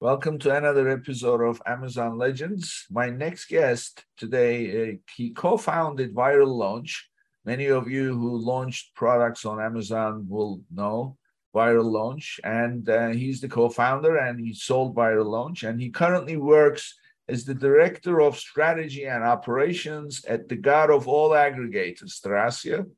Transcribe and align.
Welcome 0.00 0.38
to 0.40 0.54
another 0.54 0.88
episode 0.88 1.40
of 1.40 1.60
Amazon 1.66 2.18
Legends. 2.18 2.86
My 2.88 3.10
next 3.10 3.46
guest 3.46 4.04
today, 4.16 4.92
uh, 4.92 4.96
he 5.16 5.30
co-founded 5.30 6.14
Viral 6.14 6.56
Launch. 6.56 7.10
Many 7.44 7.66
of 7.66 7.90
you 7.90 8.16
who 8.16 8.38
launched 8.38 8.94
products 8.94 9.44
on 9.44 9.60
Amazon 9.60 10.26
will 10.28 10.60
know 10.72 11.16
Viral 11.52 11.90
Launch, 11.90 12.38
and 12.44 12.88
uh, 12.88 13.08
he's 13.08 13.40
the 13.40 13.48
co-founder 13.48 14.16
and 14.18 14.38
he 14.38 14.54
sold 14.54 14.94
Viral 14.94 15.26
Launch, 15.26 15.64
and 15.64 15.80
he 15.80 15.90
currently 15.90 16.36
works 16.36 16.94
as 17.28 17.44
the 17.44 17.54
director 17.54 18.20
of 18.20 18.38
strategy 18.38 19.04
and 19.04 19.24
operations 19.24 20.24
at 20.26 20.48
the 20.48 20.54
god 20.54 20.90
of 20.90 21.08
all 21.08 21.30
aggregators, 21.30 22.20
Thrasio. 22.20 22.88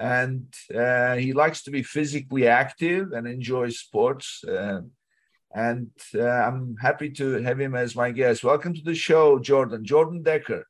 And 0.00 0.46
uh, 0.74 1.16
he 1.16 1.34
likes 1.34 1.64
to 1.64 1.70
be 1.70 1.82
physically 1.82 2.46
active 2.46 3.12
and 3.12 3.28
enjoys 3.28 3.80
sports. 3.80 4.42
Uh, 5.54 5.60
and 5.60 5.90
uh, 6.14 6.28
I'm 6.28 6.76
happy 6.80 7.10
to 7.10 7.42
have 7.42 7.60
him 7.60 7.74
as 7.74 7.96
my 7.96 8.10
guest. 8.10 8.44
Welcome 8.44 8.74
to 8.74 8.82
the 8.82 8.94
show, 8.94 9.38
Jordan. 9.38 9.84
Jordan 9.84 10.22
Decker. 10.22 10.66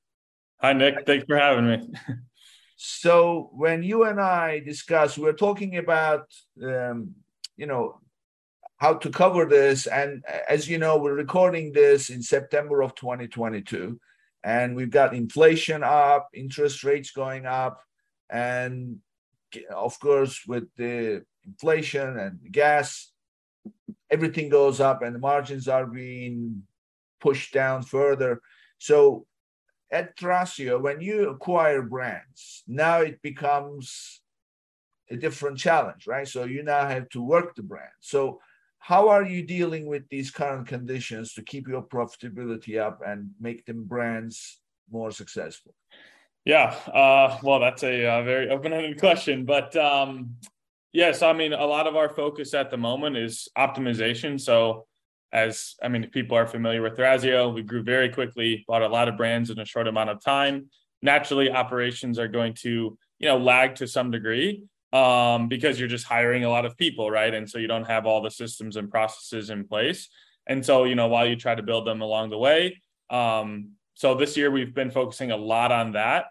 Hi, 0.60 0.72
Nick. 0.72 1.06
Thanks 1.06 1.26
for 1.26 1.38
having 1.38 1.66
me. 1.66 1.92
so 2.76 3.50
when 3.52 3.82
you 3.82 4.04
and 4.04 4.20
I 4.20 4.60
discussed, 4.60 5.18
we 5.18 5.24
were 5.24 5.32
talking 5.32 5.76
about, 5.76 6.26
um, 6.62 7.14
you 7.56 7.66
know, 7.66 8.00
how 8.76 8.94
to 8.94 9.10
cover 9.10 9.44
this. 9.44 9.86
And 9.86 10.24
as 10.48 10.68
you 10.68 10.78
know, 10.78 10.98
we're 10.98 11.14
recording 11.14 11.72
this 11.72 12.10
in 12.10 12.22
September 12.22 12.82
of 12.82 12.94
2022, 12.94 13.98
and 14.44 14.76
we've 14.76 14.90
got 14.90 15.14
inflation 15.14 15.82
up, 15.82 16.28
interest 16.32 16.84
rates 16.84 17.10
going 17.10 17.46
up, 17.46 17.80
and 18.30 18.98
of 19.74 19.98
course, 19.98 20.42
with 20.46 20.64
the 20.76 21.24
inflation 21.46 22.18
and 22.18 22.38
gas 22.52 23.10
everything 24.10 24.48
goes 24.48 24.80
up 24.80 25.02
and 25.02 25.14
the 25.14 25.18
margins 25.18 25.68
are 25.68 25.86
being 25.86 26.62
pushed 27.20 27.52
down 27.52 27.82
further. 27.82 28.40
So 28.78 29.26
at 29.90 30.16
Thrasio, 30.16 30.80
when 30.80 31.00
you 31.00 31.30
acquire 31.30 31.82
brands, 31.82 32.62
now 32.66 33.00
it 33.00 33.20
becomes 33.22 34.20
a 35.10 35.16
different 35.16 35.58
challenge, 35.58 36.06
right? 36.06 36.28
So 36.28 36.44
you 36.44 36.62
now 36.62 36.86
have 36.86 37.08
to 37.10 37.22
work 37.22 37.54
the 37.54 37.62
brand. 37.62 37.90
So 38.00 38.40
how 38.78 39.08
are 39.08 39.24
you 39.24 39.42
dealing 39.42 39.86
with 39.86 40.08
these 40.08 40.30
current 40.30 40.68
conditions 40.68 41.34
to 41.34 41.42
keep 41.42 41.66
your 41.66 41.82
profitability 41.82 42.78
up 42.80 43.00
and 43.06 43.30
make 43.40 43.64
them 43.66 43.84
brands 43.84 44.60
more 44.90 45.10
successful? 45.10 45.74
Yeah, 46.44 46.74
uh, 46.86 47.38
well, 47.42 47.60
that's 47.60 47.82
a, 47.82 48.04
a 48.04 48.22
very 48.24 48.48
open-ended 48.48 48.98
question, 48.98 49.44
but 49.44 49.76
um, 49.76 50.36
Yes, 50.92 51.22
I 51.22 51.32
mean 51.32 51.52
a 51.52 51.66
lot 51.66 51.86
of 51.86 51.96
our 51.96 52.08
focus 52.08 52.54
at 52.54 52.70
the 52.70 52.76
moment 52.76 53.16
is 53.16 53.48
optimization. 53.56 54.40
So 54.40 54.86
as 55.32 55.74
I 55.82 55.88
mean, 55.88 56.04
if 56.04 56.10
people 56.10 56.36
are 56.36 56.46
familiar 56.46 56.80
with 56.80 56.96
Thrasio, 56.96 57.52
we 57.52 57.62
grew 57.62 57.82
very 57.82 58.08
quickly, 58.08 58.64
bought 58.66 58.82
a 58.82 58.88
lot 58.88 59.08
of 59.08 59.16
brands 59.16 59.50
in 59.50 59.58
a 59.58 59.64
short 59.64 59.86
amount 59.86 60.10
of 60.10 60.22
time. 60.22 60.70
Naturally, 61.02 61.50
operations 61.50 62.18
are 62.18 62.28
going 62.28 62.54
to, 62.62 62.96
you 63.18 63.28
know, 63.28 63.36
lag 63.36 63.74
to 63.76 63.86
some 63.86 64.10
degree 64.10 64.64
um, 64.92 65.48
because 65.48 65.78
you're 65.78 65.88
just 65.88 66.06
hiring 66.06 66.44
a 66.44 66.48
lot 66.48 66.64
of 66.64 66.76
people, 66.78 67.10
right? 67.10 67.34
And 67.34 67.48
so 67.48 67.58
you 67.58 67.66
don't 67.68 67.86
have 67.86 68.06
all 68.06 68.22
the 68.22 68.30
systems 68.30 68.76
and 68.76 68.90
processes 68.90 69.50
in 69.50 69.68
place. 69.68 70.08
And 70.46 70.64
so, 70.64 70.84
you 70.84 70.94
know, 70.94 71.08
while 71.08 71.26
you 71.26 71.36
try 71.36 71.54
to 71.54 71.62
build 71.62 71.86
them 71.86 72.00
along 72.00 72.30
the 72.30 72.38
way. 72.38 72.80
Um, 73.10 73.72
so 73.94 74.14
this 74.14 74.36
year 74.36 74.50
we've 74.50 74.74
been 74.74 74.90
focusing 74.90 75.30
a 75.30 75.36
lot 75.36 75.70
on 75.72 75.92
that 75.92 76.26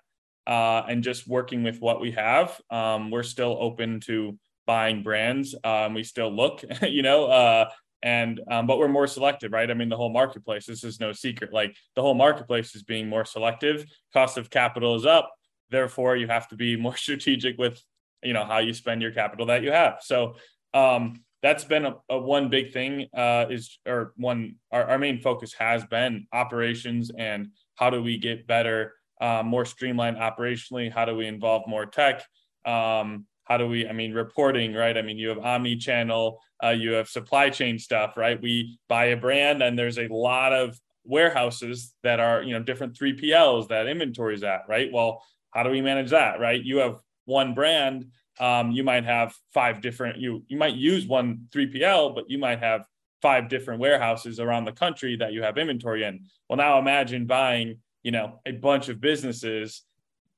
uh, 0.48 0.84
and 0.90 1.04
just 1.04 1.28
working 1.28 1.62
with 1.64 1.80
what 1.80 2.02
we 2.02 2.12
have. 2.12 2.60
Um, 2.72 3.12
we're 3.12 3.24
still 3.24 3.58
open 3.60 4.00
to 4.02 4.38
buying 4.68 5.02
brands. 5.02 5.56
Um, 5.64 5.96
we 5.96 6.04
still 6.04 6.30
look, 6.30 6.64
you 6.84 7.02
know, 7.02 7.26
uh, 7.26 7.70
and 8.04 8.40
um, 8.52 8.68
but 8.68 8.78
we're 8.78 8.88
more 8.88 9.08
selective, 9.08 9.52
right? 9.52 9.72
I 9.72 9.74
mean, 9.74 9.90
the 9.90 9.98
whole 9.98 10.14
marketplace. 10.14 10.68
This 10.68 10.84
is 10.84 11.00
no 11.00 11.14
secret. 11.14 11.52
Like 11.52 11.76
the 11.96 12.04
whole 12.04 12.14
marketplace 12.14 12.76
is 12.76 12.84
being 12.84 13.10
more 13.10 13.26
selective. 13.26 13.86
Cost 14.14 14.38
of 14.38 14.52
capital 14.52 14.96
is 14.96 15.06
up. 15.06 15.32
Therefore, 15.72 16.16
you 16.16 16.28
have 16.28 16.48
to 16.50 16.56
be 16.56 16.76
more 16.88 16.96
strategic 16.96 17.58
with, 17.58 17.82
you 18.22 18.34
know, 18.34 18.46
how 18.46 18.60
you 18.60 18.74
spend 18.74 19.02
your 19.02 19.12
capital 19.12 19.48
that 19.48 19.64
you 19.64 19.72
have. 19.72 19.98
So 20.02 20.36
um, 20.76 21.24
that's 21.42 21.64
been 21.64 21.86
a, 21.86 21.96
a 22.10 22.20
one 22.20 22.50
big 22.50 22.72
thing. 22.72 23.08
Uh, 23.16 23.46
is 23.50 23.80
or 23.88 24.14
one 24.16 24.56
our, 24.72 24.84
our 24.84 25.00
main 25.00 25.20
focus 25.20 25.54
has 25.54 25.84
been 25.86 26.28
operations 26.32 27.10
and 27.18 27.48
how 27.76 27.90
do 27.90 28.02
we 28.02 28.18
get 28.18 28.48
better, 28.48 28.94
uh, 29.22 29.42
more 29.44 29.66
streamlined 29.66 30.18
operationally? 30.18 30.92
How 30.92 31.06
do 31.06 31.16
we 31.16 31.26
involve 31.26 31.68
more 31.68 31.86
tech? 31.86 32.24
Um, 32.66 33.26
how 33.48 33.58
do 33.58 33.68
we 33.68 33.88
i 33.88 33.94
mean 33.94 34.14
reporting 34.14 34.74
right? 34.74 34.98
I 34.98 35.02
mean 35.02 35.18
you 35.18 35.30
have 35.30 35.40
omni 35.40 35.78
channel 35.78 36.40
uh, 36.64 36.70
you 36.70 36.92
have 36.92 37.08
supply 37.08 37.50
chain 37.50 37.80
stuff 37.80 38.18
right? 38.18 38.42
We 38.42 38.80
buy 38.90 39.06
a 39.06 39.18
brand 39.18 39.62
and 39.62 39.78
there's 39.78 40.00
a 40.00 40.08
lot 40.08 40.54
of 40.54 40.80
warehouses 41.06 41.94
that 42.04 42.20
are 42.20 42.44
you 42.44 42.54
know 42.54 42.64
different 42.64 42.98
3pls 42.98 43.70
that 43.70 43.88
inventory 43.88 44.36
is 44.36 44.44
at 44.44 44.62
right? 44.68 44.92
Well 44.92 45.24
how 45.52 45.64
do 45.64 45.70
we 45.70 45.82
manage 45.82 46.12
that 46.12 46.40
right? 46.40 46.62
You 46.64 46.78
have 46.78 47.00
one 47.26 47.54
brand 47.54 48.08
um, 48.40 48.72
you 48.72 48.84
might 48.84 49.06
have 49.06 49.34
five 49.54 49.82
different 49.82 50.18
you 50.18 50.44
you 50.48 50.58
might 50.58 50.76
use 50.76 51.08
one 51.08 51.48
3pl 51.52 52.16
but 52.16 52.30
you 52.30 52.38
might 52.38 52.60
have 52.60 52.86
five 53.22 53.50
different 53.50 53.80
warehouses 53.80 54.40
around 54.40 54.66
the 54.66 54.72
country 54.72 55.16
that 55.16 55.34
you 55.34 55.42
have 55.42 55.58
inventory 55.58 56.04
in. 56.04 56.26
Well 56.50 56.58
now 56.58 56.80
imagine 56.80 57.26
buying 57.26 57.80
you 58.04 58.12
know 58.12 58.40
a 58.46 58.52
bunch 58.52 58.90
of 58.90 59.02
businesses 59.02 59.84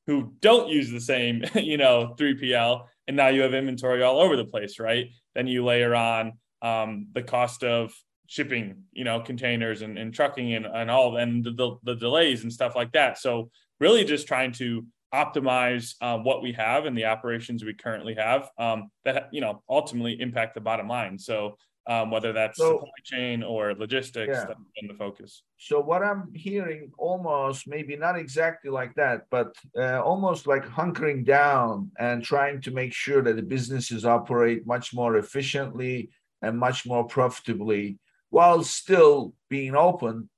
who 0.08 0.34
don't 0.40 0.70
use 0.70 0.90
the 0.90 1.00
same 1.00 1.44
you 1.56 1.78
know 1.78 2.16
3pl 2.18 2.86
and 3.10 3.18
now 3.18 3.28
you 3.28 3.42
have 3.42 3.56
inventory 3.56 4.04
all 4.04 4.20
over 4.20 4.38
the 4.38 4.46
place, 4.46 4.78
right? 4.78 5.10
Then 5.34 5.48
you 5.48 5.66
layer 5.66 5.96
on 5.96 6.34
um, 6.62 7.08
the 7.12 7.24
cost 7.24 7.64
of 7.64 7.92
shipping, 8.28 8.84
you 8.94 9.04
know, 9.04 9.20
containers 9.20 9.82
and, 9.82 9.98
and 9.98 10.14
trucking 10.14 10.54
and, 10.54 10.68
and 10.68 10.92
all 10.92 11.18
and 11.18 11.44
the, 11.44 11.78
the, 11.82 11.96
delays 11.96 12.44
and 12.44 12.54
stuff 12.54 12.76
like 12.76 12.92
that. 12.92 13.18
So 13.18 13.50
really 13.80 14.04
just 14.04 14.28
trying 14.28 14.52
to 14.54 14.86
optimize 15.12 15.96
uh, 16.02 16.20
what 16.20 16.44
we 16.44 16.54
have 16.54 16.86
and 16.86 16.96
the 16.96 17.06
operations 17.06 17.66
we 17.66 17.74
currently 17.74 18.14
have 18.14 18.48
um, 18.60 18.92
that, 19.06 19.30
you 19.32 19.42
know, 19.42 19.64
ultimately 19.68 20.22
impact 20.22 20.54
the 20.54 20.62
bottom 20.62 20.88
line. 20.88 21.18
So 21.18 21.58
um, 21.90 22.12
whether 22.12 22.32
that's 22.32 22.60
so, 22.60 22.78
supply 22.78 22.92
chain 23.04 23.42
or 23.42 23.74
logistics 23.74 24.38
yeah. 24.38 24.54
in 24.78 24.88
the 24.88 24.94
focus. 24.94 25.44
So 25.58 25.80
what 25.80 26.04
I'm 26.04 26.32
hearing 26.36 26.92
almost 27.00 27.68
maybe 27.68 27.96
not 27.96 28.16
exactly 28.18 28.70
like 28.70 28.94
that, 28.96 29.26
but 29.32 29.56
uh, 29.76 30.00
almost 30.02 30.46
like 30.46 30.64
hunkering 30.66 31.26
down 31.26 31.92
and 31.98 32.24
trying 32.24 32.62
to 32.62 32.72
make 32.72 32.94
sure 32.94 33.24
that 33.24 33.36
the 33.36 33.42
businesses 33.42 34.06
operate 34.06 34.68
much 34.68 34.94
more 34.94 35.18
efficiently 35.18 36.12
and 36.44 36.58
much 36.58 36.86
more 36.86 37.04
profitably 37.06 37.98
while 38.30 38.64
still 38.64 39.34
being 39.50 39.76
open, 39.76 40.30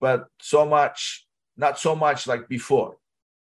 but 0.00 0.28
so 0.40 0.64
much 0.64 1.26
not 1.58 1.78
so 1.78 1.94
much 1.94 2.26
like 2.26 2.48
before. 2.48 2.96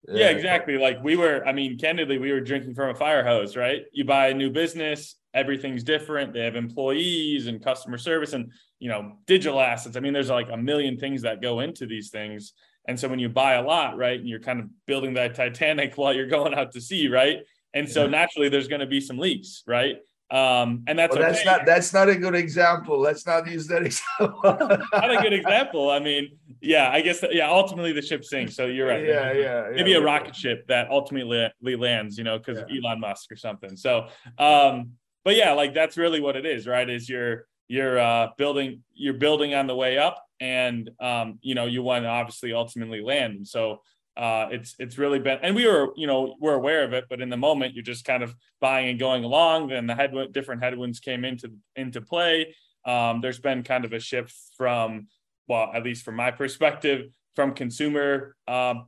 Yeah, 0.07 0.29
exactly. 0.29 0.77
Like 0.77 1.03
we 1.03 1.17
were, 1.17 1.45
I 1.45 1.51
mean, 1.51 1.77
candidly, 1.77 2.17
we 2.17 2.31
were 2.31 2.39
drinking 2.39 2.75
from 2.75 2.89
a 2.89 2.95
fire 2.95 3.25
hose, 3.25 3.57
right? 3.57 3.83
You 3.91 4.05
buy 4.05 4.27
a 4.29 4.33
new 4.33 4.49
business, 4.49 5.15
everything's 5.37 5.83
different. 5.83 6.33
They 6.33 6.43
have 6.43 6.55
employees 6.55 7.47
and 7.47 7.63
customer 7.63 7.97
service 7.97 8.33
and, 8.33 8.51
you 8.79 8.89
know, 8.89 9.17
digital 9.27 9.59
assets. 9.61 9.95
I 9.95 9.99
mean, 9.99 10.13
there's 10.13 10.29
like 10.29 10.49
a 10.51 10.57
million 10.57 10.97
things 10.97 11.21
that 11.21 11.41
go 11.41 11.59
into 11.59 11.85
these 11.85 12.09
things. 12.09 12.53
And 12.87 12.99
so 12.99 13.07
when 13.07 13.19
you 13.19 13.29
buy 13.29 13.53
a 13.53 13.61
lot, 13.61 13.97
right, 13.97 14.19
and 14.19 14.27
you're 14.27 14.39
kind 14.39 14.59
of 14.59 14.67
building 14.85 15.13
that 15.13 15.35
Titanic 15.35 15.93
while 15.95 16.13
you're 16.13 16.27
going 16.27 16.53
out 16.53 16.71
to 16.71 16.81
sea, 16.81 17.07
right? 17.07 17.39
And 17.73 17.87
so 17.87 18.07
naturally 18.07 18.49
there's 18.49 18.67
going 18.67 18.81
to 18.81 18.87
be 18.87 18.99
some 18.99 19.17
leaks, 19.17 19.63
right? 19.67 19.97
Um, 20.29 20.83
and 20.87 20.99
that's 20.99 21.15
well, 21.15 21.23
that's 21.23 21.45
not 21.45 21.65
that's 21.65 21.93
not 21.93 22.09
a 22.09 22.15
good 22.15 22.35
example. 22.35 22.99
Let's 22.99 23.25
not 23.25 23.47
use 23.47 23.65
that 23.67 23.83
example. 23.85 24.41
not 24.43 25.11
a 25.11 25.21
good 25.21 25.31
example. 25.31 25.89
I 25.89 25.99
mean, 25.99 26.37
yeah, 26.59 26.89
I 26.91 26.99
guess 26.99 27.23
yeah. 27.31 27.49
Ultimately, 27.49 27.93
the 27.93 28.01
ship 28.01 28.25
sinks. 28.25 28.55
So 28.55 28.65
you're 28.65 28.87
right. 28.87 29.05
Yeah, 29.05 29.31
yeah. 29.31 29.69
Maybe 29.73 29.91
yeah, 29.91 29.97
a 29.97 30.01
rocket 30.01 30.35
ship 30.35 30.67
that 30.67 30.89
ultimately 30.89 31.75
lands, 31.77 32.17
you 32.17 32.25
know, 32.25 32.37
because 32.37 32.57
yeah. 32.57 32.77
of 32.77 32.83
Elon 32.83 32.99
Musk 32.99 33.31
or 33.31 33.37
something. 33.37 33.77
So, 33.77 34.07
um, 34.37 34.91
but 35.27 35.35
yeah, 35.35 35.51
like 35.51 35.73
that's 35.73 35.97
really 35.97 36.21
what 36.21 36.37
it 36.37 36.45
is, 36.45 36.65
right? 36.65 36.89
Is 36.89 37.09
you're 37.09 37.47
you're 37.67 37.99
uh, 37.99 38.29
building 38.37 38.83
you're 38.93 39.13
building 39.13 39.53
on 39.53 39.67
the 39.67 39.75
way 39.75 39.97
up, 39.97 40.23
and 40.39 40.89
um, 41.01 41.37
you 41.41 41.53
know 41.53 41.65
you 41.65 41.83
want 41.83 42.05
to 42.05 42.07
obviously 42.07 42.53
ultimately 42.53 43.01
land. 43.01 43.33
And 43.33 43.45
so 43.45 43.81
uh, 44.15 44.47
it's 44.51 44.75
it's 44.79 44.97
really 44.97 45.19
been, 45.19 45.39
and 45.41 45.53
we 45.53 45.67
were, 45.67 45.89
you 45.97 46.07
know, 46.07 46.37
we're 46.39 46.53
aware 46.53 46.85
of 46.85 46.93
it, 46.93 47.07
but 47.09 47.19
in 47.19 47.29
the 47.29 47.35
moment, 47.35 47.73
you're 47.73 47.83
just 47.83 48.05
kind 48.05 48.23
of 48.23 48.33
buying 48.61 48.87
and 48.87 48.97
going 48.97 49.25
along. 49.25 49.67
Then 49.67 49.85
the 49.85 49.95
headwind, 49.95 50.31
different 50.31 50.63
headwinds 50.63 51.01
came 51.01 51.25
into 51.25 51.51
into 51.75 51.99
play. 51.99 52.55
Um, 52.85 53.19
there's 53.19 53.41
been 53.41 53.63
kind 53.63 53.83
of 53.83 53.91
a 53.91 53.99
shift 53.99 54.33
from, 54.55 55.07
well, 55.49 55.69
at 55.73 55.83
least 55.83 56.05
from 56.05 56.15
my 56.15 56.31
perspective, 56.31 57.09
from 57.35 57.53
consumer 57.53 58.33
um, 58.47 58.85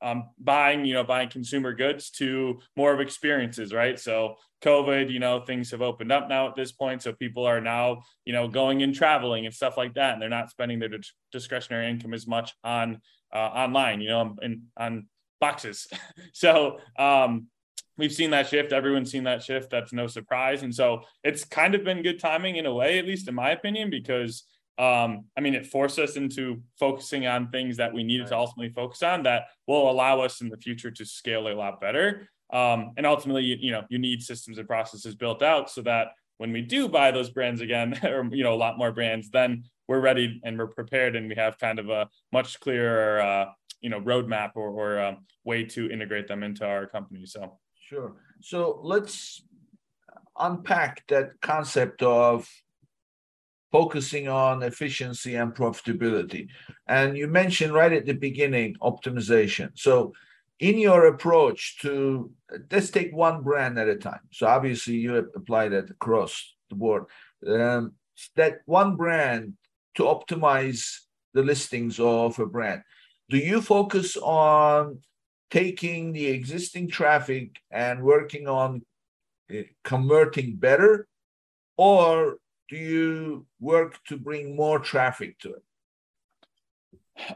um, 0.00 0.30
buying, 0.38 0.84
you 0.84 0.94
know, 0.94 1.04
buying 1.04 1.28
consumer 1.28 1.72
goods 1.72 2.10
to 2.10 2.60
more 2.76 2.92
of 2.92 3.00
experiences, 3.00 3.72
right? 3.72 3.98
So 3.98 4.36
COVID, 4.62 5.10
you 5.10 5.18
know, 5.18 5.40
things 5.40 5.70
have 5.70 5.82
opened 5.82 6.12
up 6.12 6.28
now 6.28 6.48
at 6.48 6.54
this 6.54 6.72
point. 6.72 7.02
So 7.02 7.12
people 7.12 7.44
are 7.44 7.60
now, 7.60 8.02
you 8.24 8.32
know, 8.32 8.48
going 8.48 8.82
and 8.82 8.94
traveling 8.94 9.46
and 9.46 9.54
stuff 9.54 9.76
like 9.76 9.94
that. 9.94 10.12
And 10.12 10.22
they're 10.22 10.28
not 10.28 10.50
spending 10.50 10.78
their 10.78 10.90
discretionary 11.32 11.88
income 11.90 12.14
as 12.14 12.26
much 12.26 12.54
on 12.64 13.00
uh, 13.32 13.38
online, 13.38 14.00
you 14.00 14.08
know, 14.08 14.36
and 14.40 14.62
on 14.76 15.06
boxes. 15.40 15.86
so 16.32 16.78
um, 16.98 17.46
we've 17.96 18.12
seen 18.12 18.30
that 18.30 18.48
shift. 18.48 18.72
Everyone's 18.72 19.10
seen 19.10 19.24
that 19.24 19.42
shift. 19.42 19.70
That's 19.70 19.92
no 19.92 20.06
surprise. 20.06 20.62
And 20.62 20.74
so 20.74 21.02
it's 21.22 21.44
kind 21.44 21.74
of 21.74 21.84
been 21.84 22.02
good 22.02 22.18
timing 22.18 22.56
in 22.56 22.66
a 22.66 22.74
way, 22.74 22.98
at 22.98 23.06
least 23.06 23.28
in 23.28 23.34
my 23.34 23.50
opinion, 23.50 23.90
because 23.90 24.44
um, 24.78 25.24
I 25.36 25.40
mean, 25.40 25.54
it 25.54 25.66
forced 25.66 25.98
us 25.98 26.16
into 26.16 26.62
focusing 26.78 27.26
on 27.26 27.50
things 27.50 27.76
that 27.78 27.92
we 27.92 28.04
needed 28.04 28.24
right. 28.24 28.30
to 28.30 28.36
ultimately 28.38 28.72
focus 28.72 29.02
on 29.02 29.24
that 29.24 29.46
will 29.66 29.90
allow 29.90 30.20
us 30.20 30.40
in 30.40 30.48
the 30.48 30.56
future 30.56 30.90
to 30.90 31.04
scale 31.04 31.48
a 31.48 31.54
lot 31.54 31.80
better. 31.80 32.28
Um, 32.52 32.92
and 32.96 33.04
ultimately, 33.04 33.42
you, 33.42 33.56
you 33.58 33.72
know, 33.72 33.82
you 33.90 33.98
need 33.98 34.22
systems 34.22 34.56
and 34.56 34.68
processes 34.68 35.16
built 35.16 35.42
out 35.42 35.68
so 35.68 35.82
that 35.82 36.12
when 36.38 36.52
we 36.52 36.62
do 36.62 36.88
buy 36.88 37.10
those 37.10 37.30
brands 37.30 37.60
again, 37.60 37.98
or 38.04 38.24
you 38.32 38.44
know, 38.44 38.54
a 38.54 38.56
lot 38.56 38.78
more 38.78 38.92
brands, 38.92 39.30
then 39.30 39.64
we're 39.88 40.00
ready 40.00 40.40
and 40.44 40.56
we're 40.56 40.68
prepared, 40.68 41.16
and 41.16 41.28
we 41.28 41.34
have 41.34 41.58
kind 41.58 41.78
of 41.78 41.90
a 41.90 42.08
much 42.32 42.60
clearer, 42.60 43.20
uh, 43.20 43.46
you 43.80 43.90
know, 43.90 44.00
roadmap 44.00 44.52
or, 44.54 44.68
or 44.68 45.00
um, 45.00 45.26
way 45.44 45.64
to 45.64 45.90
integrate 45.90 46.28
them 46.28 46.44
into 46.44 46.64
our 46.64 46.86
company. 46.86 47.26
So 47.26 47.58
sure. 47.80 48.14
So 48.40 48.80
let's 48.82 49.42
unpack 50.38 51.04
that 51.08 51.30
concept 51.42 52.02
of 52.02 52.48
focusing 53.70 54.28
on 54.28 54.62
efficiency 54.62 55.36
and 55.36 55.54
profitability. 55.54 56.48
And 56.86 57.16
you 57.16 57.26
mentioned 57.26 57.74
right 57.74 57.92
at 57.92 58.06
the 58.06 58.14
beginning 58.14 58.76
optimization. 58.82 59.70
So, 59.74 60.12
in 60.60 60.78
your 60.78 61.06
approach 61.06 61.78
to 61.82 62.32
let's 62.72 62.90
take 62.90 63.14
one 63.14 63.42
brand 63.42 63.78
at 63.78 63.88
a 63.88 63.96
time. 63.96 64.20
So, 64.32 64.46
obviously, 64.46 64.94
you 64.94 65.16
apply 65.16 65.68
that 65.68 65.90
across 65.90 66.54
the 66.70 66.76
board. 66.76 67.04
Um, 67.46 67.92
that 68.34 68.60
one 68.66 68.96
brand 68.96 69.54
to 69.96 70.04
optimize 70.04 71.00
the 71.34 71.42
listings 71.42 72.00
of 72.00 72.38
a 72.38 72.46
brand. 72.46 72.82
Do 73.28 73.36
you 73.36 73.60
focus 73.60 74.16
on 74.16 75.00
taking 75.50 76.12
the 76.12 76.26
existing 76.26 76.88
traffic 76.88 77.56
and 77.70 78.02
working 78.02 78.48
on 78.48 78.82
uh, 79.52 79.62
converting 79.84 80.56
better? 80.56 81.06
Or 81.76 82.38
do 82.68 82.76
you 82.76 83.46
work 83.60 83.98
to 84.08 84.16
bring 84.16 84.56
more 84.56 84.78
traffic 84.78 85.38
to 85.40 85.54
it? 85.54 85.62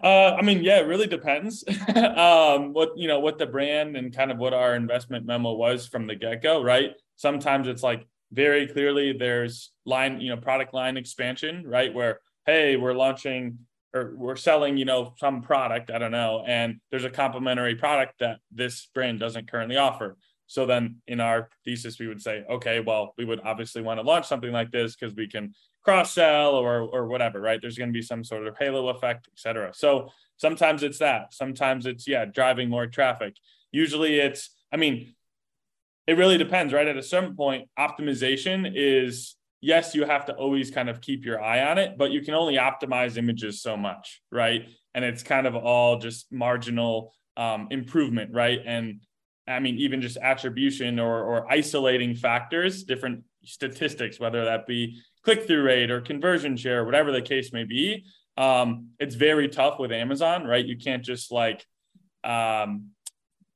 Uh, 0.03 0.37
I 0.39 0.43
mean, 0.43 0.63
yeah, 0.63 0.79
it 0.79 0.87
really 0.87 1.07
depends. 1.07 1.65
um, 1.97 2.73
what 2.73 2.97
you 2.97 3.09
know, 3.09 3.21
what 3.21 3.39
the 3.39 3.47
brand 3.47 3.97
and 3.97 4.15
kind 4.15 4.31
of 4.31 4.39
what 4.39 4.55
our 4.55 4.75
investment 4.75 5.27
memo 5.27 5.53
was 5.53 5.87
from 5.89 6.07
the 6.07 6.15
get 6.15 6.43
go, 6.43 6.63
right? 6.63 6.93
Sometimes 7.17 7.67
it's 7.67 7.83
like 7.83 8.07
very 8.33 8.67
clearly 8.67 9.13
there's 9.13 9.73
line, 9.85 10.21
you 10.21 10.31
know, 10.31 10.37
product 10.37 10.73
line 10.73 10.97
expansion, 10.97 11.67
right? 11.67 11.93
Where 11.93 12.21
hey, 12.47 12.77
we're 12.77 12.95
launching 12.95 13.59
or 13.95 14.15
we're 14.17 14.37
selling, 14.37 14.77
you 14.77 14.85
know, 14.85 15.15
some 15.19 15.43
product, 15.43 15.91
I 15.91 15.99
don't 15.99 16.13
know, 16.13 16.43
and 16.47 16.81
there's 16.91 17.05
a 17.05 17.11
complementary 17.11 17.75
product 17.75 18.21
that 18.21 18.39
this 18.51 18.89
brand 18.95 19.21
doesn't 19.21 19.51
currently 19.51 19.77
offer. 19.77 20.17
So 20.47 20.67
then 20.67 20.97
in 21.07 21.21
our 21.21 21.49
thesis, 21.65 21.99
we 21.99 22.09
would 22.09 22.21
say, 22.21 22.45
okay, 22.51 22.81
well, 22.81 23.15
we 23.17 23.25
would 23.25 23.41
obviously 23.45 23.83
want 23.83 23.99
to 24.01 24.07
launch 24.07 24.27
something 24.27 24.53
like 24.53 24.71
this 24.71 24.95
because 24.95 25.15
we 25.15 25.29
can 25.29 25.55
cross 25.83 26.13
sell 26.13 26.55
or 26.55 26.83
or 26.83 27.07
whatever, 27.07 27.41
right? 27.41 27.61
There's 27.61 27.79
going 27.79 27.91
to 27.91 27.99
be 27.99 28.03
some 28.03 28.23
sort 28.25 28.47
of 28.47 28.57
halo 28.59 28.89
effect, 28.89 29.29
et 29.33 29.39
cetera. 29.39 29.73
So 29.75 30.11
sometimes 30.37 30.83
it's 30.83 30.99
that. 30.99 31.33
Sometimes 31.33 31.87
it's 31.87 32.07
yeah, 32.07 32.25
driving 32.25 32.69
more 32.69 32.87
traffic. 32.87 33.37
Usually 33.71 34.19
it's, 34.19 34.51
I 34.71 34.77
mean, 34.77 35.15
it 36.07 36.19
really 36.19 36.39
depends, 36.39 36.73
right? 36.73 36.87
At 36.87 36.97
a 36.97 37.03
certain 37.03 37.35
point, 37.35 37.69
optimization 37.79 38.71
is 38.75 39.37
yes, 39.63 39.95
you 39.95 40.05
have 40.05 40.27
to 40.27 40.35
always 40.35 40.71
kind 40.71 40.91
of 40.91 41.01
keep 41.01 41.25
your 41.25 41.41
eye 41.41 41.63
on 41.63 41.79
it, 41.79 41.97
but 41.97 42.11
you 42.11 42.21
can 42.21 42.35
only 42.35 42.57
optimize 42.57 43.17
images 43.17 43.63
so 43.63 43.77
much, 43.77 44.21
right? 44.31 44.69
And 44.95 45.05
it's 45.05 45.23
kind 45.23 45.47
of 45.47 45.55
all 45.55 45.99
just 45.99 46.31
marginal 46.31 47.15
um, 47.37 47.69
improvement, 47.71 48.35
right? 48.35 48.61
And 48.67 49.01
I 49.49 49.59
mean, 49.59 49.77
even 49.79 50.01
just 50.01 50.17
attribution 50.17 50.99
or, 50.99 51.23
or 51.23 51.51
isolating 51.51 52.15
factors, 52.15 52.85
different 52.85 53.25
statistics, 53.45 54.21
whether 54.21 54.45
that 54.45 54.67
be 54.67 55.03
click 55.25 55.47
through 55.47 55.63
rate 55.63 55.91
or 55.91 56.01
conversion 56.01 56.57
share, 56.57 56.85
whatever 56.85 57.13
the 57.13 57.23
case 57.23 57.53
may 57.53 57.65
be. 57.65 58.05
Um, 58.37 58.91
it's 58.99 59.15
very 59.15 59.49
tough 59.49 59.79
with 59.79 59.93
Amazon, 59.93 60.45
right? 60.45 60.65
You 60.65 60.77
can't 60.77 61.05
just 61.05 61.31
like, 61.33 61.67
um, 62.25 62.91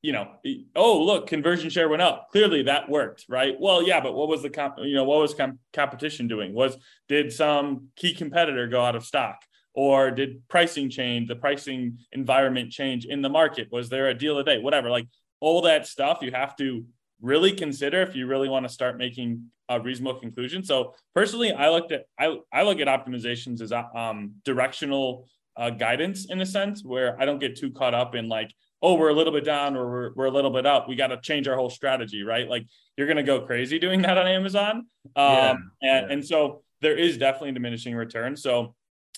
you 0.03 0.12
know, 0.12 0.29
oh 0.77 1.03
look, 1.03 1.27
conversion 1.27 1.71
share 1.71 1.88
went 1.88 2.03
up. 2.03 2.29
Clearly 2.31 2.62
that 2.65 2.88
worked, 2.88 3.25
right? 3.29 3.56
Well, 3.59 3.83
yeah, 3.83 4.00
but 4.00 4.15
what 4.15 4.29
was 4.29 4.43
the 4.43 4.50
comp? 4.50 4.77
You 4.79 4.94
know, 4.94 5.05
what 5.05 5.21
was 5.21 5.35
comp- 5.35 5.59
competition 5.73 6.29
doing? 6.29 6.53
Was 6.53 6.77
did 7.09 7.33
some 7.33 7.88
key 7.97 8.15
competitor 8.15 8.69
go 8.69 8.85
out 8.85 8.97
of 8.97 9.05
stock? 9.05 9.43
Or 9.73 10.11
did 10.11 10.49
pricing 10.49 10.88
change? 10.88 11.29
The 11.29 11.37
pricing 11.37 11.99
environment 12.12 12.71
change 12.71 13.05
in 13.05 13.21
the 13.21 13.29
market? 13.29 13.69
Was 13.71 13.88
there 13.88 14.09
a 14.09 14.15
deal 14.15 14.38
a 14.38 14.44
day? 14.44 14.59
Whatever. 14.59 14.91
Like 14.91 15.06
all 15.41 15.62
that 15.62 15.87
stuff 15.87 16.19
you 16.23 16.33
have 16.33 16.56
to 16.56 16.85
really 17.21 17.53
consider 17.53 18.03
if 18.03 18.15
you 18.15 18.27
really 18.27 18.49
want 18.49 18.67
to 18.67 18.73
start 18.73 18.99
making 18.99 19.50
a 19.69 19.81
reasonable 19.81 20.19
conclusion. 20.21 20.62
So 20.62 20.94
personally, 21.15 21.53
I 21.53 21.71
looked 21.71 21.93
at 21.93 22.05
I 22.19 22.38
I 22.53 22.62
look 22.62 22.81
at 22.81 22.88
optimizations 22.88 23.61
as 23.61 23.73
um, 23.73 24.33
directional 24.44 25.29
uh, 25.56 25.71
guidance 25.71 26.27
in 26.27 26.41
a 26.41 26.47
sense 26.47 26.85
where 26.85 27.21
I 27.21 27.25
don't 27.25 27.38
get 27.38 27.56
too 27.56 27.71
caught 27.71 27.94
up 27.94 28.15
in 28.15 28.29
like 28.29 28.53
oh 28.83 28.94
we're 28.94 29.09
a 29.09 29.15
little 29.15 29.33
bit 29.33 29.44
down 29.44 29.75
or 29.75 29.91
we're, 29.91 30.11
we're 30.15 30.27
a 30.27 30.31
little 30.31 30.50
bit 30.50 30.67
up. 30.67 30.88
We 30.88 30.97
got 30.97 31.09
to 31.09 31.21
change 31.21 31.49
our 31.49 31.56
whole 31.56 31.71
strategy 31.71 32.23
right? 32.23 32.49
Like 32.49 32.67
you're 32.97 33.06
going 33.06 33.17
to 33.17 33.23
go 33.23 33.41
crazy 33.41 33.79
doing 33.79 34.03
that 34.03 34.19
on 34.19 34.27
amazon. 34.27 34.77
Um, 34.77 34.83
yeah, 35.17 35.50
and, 35.50 35.61
yeah. 35.83 36.06
and 36.11 36.25
so 36.25 36.62
there 36.83 36.97
is 36.97 37.17
definitely 37.17 37.53
diminishing 37.53 37.94
return 37.94 38.37
so 38.37 38.75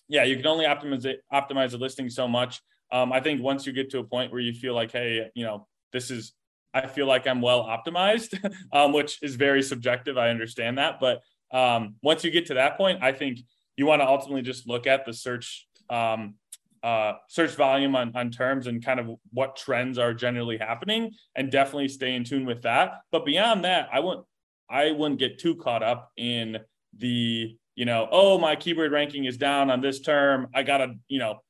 yeah 0.09 0.23
you 0.23 0.37
can 0.37 0.47
only 0.47 0.65
optimize 0.65 1.05
it, 1.05 1.21
optimize 1.33 1.73
the 1.73 1.79
listing 1.79 2.09
so 2.09 2.29
much. 2.29 2.61
Um, 2.91 3.13
i 3.13 3.21
think 3.21 3.43
once 3.43 3.67
you 3.67 3.73
get 3.73 3.91
to 3.91 3.99
a 3.99 4.05
point 4.05 4.33
where 4.33 4.41
you 4.41 4.55
feel 4.55 4.75
like 4.75 4.93
hey 4.93 5.29
you 5.35 5.45
know 5.45 5.67
this 5.93 6.11
is 6.11 6.33
I 6.75 6.87
feel 6.87 7.07
like 7.07 7.27
I'm 7.27 7.41
well 7.41 7.65
optimized, 7.65 8.39
um, 8.73 8.93
which 8.93 9.23
is 9.23 9.37
very 9.37 9.63
subjective. 9.63 10.19
I 10.19 10.31
understand 10.31 10.79
that, 10.79 11.01
but 11.01 11.23
um, 11.51 11.97
once 12.03 12.25
you 12.25 12.31
get 12.31 12.47
to 12.47 12.55
that 12.55 12.77
point, 12.77 13.03
I 13.03 13.13
think 13.13 13.39
you 13.77 13.87
want 13.87 14.03
to 14.03 14.07
ultimately 14.07 14.43
just 14.43 14.69
look 14.69 14.87
at 14.87 15.07
the 15.07 15.13
search 15.13 15.67
um, 15.89 16.35
uh, 16.83 17.15
search 17.29 17.55
volume 17.57 17.97
on, 17.97 18.13
on 18.15 18.31
terms 18.31 18.67
and 18.67 18.85
kind 18.85 19.01
of 19.01 19.11
what 19.33 19.57
trends 19.57 19.99
are 19.99 20.15
generally 20.15 20.59
happening, 20.59 21.13
and 21.35 21.51
definitely 21.51 21.89
stay 21.89 22.15
in 22.15 22.25
tune 22.25 22.47
with 22.47 22.63
that. 22.63 23.01
But 23.11 23.25
beyond 23.25 23.65
that, 23.65 23.89
I 23.93 24.01
wouldn't 24.01 24.27
I 24.71 24.93
wouldn't 24.93 25.19
get 25.19 25.39
too 25.39 25.57
caught 25.57 25.83
up 25.83 26.13
in 26.17 26.59
the 26.97 27.57
you 27.75 27.85
know 27.85 28.09
oh 28.11 28.39
my 28.39 28.57
keyword 28.57 28.93
ranking 28.93 29.25
is 29.25 29.37
down 29.37 29.71
on 29.71 29.81
this 29.81 30.01
term. 30.01 30.49
I 30.55 30.63
gotta 30.63 30.95
you 31.09 31.19
know 31.19 31.41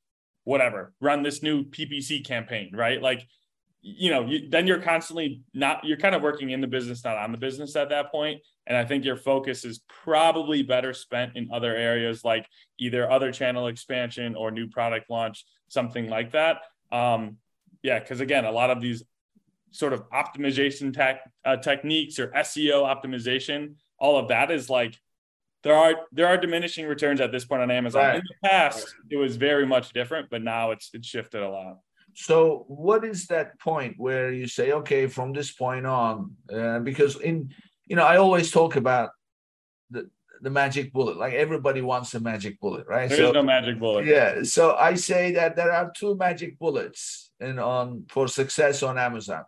whatever 0.44 0.94
run 1.00 1.22
this 1.22 1.42
new 1.42 1.64
PPC 1.64 2.24
campaign 2.24 2.70
right 2.72 3.02
like 3.02 3.26
you 3.80 4.10
know, 4.10 4.26
you, 4.26 4.48
then 4.48 4.66
you're 4.66 4.80
constantly 4.80 5.42
not, 5.54 5.84
you're 5.84 5.98
kind 5.98 6.14
of 6.14 6.22
working 6.22 6.50
in 6.50 6.60
the 6.60 6.66
business, 6.66 7.04
not 7.04 7.16
on 7.16 7.32
the 7.32 7.38
business 7.38 7.76
at 7.76 7.90
that 7.90 8.10
point. 8.10 8.40
And 8.66 8.76
I 8.76 8.84
think 8.84 9.04
your 9.04 9.16
focus 9.16 9.64
is 9.64 9.80
probably 10.04 10.62
better 10.62 10.92
spent 10.92 11.36
in 11.36 11.50
other 11.52 11.74
areas 11.74 12.24
like 12.24 12.46
either 12.78 13.10
other 13.10 13.32
channel 13.32 13.68
expansion 13.68 14.34
or 14.34 14.50
new 14.50 14.68
product 14.68 15.08
launch, 15.08 15.44
something 15.68 16.08
like 16.08 16.32
that. 16.32 16.58
Um, 16.90 17.36
yeah, 17.82 17.98
because 17.98 18.20
again, 18.20 18.44
a 18.44 18.52
lot 18.52 18.70
of 18.70 18.80
these 18.80 19.02
sort 19.70 19.92
of 19.92 20.08
optimization 20.10 20.92
tech, 20.92 21.20
uh, 21.44 21.56
techniques 21.56 22.18
or 22.18 22.28
SEO 22.28 22.82
optimization, 22.84 23.74
all 23.98 24.18
of 24.18 24.28
that 24.28 24.50
is 24.50 24.68
like 24.68 24.96
there 25.62 25.74
are 25.74 25.94
there 26.12 26.26
are 26.26 26.36
diminishing 26.36 26.86
returns 26.86 27.20
at 27.20 27.32
this 27.32 27.44
point 27.44 27.62
on 27.62 27.70
Amazon. 27.70 28.02
Right. 28.02 28.16
In 28.16 28.22
the 28.22 28.48
past, 28.48 28.94
it 29.10 29.16
was 29.16 29.36
very 29.36 29.66
much 29.66 29.92
different, 29.92 30.30
but 30.30 30.42
now 30.42 30.70
it's 30.70 30.90
it's 30.94 31.06
shifted 31.06 31.42
a 31.42 31.48
lot. 31.48 31.78
So, 32.20 32.64
what 32.66 33.04
is 33.04 33.28
that 33.28 33.60
point 33.60 33.94
where 33.96 34.32
you 34.32 34.48
say, 34.48 34.72
okay, 34.72 35.06
from 35.06 35.32
this 35.32 35.52
point 35.52 35.86
on, 35.86 36.34
uh, 36.52 36.80
because 36.80 37.14
in, 37.20 37.54
you 37.86 37.94
know, 37.94 38.02
I 38.02 38.16
always 38.16 38.50
talk 38.50 38.74
about 38.74 39.10
the 39.88 40.10
the 40.40 40.50
magic 40.50 40.92
bullet. 40.92 41.16
Like 41.16 41.34
everybody 41.34 41.80
wants 41.80 42.12
a 42.14 42.20
magic 42.20 42.58
bullet, 42.58 42.88
right? 42.88 43.08
There 43.08 43.18
so, 43.18 43.28
is 43.28 43.34
no 43.34 43.44
magic 43.44 43.78
bullet. 43.78 44.04
Yeah. 44.04 44.42
So 44.42 44.74
I 44.74 44.94
say 44.96 45.30
that 45.32 45.54
there 45.54 45.70
are 45.70 45.92
two 45.96 46.16
magic 46.16 46.58
bullets 46.58 47.30
and 47.38 47.60
on 47.60 48.06
for 48.08 48.26
success 48.26 48.82
on 48.82 48.98
Amazon. 48.98 49.44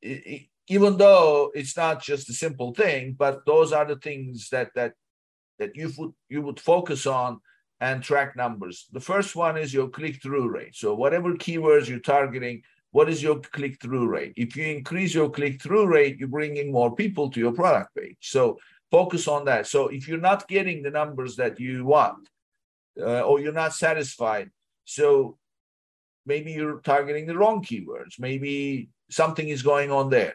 It, 0.00 0.26
it, 0.26 0.42
even 0.68 0.96
though 0.96 1.52
it's 1.54 1.76
not 1.76 2.02
just 2.02 2.30
a 2.30 2.32
simple 2.32 2.72
thing, 2.72 3.16
but 3.18 3.44
those 3.44 3.70
are 3.70 3.84
the 3.84 3.96
things 3.96 4.48
that 4.48 4.70
that 4.74 4.94
that 5.58 5.76
you 5.76 5.92
would 5.98 6.12
you 6.30 6.40
would 6.40 6.58
focus 6.58 7.06
on 7.06 7.40
and 7.80 8.02
track 8.02 8.36
numbers. 8.36 8.86
The 8.92 9.00
first 9.00 9.34
one 9.36 9.56
is 9.56 9.74
your 9.74 9.88
click 9.88 10.22
through 10.22 10.48
rate. 10.48 10.74
So, 10.74 10.94
whatever 10.94 11.34
keywords 11.34 11.88
you're 11.88 11.98
targeting, 11.98 12.62
what 12.92 13.08
is 13.08 13.22
your 13.22 13.40
click 13.40 13.80
through 13.80 14.08
rate? 14.08 14.32
If 14.36 14.56
you 14.56 14.64
increase 14.66 15.14
your 15.14 15.30
click 15.30 15.60
through 15.60 15.86
rate, 15.86 16.18
you're 16.18 16.28
bringing 16.28 16.72
more 16.72 16.94
people 16.94 17.30
to 17.30 17.40
your 17.40 17.52
product 17.52 17.94
page. 17.96 18.16
So, 18.20 18.58
focus 18.90 19.28
on 19.28 19.44
that. 19.46 19.66
So, 19.66 19.88
if 19.88 20.06
you're 20.08 20.18
not 20.18 20.48
getting 20.48 20.82
the 20.82 20.90
numbers 20.90 21.36
that 21.36 21.58
you 21.58 21.84
want, 21.84 22.28
uh, 23.00 23.22
or 23.22 23.40
you're 23.40 23.52
not 23.52 23.74
satisfied, 23.74 24.50
so 24.84 25.36
maybe 26.26 26.52
you're 26.52 26.80
targeting 26.80 27.26
the 27.26 27.36
wrong 27.36 27.62
keywords. 27.62 28.18
Maybe 28.18 28.88
something 29.10 29.48
is 29.48 29.62
going 29.62 29.90
on 29.90 30.10
there, 30.10 30.34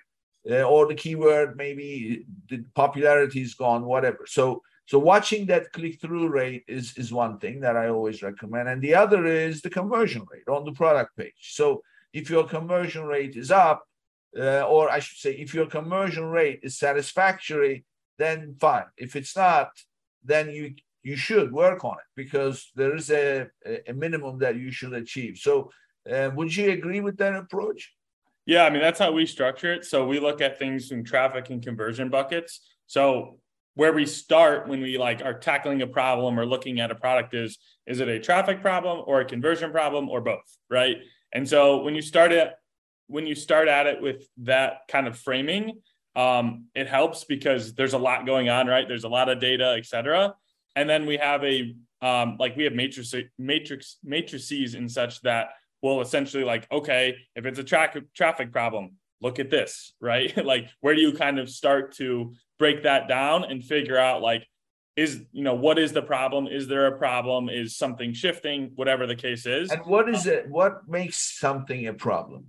uh, 0.49 0.63
or 0.63 0.87
the 0.87 0.95
keyword 0.95 1.57
maybe 1.57 2.25
the 2.49 2.65
popularity 2.75 3.41
is 3.41 3.53
gone, 3.53 3.85
whatever. 3.85 4.25
So 4.27 4.61
so 4.89 4.97
watching 4.97 5.45
that 5.45 5.71
click 5.71 6.01
through 6.01 6.29
rate 6.29 6.63
is 6.67 6.97
is 6.97 7.13
one 7.13 7.37
thing 7.37 7.59
that 7.59 7.77
I 7.77 7.89
always 7.89 8.23
recommend, 8.23 8.69
and 8.69 8.81
the 8.81 8.95
other 8.95 9.23
is 9.27 9.61
the 9.61 9.69
conversion 9.69 10.25
rate 10.31 10.47
on 10.47 10.65
the 10.65 10.71
product 10.71 11.15
page. 11.15 11.53
So 11.59 11.83
if 12.11 12.27
your 12.27 12.45
conversion 12.47 13.03
rate 13.05 13.35
is 13.35 13.51
up, 13.51 13.83
uh, 14.35 14.63
or 14.63 14.89
I 14.89 14.97
should 14.97 15.19
say, 15.19 15.33
if 15.33 15.53
your 15.53 15.67
conversion 15.67 16.25
rate 16.25 16.61
is 16.63 16.79
satisfactory, 16.79 17.85
then 18.17 18.55
fine. 18.59 18.89
If 18.97 19.15
it's 19.15 19.35
not, 19.35 19.69
then 20.23 20.49
you 20.49 20.73
you 21.03 21.15
should 21.15 21.51
work 21.51 21.85
on 21.85 21.97
it 22.03 22.09
because 22.15 22.71
there 22.73 22.95
is 22.95 23.11
a, 23.11 23.47
a 23.87 23.93
minimum 23.93 24.39
that 24.39 24.55
you 24.55 24.71
should 24.71 24.93
achieve. 24.93 25.37
So, 25.37 25.69
uh, 26.11 26.31
would 26.33 26.55
you 26.55 26.71
agree 26.71 26.99
with 26.99 27.17
that 27.17 27.35
approach? 27.35 27.93
Yeah, 28.47 28.63
I 28.65 28.71
mean 28.71 28.81
that's 28.81 28.97
how 28.97 29.11
we 29.11 29.27
structure 29.27 29.71
it. 29.71 29.85
So 29.85 30.07
we 30.07 30.19
look 30.19 30.41
at 30.41 30.57
things 30.57 30.91
in 30.91 31.03
traffic 31.03 31.51
and 31.51 31.61
conversion 31.61 32.09
buckets. 32.09 32.61
So 32.87 33.37
where 33.79 33.93
we 33.93 34.05
start 34.05 34.67
when 34.67 34.81
we 34.81 34.97
like 34.97 35.21
are 35.23 35.33
tackling 35.33 35.81
a 35.81 35.87
problem 35.87 36.37
or 36.37 36.45
looking 36.45 36.81
at 36.81 36.91
a 36.91 36.95
product 36.95 37.33
is 37.33 37.57
is 37.87 38.01
it 38.01 38.09
a 38.09 38.19
traffic 38.19 38.61
problem 38.61 39.01
or 39.07 39.21
a 39.21 39.25
conversion 39.25 39.71
problem 39.71 40.09
or 40.09 40.19
both, 40.19 40.49
right? 40.69 40.97
And 41.31 41.47
so 41.47 41.81
when 41.83 41.95
you 41.95 42.01
start 42.01 42.33
it 42.33 42.51
when 43.07 43.25
you 43.25 43.35
start 43.35 43.69
at 43.69 43.87
it 43.87 44.01
with 44.01 44.27
that 44.39 44.81
kind 44.89 45.07
of 45.07 45.17
framing, 45.17 45.79
um, 46.17 46.65
it 46.75 46.89
helps 46.89 47.23
because 47.23 47.73
there's 47.73 47.93
a 47.93 47.97
lot 47.97 48.25
going 48.25 48.49
on, 48.49 48.67
right? 48.67 48.85
There's 48.85 49.05
a 49.05 49.15
lot 49.17 49.29
of 49.29 49.39
data, 49.39 49.75
et 49.77 49.85
cetera. 49.85 50.33
And 50.75 50.89
then 50.89 51.05
we 51.05 51.15
have 51.15 51.41
a 51.45 51.73
um, 52.01 52.35
like 52.37 52.57
we 52.57 52.65
have 52.65 52.73
matrix 52.73 53.15
matrix 53.37 53.95
matrices 54.03 54.75
and 54.75 54.91
such 54.91 55.21
that 55.21 55.51
will 55.81 56.01
essentially 56.01 56.43
like, 56.43 56.67
okay, 56.69 57.15
if 57.33 57.45
it's 57.45 57.59
a 57.59 57.63
track 57.63 57.95
traffic 58.13 58.51
problem, 58.51 58.98
look 59.21 59.39
at 59.39 59.49
this, 59.49 59.93
right? 60.01 60.35
like 60.45 60.69
where 60.81 60.95
do 60.95 61.01
you 61.01 61.13
kind 61.13 61.39
of 61.39 61.49
start 61.49 61.95
to 61.95 62.33
break 62.57 62.83
that 62.83 63.07
down 63.07 63.45
and 63.45 63.63
figure 63.63 63.97
out 63.97 64.21
like 64.21 64.45
is 64.95 65.21
you 65.31 65.43
know 65.43 65.53
what 65.53 65.79
is 65.79 65.93
the 65.93 66.01
problem 66.01 66.45
is 66.47 66.67
there 66.67 66.87
a 66.87 66.97
problem 66.97 67.47
is 67.47 67.77
something 67.77 68.11
shifting 68.11 68.71
whatever 68.75 69.07
the 69.07 69.15
case 69.15 69.45
is 69.45 69.71
and 69.71 69.85
what 69.85 70.09
is 70.09 70.27
it 70.27 70.49
what 70.49 70.85
makes 70.89 71.39
something 71.39 71.87
a 71.87 71.93
problem 71.93 72.45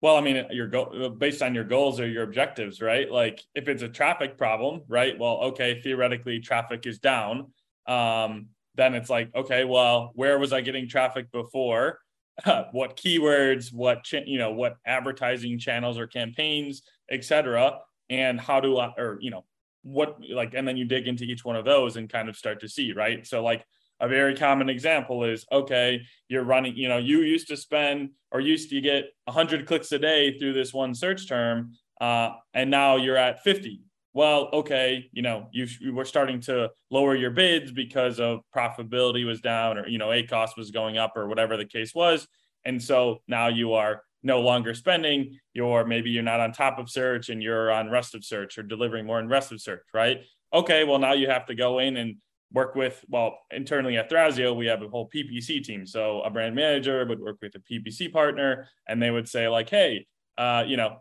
well, 0.00 0.16
I 0.16 0.20
mean, 0.20 0.46
your 0.50 0.68
goal 0.68 1.10
based 1.10 1.42
on 1.42 1.54
your 1.54 1.64
goals 1.64 1.98
or 1.98 2.06
your 2.06 2.22
objectives, 2.22 2.80
right? 2.80 3.10
Like 3.10 3.42
if 3.54 3.68
it's 3.68 3.82
a 3.82 3.88
traffic 3.88 4.38
problem, 4.38 4.82
right? 4.86 5.18
Well, 5.18 5.38
okay, 5.48 5.80
theoretically 5.80 6.40
traffic 6.40 6.86
is 6.86 7.00
down. 7.00 7.52
Um, 7.86 8.48
then 8.76 8.94
it's 8.94 9.10
like, 9.10 9.34
okay, 9.34 9.64
well, 9.64 10.12
where 10.14 10.38
was 10.38 10.52
I 10.52 10.60
getting 10.60 10.88
traffic 10.88 11.32
before? 11.32 11.98
what 12.72 12.96
keywords, 12.96 13.72
what 13.72 14.04
cha- 14.04 14.26
you 14.26 14.38
know, 14.38 14.52
what 14.52 14.76
advertising 14.86 15.58
channels 15.58 15.98
or 15.98 16.06
campaigns, 16.06 16.82
etc. 17.10 17.78
And 18.10 18.40
how 18.40 18.60
do 18.60 18.78
I, 18.78 18.92
or 18.96 19.18
you 19.20 19.30
know, 19.30 19.44
what 19.82 20.18
like, 20.30 20.54
and 20.54 20.66
then 20.66 20.76
you 20.76 20.84
dig 20.84 21.08
into 21.08 21.24
each 21.24 21.44
one 21.44 21.56
of 21.56 21.64
those 21.64 21.96
and 21.96 22.08
kind 22.08 22.28
of 22.28 22.36
start 22.36 22.60
to 22.60 22.68
see, 22.68 22.92
right? 22.92 23.26
So 23.26 23.42
like 23.42 23.64
a 24.00 24.08
very 24.08 24.36
common 24.36 24.68
example 24.68 25.24
is 25.24 25.44
okay 25.50 26.00
you're 26.28 26.44
running 26.44 26.76
you 26.76 26.88
know 26.88 26.98
you 26.98 27.22
used 27.22 27.48
to 27.48 27.56
spend 27.56 28.10
or 28.30 28.40
used 28.40 28.70
to 28.70 28.80
get 28.80 29.06
100 29.24 29.66
clicks 29.66 29.90
a 29.92 29.98
day 29.98 30.38
through 30.38 30.52
this 30.52 30.72
one 30.72 30.94
search 30.94 31.28
term 31.28 31.72
uh, 32.00 32.30
and 32.54 32.70
now 32.70 32.96
you're 32.96 33.16
at 33.16 33.42
50 33.42 33.82
well 34.18 34.48
okay 34.52 35.08
you 35.12 35.22
know 35.22 35.46
you, 35.52 35.64
you 35.80 35.94
were 35.94 36.04
starting 36.04 36.40
to 36.40 36.68
lower 36.90 37.14
your 37.14 37.30
bids 37.30 37.70
because 37.70 38.18
of 38.18 38.40
profitability 38.52 39.24
was 39.24 39.40
down 39.40 39.78
or 39.78 39.86
you 39.86 39.96
know 39.96 40.10
a 40.10 40.24
cost 40.24 40.56
was 40.56 40.72
going 40.72 40.98
up 40.98 41.12
or 41.16 41.28
whatever 41.28 41.56
the 41.56 41.64
case 41.64 41.94
was. 41.94 42.26
And 42.64 42.82
so 42.82 43.22
now 43.28 43.46
you 43.46 43.74
are 43.74 44.02
no 44.24 44.40
longer 44.40 44.74
spending 44.74 45.38
you're 45.54 45.84
maybe 45.84 46.10
you're 46.10 46.24
not 46.24 46.40
on 46.40 46.50
top 46.50 46.80
of 46.80 46.90
search 46.90 47.28
and 47.28 47.40
you're 47.40 47.70
on 47.70 47.90
rest 47.90 48.16
of 48.16 48.24
search 48.24 48.58
or 48.58 48.64
delivering 48.64 49.06
more 49.06 49.20
in 49.20 49.28
rest 49.28 49.52
of 49.52 49.60
search 49.60 49.86
right? 49.94 50.18
Okay 50.52 50.82
well 50.82 50.98
now 50.98 51.12
you 51.12 51.28
have 51.30 51.46
to 51.46 51.54
go 51.54 51.78
in 51.78 51.96
and 51.96 52.16
work 52.52 52.74
with 52.74 53.04
well 53.08 53.38
internally 53.52 53.96
at 53.98 54.10
Thrasio 54.10 54.56
we 54.56 54.66
have 54.66 54.82
a 54.82 54.88
whole 54.88 55.08
PPC 55.14 55.62
team. 55.62 55.86
So 55.86 56.22
a 56.22 56.30
brand 56.30 56.56
manager 56.56 57.06
would 57.06 57.20
work 57.20 57.36
with 57.40 57.54
a 57.54 57.60
PPC 57.60 58.12
partner 58.12 58.68
and 58.88 59.00
they 59.00 59.12
would 59.12 59.28
say 59.28 59.46
like 59.46 59.70
hey 59.70 60.08
uh, 60.36 60.64
you 60.66 60.76
know 60.76 60.96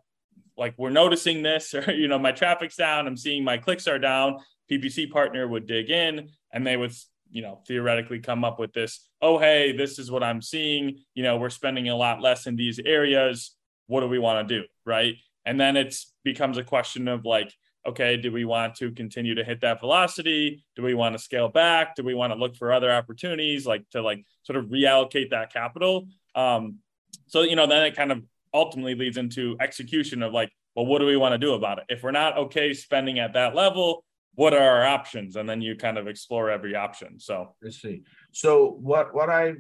like 0.57 0.73
we're 0.77 0.89
noticing 0.89 1.43
this 1.43 1.73
or 1.75 1.91
you 1.91 2.07
know 2.07 2.19
my 2.19 2.31
traffic's 2.31 2.75
down 2.75 3.07
I'm 3.07 3.17
seeing 3.17 3.43
my 3.43 3.57
clicks 3.57 3.87
are 3.87 3.99
down 3.99 4.37
PPC 4.71 5.09
partner 5.09 5.47
would 5.47 5.67
dig 5.67 5.89
in 5.89 6.29
and 6.51 6.65
they 6.65 6.77
would 6.77 6.93
you 7.29 7.41
know 7.41 7.61
theoretically 7.67 8.19
come 8.19 8.43
up 8.45 8.59
with 8.59 8.73
this 8.73 9.07
oh 9.21 9.37
hey 9.37 9.75
this 9.75 9.99
is 9.99 10.09
what 10.09 10.23
I'm 10.23 10.41
seeing 10.41 10.99
you 11.13 11.23
know 11.23 11.37
we're 11.37 11.49
spending 11.49 11.89
a 11.89 11.95
lot 11.95 12.21
less 12.21 12.47
in 12.47 12.55
these 12.55 12.79
areas 12.79 13.55
what 13.87 14.01
do 14.01 14.07
we 14.07 14.19
want 14.19 14.47
to 14.47 14.61
do 14.61 14.67
right 14.85 15.15
and 15.45 15.59
then 15.59 15.77
it's 15.77 16.13
becomes 16.23 16.57
a 16.57 16.63
question 16.63 17.07
of 17.07 17.25
like 17.25 17.53
okay, 17.87 18.17
do 18.17 18.31
we 18.31 18.43
want 18.43 18.75
to 18.75 18.91
continue 18.91 19.33
to 19.33 19.43
hit 19.43 19.61
that 19.61 19.79
velocity? 19.79 20.63
Do 20.75 20.83
we 20.83 20.93
want 20.93 21.15
to 21.15 21.19
scale 21.19 21.47
back? 21.47 21.95
Do 21.95 22.03
we 22.03 22.13
want 22.13 22.33
to 22.33 22.39
look 22.39 22.55
for 22.57 22.73
other 22.73 22.91
opportunities 22.91 23.65
like 23.65 23.89
to 23.91 24.01
like 24.01 24.25
sort 24.43 24.57
of 24.57 24.65
reallocate 24.65 25.29
that 25.29 25.53
capital? 25.53 26.07
Um, 26.35 26.79
so, 27.27 27.41
you 27.41 27.55
know, 27.55 27.65
then 27.65 27.83
it 27.83 27.95
kind 27.95 28.11
of 28.11 28.23
ultimately 28.53 28.95
leads 28.95 29.17
into 29.17 29.57
execution 29.59 30.23
of 30.23 30.33
like, 30.33 30.51
well, 30.75 30.85
what 30.85 30.99
do 30.99 31.05
we 31.05 31.17
want 31.17 31.33
to 31.33 31.37
do 31.37 31.53
about 31.53 31.79
it? 31.79 31.85
If 31.89 32.03
we're 32.03 32.11
not 32.11 32.37
okay 32.37 32.73
spending 32.73 33.19
at 33.19 33.33
that 33.33 33.55
level, 33.55 34.03
what 34.35 34.53
are 34.53 34.61
our 34.61 34.85
options? 34.85 35.35
And 35.35 35.49
then 35.49 35.61
you 35.61 35.75
kind 35.75 35.97
of 35.97 36.07
explore 36.07 36.51
every 36.51 36.75
option. 36.75 37.19
So 37.19 37.55
let's 37.61 37.81
see. 37.81 38.03
So 38.31 38.77
what 38.79 39.13
what 39.13 39.29
I 39.29 39.55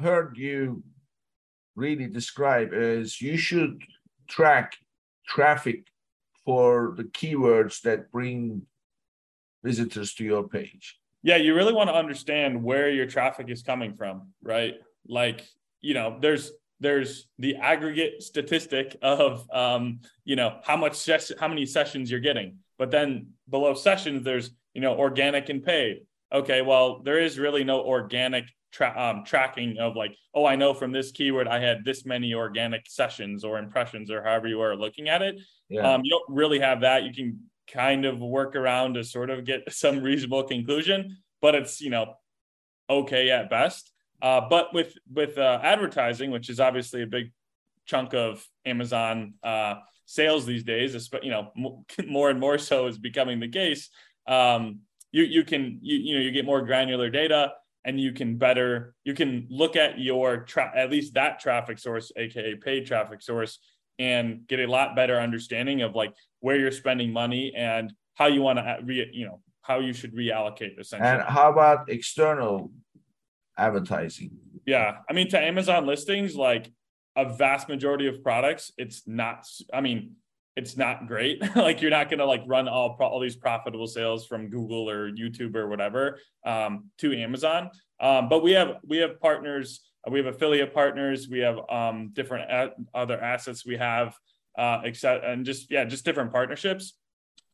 heard 0.00 0.36
you 0.38 0.82
really 1.74 2.06
describe 2.06 2.70
is 2.72 3.20
you 3.20 3.36
should 3.36 3.82
track 4.28 4.76
traffic 5.28 5.86
for 6.44 6.94
the 6.96 7.04
keywords 7.04 7.82
that 7.82 8.10
bring 8.10 8.62
visitors 9.62 10.14
to 10.14 10.24
your 10.24 10.48
page. 10.48 10.98
Yeah, 11.22 11.36
you 11.36 11.54
really 11.54 11.72
want 11.72 11.90
to 11.90 11.94
understand 11.94 12.62
where 12.62 12.88
your 12.88 13.06
traffic 13.06 13.50
is 13.50 13.62
coming 13.62 13.94
from, 13.94 14.28
right? 14.42 14.74
Like, 15.08 15.44
you 15.80 15.92
know, 15.92 16.18
there's 16.20 16.52
there's 16.80 17.26
the 17.38 17.56
aggregate 17.56 18.22
statistic 18.22 18.96
of 19.02 19.48
um, 19.50 20.00
you 20.24 20.36
know 20.36 20.58
how 20.64 20.76
much 20.76 20.94
ses- 20.94 21.32
how 21.38 21.48
many 21.48 21.66
sessions 21.66 22.10
you're 22.10 22.20
getting 22.20 22.58
but 22.78 22.90
then 22.90 23.28
below 23.48 23.74
sessions 23.74 24.22
there's 24.22 24.50
you 24.74 24.80
know 24.80 24.94
organic 24.94 25.48
and 25.48 25.64
paid 25.64 26.02
okay 26.32 26.62
well 26.62 27.00
there 27.02 27.18
is 27.18 27.38
really 27.38 27.64
no 27.64 27.80
organic 27.80 28.44
tra- 28.72 28.94
um, 28.96 29.24
tracking 29.24 29.78
of 29.78 29.96
like 29.96 30.14
oh 30.34 30.44
i 30.44 30.56
know 30.56 30.74
from 30.74 30.92
this 30.92 31.12
keyword 31.12 31.48
i 31.48 31.58
had 31.58 31.84
this 31.84 32.04
many 32.04 32.34
organic 32.34 32.86
sessions 32.88 33.44
or 33.44 33.58
impressions 33.58 34.10
or 34.10 34.22
however 34.22 34.48
you 34.48 34.60
are 34.60 34.76
looking 34.76 35.08
at 35.08 35.22
it 35.22 35.38
yeah. 35.68 35.94
Um, 35.94 36.02
you 36.04 36.10
don't 36.10 36.36
really 36.36 36.60
have 36.60 36.82
that. 36.82 37.04
You 37.04 37.12
can 37.12 37.40
kind 37.66 38.04
of 38.04 38.20
work 38.20 38.54
around 38.54 38.94
to 38.94 39.04
sort 39.04 39.30
of 39.30 39.44
get 39.44 39.62
some 39.72 40.00
reasonable 40.00 40.44
conclusion, 40.44 41.18
but 41.40 41.54
it's 41.54 41.80
you 41.80 41.90
know 41.90 42.14
okay 42.88 43.30
at 43.30 43.50
best. 43.50 43.92
Uh, 44.22 44.40
but 44.48 44.72
with 44.72 44.94
with 45.12 45.38
uh, 45.38 45.60
advertising, 45.62 46.30
which 46.30 46.48
is 46.48 46.60
obviously 46.60 47.02
a 47.02 47.06
big 47.06 47.32
chunk 47.86 48.14
of 48.14 48.44
Amazon 48.64 49.34
uh, 49.42 49.74
sales 50.06 50.46
these 50.46 50.64
days, 50.64 51.10
you 51.22 51.30
know 51.30 51.52
more 52.06 52.30
and 52.30 52.40
more 52.40 52.58
so 52.58 52.86
is 52.86 52.98
becoming 52.98 53.40
the 53.40 53.48
case. 53.48 53.90
Um, 54.26 54.80
you 55.12 55.24
you 55.24 55.44
can 55.44 55.78
you 55.82 55.96
you 55.96 56.14
know 56.16 56.20
you 56.20 56.30
get 56.30 56.44
more 56.44 56.62
granular 56.62 57.10
data 57.10 57.52
and 57.84 58.00
you 58.00 58.12
can 58.12 58.36
better 58.36 58.94
you 59.04 59.14
can 59.14 59.46
look 59.48 59.76
at 59.76 59.98
your 59.98 60.38
tra- 60.38 60.72
at 60.74 60.90
least 60.90 61.14
that 61.14 61.38
traffic 61.38 61.78
source 61.78 62.10
aka 62.16 62.56
paid 62.56 62.84
traffic 62.84 63.22
source 63.22 63.60
and 63.98 64.46
get 64.48 64.60
a 64.60 64.66
lot 64.66 64.96
better 64.96 65.18
understanding 65.18 65.82
of 65.82 65.94
like 65.94 66.12
where 66.40 66.56
you're 66.56 66.72
spending 66.72 67.12
money 67.12 67.52
and 67.56 67.92
how 68.14 68.26
you 68.26 68.42
want 68.42 68.58
to 68.58 68.78
re, 68.82 69.08
you 69.12 69.26
know 69.26 69.40
how 69.62 69.80
you 69.80 69.92
should 69.92 70.14
reallocate 70.14 70.78
essentially. 70.78 71.10
And 71.10 71.22
how 71.22 71.50
about 71.50 71.90
external 71.90 72.70
advertising? 73.56 74.30
Yeah, 74.66 74.98
I 75.08 75.12
mean 75.12 75.28
to 75.30 75.40
Amazon 75.40 75.86
listings, 75.86 76.34
like 76.36 76.70
a 77.16 77.32
vast 77.34 77.68
majority 77.68 78.06
of 78.06 78.22
products, 78.22 78.72
it's 78.76 79.02
not. 79.06 79.46
I 79.72 79.80
mean, 79.80 80.16
it's 80.56 80.76
not 80.76 81.06
great. 81.06 81.42
like 81.56 81.80
you're 81.80 81.90
not 81.90 82.10
gonna 82.10 82.24
like 82.24 82.42
run 82.46 82.68
all 82.68 82.96
all 83.00 83.20
these 83.20 83.36
profitable 83.36 83.86
sales 83.86 84.26
from 84.26 84.48
Google 84.48 84.90
or 84.90 85.10
YouTube 85.10 85.54
or 85.54 85.68
whatever 85.68 86.18
um, 86.44 86.90
to 86.98 87.16
Amazon. 87.16 87.70
Um, 88.00 88.28
but 88.28 88.42
we 88.42 88.52
have 88.52 88.76
we 88.86 88.98
have 88.98 89.20
partners 89.20 89.80
uh, 90.06 90.10
we 90.10 90.18
have 90.18 90.26
affiliate 90.26 90.72
partners. 90.72 91.28
We 91.28 91.40
have 91.40 91.58
um, 91.70 92.10
different 92.12 92.72
other 92.94 93.20
assets 93.20 93.66
we 93.66 93.76
have, 93.76 94.16
uh, 94.58 94.80
except 94.84 95.24
and 95.24 95.44
just 95.44 95.70
yeah, 95.70 95.84
just 95.84 96.04
different 96.04 96.32
partnerships 96.32 96.94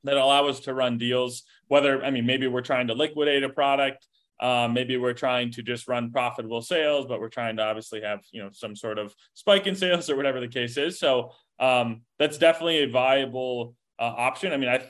that 0.04 0.16
allow 0.16 0.46
us 0.46 0.60
to 0.60 0.74
run 0.74 0.98
deals. 0.98 1.44
Whether 1.68 2.04
I 2.04 2.10
mean 2.10 2.26
maybe 2.26 2.46
we're 2.46 2.62
trying 2.62 2.88
to 2.88 2.94
liquidate 2.94 3.42
a 3.42 3.48
product, 3.48 4.06
um, 4.40 4.74
maybe 4.74 4.96
we're 4.96 5.12
trying 5.12 5.50
to 5.52 5.62
just 5.62 5.88
run 5.88 6.10
profitable 6.10 6.62
sales, 6.62 7.06
but 7.06 7.20
we're 7.20 7.28
trying 7.28 7.56
to 7.56 7.62
obviously 7.62 8.02
have 8.02 8.20
you 8.32 8.42
know 8.42 8.50
some 8.52 8.74
sort 8.74 8.98
of 8.98 9.14
spike 9.34 9.66
in 9.66 9.74
sales 9.74 10.10
or 10.10 10.16
whatever 10.16 10.40
the 10.40 10.48
case 10.48 10.76
is. 10.76 10.98
So 10.98 11.30
um, 11.60 12.02
that's 12.18 12.38
definitely 12.38 12.84
a 12.84 12.88
viable 12.88 13.74
uh, 13.98 14.14
option. 14.16 14.52
I 14.52 14.56
mean, 14.56 14.68
I 14.68 14.82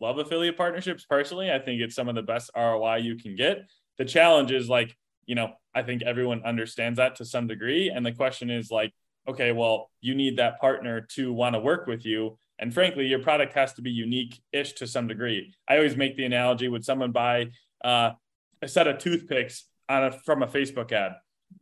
love 0.00 0.18
affiliate 0.18 0.56
partnerships 0.56 1.04
personally. 1.04 1.50
I 1.50 1.58
think 1.58 1.80
it's 1.80 1.94
some 1.94 2.08
of 2.08 2.14
the 2.14 2.22
best 2.22 2.50
ROI 2.56 2.96
you 2.96 3.16
can 3.16 3.34
get. 3.36 3.68
The 3.96 4.04
challenge 4.04 4.52
is 4.52 4.68
like 4.68 4.96
you 5.28 5.34
know, 5.34 5.52
I 5.74 5.82
think 5.82 6.02
everyone 6.02 6.42
understands 6.44 6.96
that 6.96 7.16
to 7.16 7.24
some 7.24 7.46
degree. 7.46 7.90
And 7.90 8.04
the 8.04 8.12
question 8.12 8.50
is 8.50 8.70
like, 8.70 8.92
okay, 9.28 9.52
well, 9.52 9.90
you 10.00 10.14
need 10.14 10.38
that 10.38 10.58
partner 10.58 11.02
to 11.12 11.32
want 11.32 11.54
to 11.54 11.60
work 11.60 11.86
with 11.86 12.04
you. 12.06 12.38
And 12.58 12.72
frankly, 12.72 13.06
your 13.06 13.20
product 13.20 13.52
has 13.52 13.74
to 13.74 13.82
be 13.82 13.90
unique 13.90 14.40
ish 14.52 14.72
to 14.74 14.86
some 14.86 15.06
degree. 15.06 15.54
I 15.68 15.76
always 15.76 15.96
make 15.96 16.16
the 16.16 16.24
analogy 16.24 16.66
would 16.66 16.84
someone 16.84 17.12
buy 17.12 17.50
uh, 17.84 18.12
a 18.62 18.68
set 18.68 18.86
of 18.86 18.98
toothpicks 18.98 19.64
on 19.88 20.04
a, 20.04 20.12
from 20.12 20.42
a 20.42 20.46
Facebook 20.46 20.92
ad? 20.92 21.12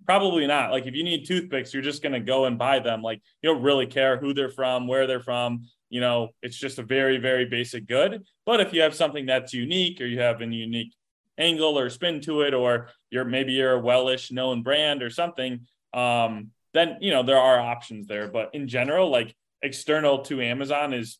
Probably 0.05 0.47
not. 0.47 0.71
Like 0.71 0.87
if 0.87 0.95
you 0.95 1.05
need 1.05 1.27
toothpicks, 1.27 1.73
you're 1.73 1.83
just 1.83 2.03
going 2.03 2.13
to 2.13 2.21
go 2.21 2.47
and 2.47 2.59
buy 2.59 2.79
them. 2.79 3.03
Like 3.03 3.21
you 3.43 3.53
don't 3.53 3.63
really 3.63 3.87
care 3.87 4.19
who 4.19 4.35
they're 4.35 4.51
from, 4.51 4.87
where 4.87 5.07
they're 5.07 5.21
from. 5.21 5.67
You 5.91 6.01
know, 6.01 6.31
it's 6.43 6.57
just 6.57 6.79
a 6.79 6.83
very, 6.83 7.19
very 7.19 7.45
basic 7.45 7.87
good. 7.87 8.25
But 8.45 8.61
if 8.61 8.73
you 8.73 8.83
have 8.83 8.95
something 8.95 9.27
that's 9.27 9.53
unique 9.53 10.01
or 10.01 10.07
you 10.07 10.21
have 10.21 10.41
a 10.41 10.47
unique 10.47 10.93
angle 11.39 11.79
or 11.79 11.91
spin 11.91 12.21
to 12.23 12.43
it, 12.43 12.55
or 12.55 12.89
you're 13.11 13.25
maybe 13.25 13.53
you're 13.53 13.75
a 13.75 13.81
wellish 13.81 14.33
known 14.33 14.63
brand 14.63 15.03
or 15.03 15.11
something, 15.11 15.67
um, 15.93 16.51
then 16.75 16.99
you 17.01 17.11
know 17.11 17.23
there 17.23 17.39
are 17.39 17.59
options 17.59 18.07
there. 18.07 18.29
But 18.29 18.51
in 18.55 18.69
general, 18.69 19.11
like 19.11 19.35
external 19.63 20.21
to 20.25 20.41
Amazon 20.41 20.93
is 20.93 21.19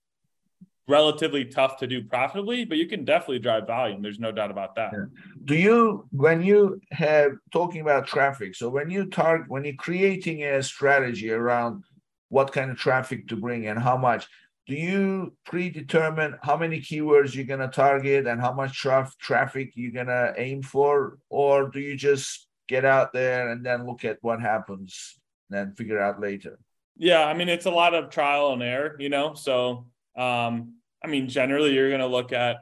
relatively 0.89 1.45
tough 1.45 1.79
to 1.79 1.87
do 1.87 2.05
profitably, 2.05 2.65
but 2.65 2.79
you 2.79 2.87
can 2.87 3.05
definitely 3.05 3.41
drive 3.41 3.67
volume. 3.67 4.03
There's 4.03 4.21
no 4.21 4.33
doubt 4.33 4.51
about 4.51 4.77
that. 4.77 4.93
Yeah. 4.93 5.05
Do 5.45 5.57
you, 5.57 6.07
when 6.13 6.43
you 6.43 6.81
have 6.93 7.33
talking 7.53 7.81
about 7.81 8.07
traffic, 8.07 8.55
so 8.55 8.69
when 8.69 8.91
you 8.91 9.07
target, 9.07 9.49
when 9.49 9.65
you're 9.65 9.75
creating 9.75 10.45
a 10.45 10.63
strategy 10.63 11.31
around 11.31 11.83
what 12.29 12.53
kind 12.53 12.71
of 12.71 12.77
traffic 12.77 13.29
to 13.29 13.37
bring 13.37 13.67
and 13.67 13.79
how 13.79 13.97
much, 13.97 14.27
do 14.67 14.75
you 14.75 15.33
predetermine 15.45 16.37
how 16.43 16.57
many 16.57 16.81
keywords 16.81 17.35
you're 17.35 17.45
going 17.45 17.61
to 17.61 17.69
target 17.69 18.27
and 18.27 18.41
how 18.41 18.53
much 18.53 18.83
traf- 18.83 19.17
traffic 19.19 19.73
you're 19.75 19.93
going 19.93 20.07
to 20.07 20.35
aim 20.37 20.63
for? 20.63 21.19
Or 21.31 21.69
do 21.69 21.79
you 21.79 21.97
just 21.97 22.49
get 22.69 22.85
out 22.85 23.13
there 23.13 23.51
and 23.51 23.65
then 23.65 23.87
look 23.87 24.05
at 24.05 24.19
what 24.23 24.41
happens 24.41 25.19
and 25.53 25.77
figure 25.77 26.01
out 26.01 26.21
later? 26.21 26.59
Yeah, 26.97 27.25
I 27.25 27.35
mean, 27.35 27.49
it's 27.49 27.67
a 27.67 27.71
lot 27.71 27.95
of 27.95 28.11
trial 28.11 28.53
and 28.53 28.63
error, 28.63 28.97
you 28.99 29.09
know? 29.09 29.35
So, 29.35 29.87
um, 30.17 30.75
I 31.03 31.09
mean, 31.09 31.29
generally, 31.29 31.75
you're 31.75 31.89
going 31.89 32.01
to 32.01 32.07
look 32.07 32.33
at 32.33 32.59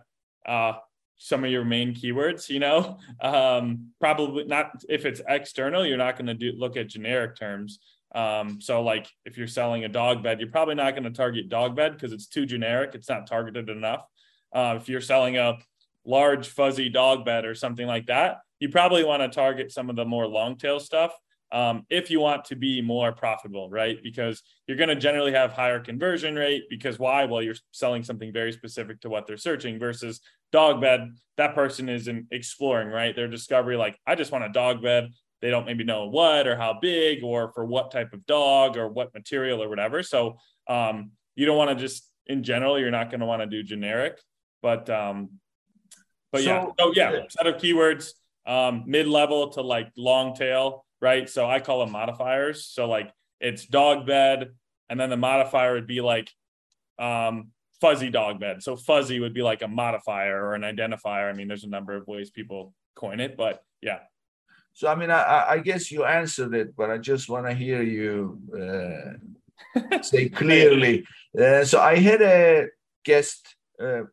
uh, 0.46 0.74
some 1.16 1.44
of 1.44 1.50
your 1.50 1.64
main 1.64 1.94
keywords. 1.94 2.48
You 2.48 2.60
know, 2.60 2.98
um, 3.20 3.90
probably 4.00 4.44
not 4.44 4.82
if 4.88 5.06
it's 5.06 5.20
external. 5.28 5.86
You're 5.86 5.96
not 5.96 6.16
going 6.16 6.26
to 6.26 6.34
do 6.34 6.52
look 6.56 6.76
at 6.76 6.88
generic 6.88 7.36
terms. 7.36 7.78
Um, 8.14 8.60
so, 8.60 8.82
like 8.82 9.08
if 9.24 9.36
you're 9.36 9.46
selling 9.46 9.84
a 9.84 9.88
dog 9.88 10.22
bed, 10.22 10.40
you're 10.40 10.50
probably 10.50 10.74
not 10.74 10.92
going 10.92 11.04
to 11.04 11.10
target 11.10 11.48
dog 11.48 11.74
bed 11.74 11.92
because 11.92 12.12
it's 12.12 12.26
too 12.26 12.46
generic. 12.46 12.94
It's 12.94 13.08
not 13.08 13.26
targeted 13.26 13.68
enough. 13.68 14.04
Uh, 14.52 14.78
if 14.80 14.88
you're 14.88 15.00
selling 15.00 15.36
a 15.36 15.58
large 16.04 16.48
fuzzy 16.48 16.88
dog 16.88 17.24
bed 17.24 17.44
or 17.44 17.54
something 17.54 17.86
like 17.86 18.06
that, 18.06 18.38
you 18.60 18.68
probably 18.68 19.04
want 19.04 19.22
to 19.22 19.28
target 19.28 19.72
some 19.72 19.90
of 19.90 19.96
the 19.96 20.04
more 20.04 20.26
long 20.26 20.56
tail 20.56 20.78
stuff 20.78 21.12
um, 21.54 21.86
if 21.88 22.10
you 22.10 22.18
want 22.18 22.44
to 22.46 22.56
be 22.56 22.82
more 22.82 23.12
profitable, 23.12 23.70
right? 23.70 23.98
Because 24.02 24.42
you're 24.66 24.76
going 24.76 24.88
to 24.88 24.96
generally 24.96 25.30
have 25.32 25.52
higher 25.52 25.78
conversion 25.78 26.34
rate. 26.34 26.64
Because 26.68 26.98
why? 26.98 27.26
Well, 27.26 27.42
you're 27.42 27.54
selling 27.70 28.02
something 28.02 28.32
very 28.32 28.50
specific 28.50 29.00
to 29.02 29.08
what 29.08 29.28
they're 29.28 29.36
searching 29.36 29.78
versus 29.78 30.20
dog 30.50 30.80
bed. 30.80 31.14
That 31.36 31.54
person 31.54 31.88
is 31.88 32.08
in 32.08 32.26
exploring, 32.32 32.88
right? 32.88 33.14
Their 33.14 33.28
discovery, 33.28 33.76
like, 33.76 33.96
I 34.04 34.16
just 34.16 34.32
want 34.32 34.44
a 34.44 34.48
dog 34.48 34.82
bed. 34.82 35.10
They 35.42 35.50
don't 35.50 35.64
maybe 35.64 35.84
know 35.84 36.08
what 36.08 36.48
or 36.48 36.56
how 36.56 36.78
big 36.82 37.22
or 37.22 37.52
for 37.52 37.64
what 37.64 37.92
type 37.92 38.12
of 38.12 38.26
dog 38.26 38.76
or 38.76 38.88
what 38.88 39.14
material 39.14 39.62
or 39.62 39.68
whatever. 39.68 40.02
So 40.02 40.38
um, 40.68 41.12
you 41.36 41.46
don't 41.46 41.56
want 41.56 41.70
to 41.70 41.76
just, 41.76 42.10
in 42.26 42.42
general, 42.42 42.80
you're 42.80 42.90
not 42.90 43.10
going 43.10 43.20
to 43.20 43.26
want 43.26 43.42
to 43.42 43.46
do 43.46 43.62
generic. 43.62 44.18
But, 44.60 44.90
um, 44.90 45.38
but 46.32 46.42
so, 46.42 46.50
yeah. 46.50 46.66
So 46.80 46.92
yeah. 46.94 47.20
Set 47.28 47.46
of 47.46 47.56
keywords, 47.56 48.10
um, 48.44 48.84
mid 48.86 49.06
level 49.06 49.50
to 49.50 49.60
like 49.60 49.92
long 49.96 50.34
tail 50.34 50.84
right? 51.04 51.28
So 51.28 51.48
I 51.48 51.60
call 51.60 51.80
them 51.80 51.92
modifiers. 51.92 52.64
So 52.64 52.88
like 52.88 53.12
it's 53.38 53.66
dog 53.66 54.06
bed, 54.06 54.52
and 54.88 54.98
then 54.98 55.10
the 55.10 55.18
modifier 55.18 55.74
would 55.74 55.86
be 55.86 56.00
like 56.00 56.30
um, 56.98 57.50
fuzzy 57.78 58.08
dog 58.08 58.40
bed. 58.40 58.62
So 58.62 58.74
fuzzy 58.74 59.20
would 59.20 59.34
be 59.34 59.42
like 59.42 59.60
a 59.60 59.68
modifier 59.68 60.42
or 60.42 60.54
an 60.54 60.62
identifier. 60.62 61.30
I 61.30 61.34
mean, 61.34 61.46
there's 61.46 61.64
a 61.64 61.68
number 61.68 61.94
of 61.94 62.06
ways 62.06 62.30
people 62.30 62.72
coin 62.96 63.20
it, 63.20 63.36
but 63.36 63.62
yeah. 63.82 63.98
So 64.72 64.88
I 64.88 64.94
mean, 64.94 65.10
I, 65.10 65.44
I 65.50 65.58
guess 65.58 65.92
you 65.92 66.04
answered 66.06 66.54
it, 66.54 66.74
but 66.74 66.90
I 66.90 66.96
just 66.96 67.28
want 67.28 67.46
to 67.46 67.54
hear 67.54 67.82
you 67.82 68.40
uh, 68.58 70.00
say 70.02 70.30
clearly. 70.30 71.04
Uh, 71.38 71.64
so 71.66 71.80
I 71.80 71.96
had 71.96 72.22
a 72.22 72.68
guest 73.04 73.56
uh, 73.78 74.04
a 74.04 74.08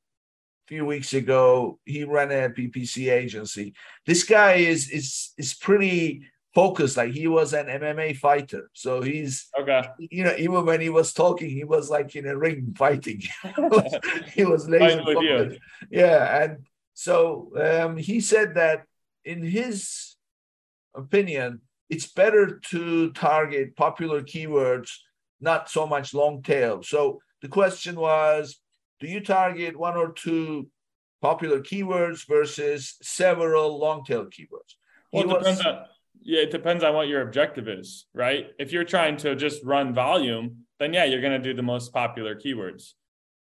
few 0.67 0.85
weeks 0.85 1.13
ago. 1.13 1.79
He 1.85 2.03
ran 2.03 2.31
a 2.31 2.49
PPC 2.49 3.09
agency. 3.13 3.75
This 4.05 4.25
guy 4.25 4.55
is 4.55 4.89
is 4.89 5.31
is 5.37 5.53
pretty 5.53 6.23
focused 6.53 6.97
like 6.97 7.11
he 7.11 7.27
was 7.27 7.53
an 7.53 7.67
MMA 7.67 8.17
fighter. 8.17 8.69
So 8.73 9.01
he's 9.01 9.47
okay. 9.59 9.83
You 9.97 10.25
know, 10.25 10.35
even 10.37 10.65
when 10.65 10.81
he 10.81 10.89
was 10.89 11.13
talking, 11.13 11.49
he 11.49 11.63
was 11.63 11.89
like 11.89 12.15
in 12.15 12.27
a 12.27 12.37
ring 12.37 12.73
fighting. 12.77 13.21
he 14.33 14.45
was 14.45 14.67
laser 14.67 15.03
focused. 15.03 15.59
Yeah, 15.89 16.43
and 16.43 16.65
so 16.93 17.51
um, 17.59 17.97
he 17.97 18.19
said 18.19 18.55
that 18.55 18.83
in 19.23 19.43
his 19.43 20.15
opinion, 20.95 21.61
it's 21.89 22.07
better 22.07 22.59
to 22.71 23.11
target 23.11 23.75
popular 23.75 24.21
keywords, 24.21 24.91
not 25.39 25.69
so 25.69 25.87
much 25.87 26.13
long 26.13 26.41
tail. 26.41 26.83
So 26.83 27.21
the 27.41 27.47
question 27.47 27.95
was, 27.95 28.59
do 28.99 29.07
you 29.07 29.19
target 29.21 29.77
one 29.77 29.97
or 29.97 30.11
two 30.11 30.67
popular 31.21 31.59
keywords 31.59 32.27
versus 32.27 32.97
several 33.01 33.79
long 33.79 34.03
tail 34.03 34.25
keywords? 34.25 34.75
Well, 35.11 35.29
it 35.29 35.39
depends 35.39 35.61
on 35.65 35.85
yeah, 36.21 36.41
it 36.41 36.51
depends 36.51 36.83
on 36.83 36.93
what 36.93 37.07
your 37.07 37.21
objective 37.21 37.67
is, 37.67 38.05
right? 38.13 38.47
If 38.59 38.71
you're 38.71 38.83
trying 38.83 39.17
to 39.17 39.35
just 39.35 39.63
run 39.63 39.93
volume, 39.93 40.65
then 40.79 40.93
yeah, 40.93 41.05
you're 41.05 41.21
going 41.21 41.39
to 41.41 41.49
do 41.49 41.53
the 41.53 41.63
most 41.63 41.93
popular 41.93 42.35
keywords. 42.35 42.93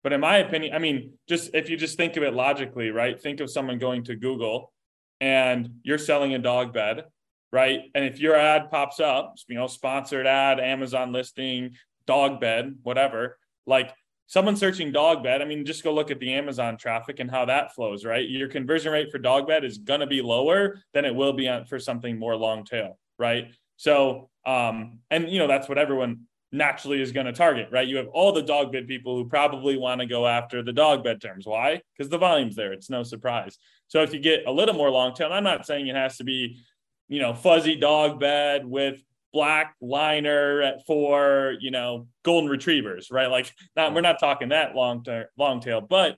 But 0.03 0.13
in 0.13 0.21
my 0.21 0.37
opinion, 0.37 0.73
I 0.73 0.79
mean, 0.79 1.13
just 1.27 1.51
if 1.53 1.69
you 1.69 1.77
just 1.77 1.97
think 1.97 2.17
of 2.17 2.23
it 2.23 2.33
logically, 2.33 2.91
right? 2.91 3.19
Think 3.19 3.39
of 3.39 3.49
someone 3.49 3.77
going 3.77 4.03
to 4.05 4.15
Google 4.15 4.71
and 5.19 5.69
you're 5.83 5.97
selling 5.97 6.33
a 6.33 6.39
dog 6.39 6.73
bed, 6.73 7.05
right? 7.51 7.81
And 7.95 8.05
if 8.05 8.19
your 8.19 8.35
ad 8.35 8.69
pops 8.69 8.99
up, 8.99 9.35
you 9.47 9.55
know, 9.55 9.67
sponsored 9.67 10.27
ad, 10.27 10.59
Amazon 10.59 11.11
listing, 11.11 11.75
dog 12.05 12.39
bed, 12.39 12.75
whatever, 12.83 13.37
like 13.65 13.93
someone 14.27 14.55
searching 14.55 14.91
dog 14.91 15.23
bed, 15.23 15.41
I 15.41 15.45
mean, 15.45 15.65
just 15.65 15.83
go 15.83 15.93
look 15.93 16.11
at 16.11 16.19
the 16.19 16.33
Amazon 16.33 16.77
traffic 16.77 17.19
and 17.19 17.31
how 17.31 17.45
that 17.45 17.73
flows, 17.73 18.05
right? 18.05 18.27
Your 18.27 18.49
conversion 18.49 18.91
rate 18.91 19.11
for 19.11 19.17
dog 19.17 19.47
bed 19.47 19.63
is 19.63 19.77
going 19.77 20.01
to 20.01 20.07
be 20.07 20.21
lower 20.21 20.81
than 20.93 21.05
it 21.05 21.15
will 21.15 21.33
be 21.33 21.49
for 21.67 21.79
something 21.79 22.19
more 22.19 22.35
long 22.35 22.65
tail, 22.65 22.99
right? 23.17 23.51
So, 23.77 24.29
um, 24.45 24.99
and 25.09 25.29
you 25.29 25.39
know, 25.39 25.47
that's 25.47 25.69
what 25.69 25.77
everyone 25.77 26.27
naturally 26.51 27.01
is 27.01 27.11
going 27.11 27.25
to 27.25 27.33
target, 27.33 27.69
right? 27.71 27.87
You 27.87 27.97
have 27.97 28.07
all 28.07 28.31
the 28.31 28.41
dog 28.41 28.71
bed 28.71 28.87
people 28.87 29.15
who 29.15 29.27
probably 29.27 29.77
want 29.77 30.01
to 30.01 30.07
go 30.07 30.27
after 30.27 30.61
the 30.61 30.73
dog 30.73 31.03
bed 31.03 31.21
terms. 31.21 31.45
Why? 31.45 31.81
Because 31.97 32.09
the 32.09 32.17
volume's 32.17 32.55
there. 32.55 32.73
It's 32.73 32.89
no 32.89 33.03
surprise. 33.03 33.57
So 33.87 34.01
if 34.01 34.13
you 34.13 34.19
get 34.19 34.45
a 34.45 34.51
little 34.51 34.75
more 34.75 34.89
long 34.89 35.13
tail, 35.13 35.31
I'm 35.31 35.43
not 35.43 35.65
saying 35.65 35.87
it 35.87 35.95
has 35.95 36.17
to 36.17 36.23
be, 36.23 36.59
you 37.07 37.21
know, 37.21 37.33
fuzzy 37.33 37.75
dog 37.75 38.19
bed 38.19 38.65
with 38.65 39.01
black 39.33 39.75
liner 39.81 40.77
for 40.85 41.55
you 41.59 41.71
know 41.71 42.07
golden 42.23 42.49
retrievers 42.49 43.09
right? 43.11 43.27
Like 43.27 43.53
not 43.75 43.93
we're 43.93 44.01
not 44.01 44.19
talking 44.19 44.49
that 44.49 44.75
long 44.75 45.03
term 45.03 45.25
long 45.37 45.59
tail 45.59 45.81
but 45.81 46.17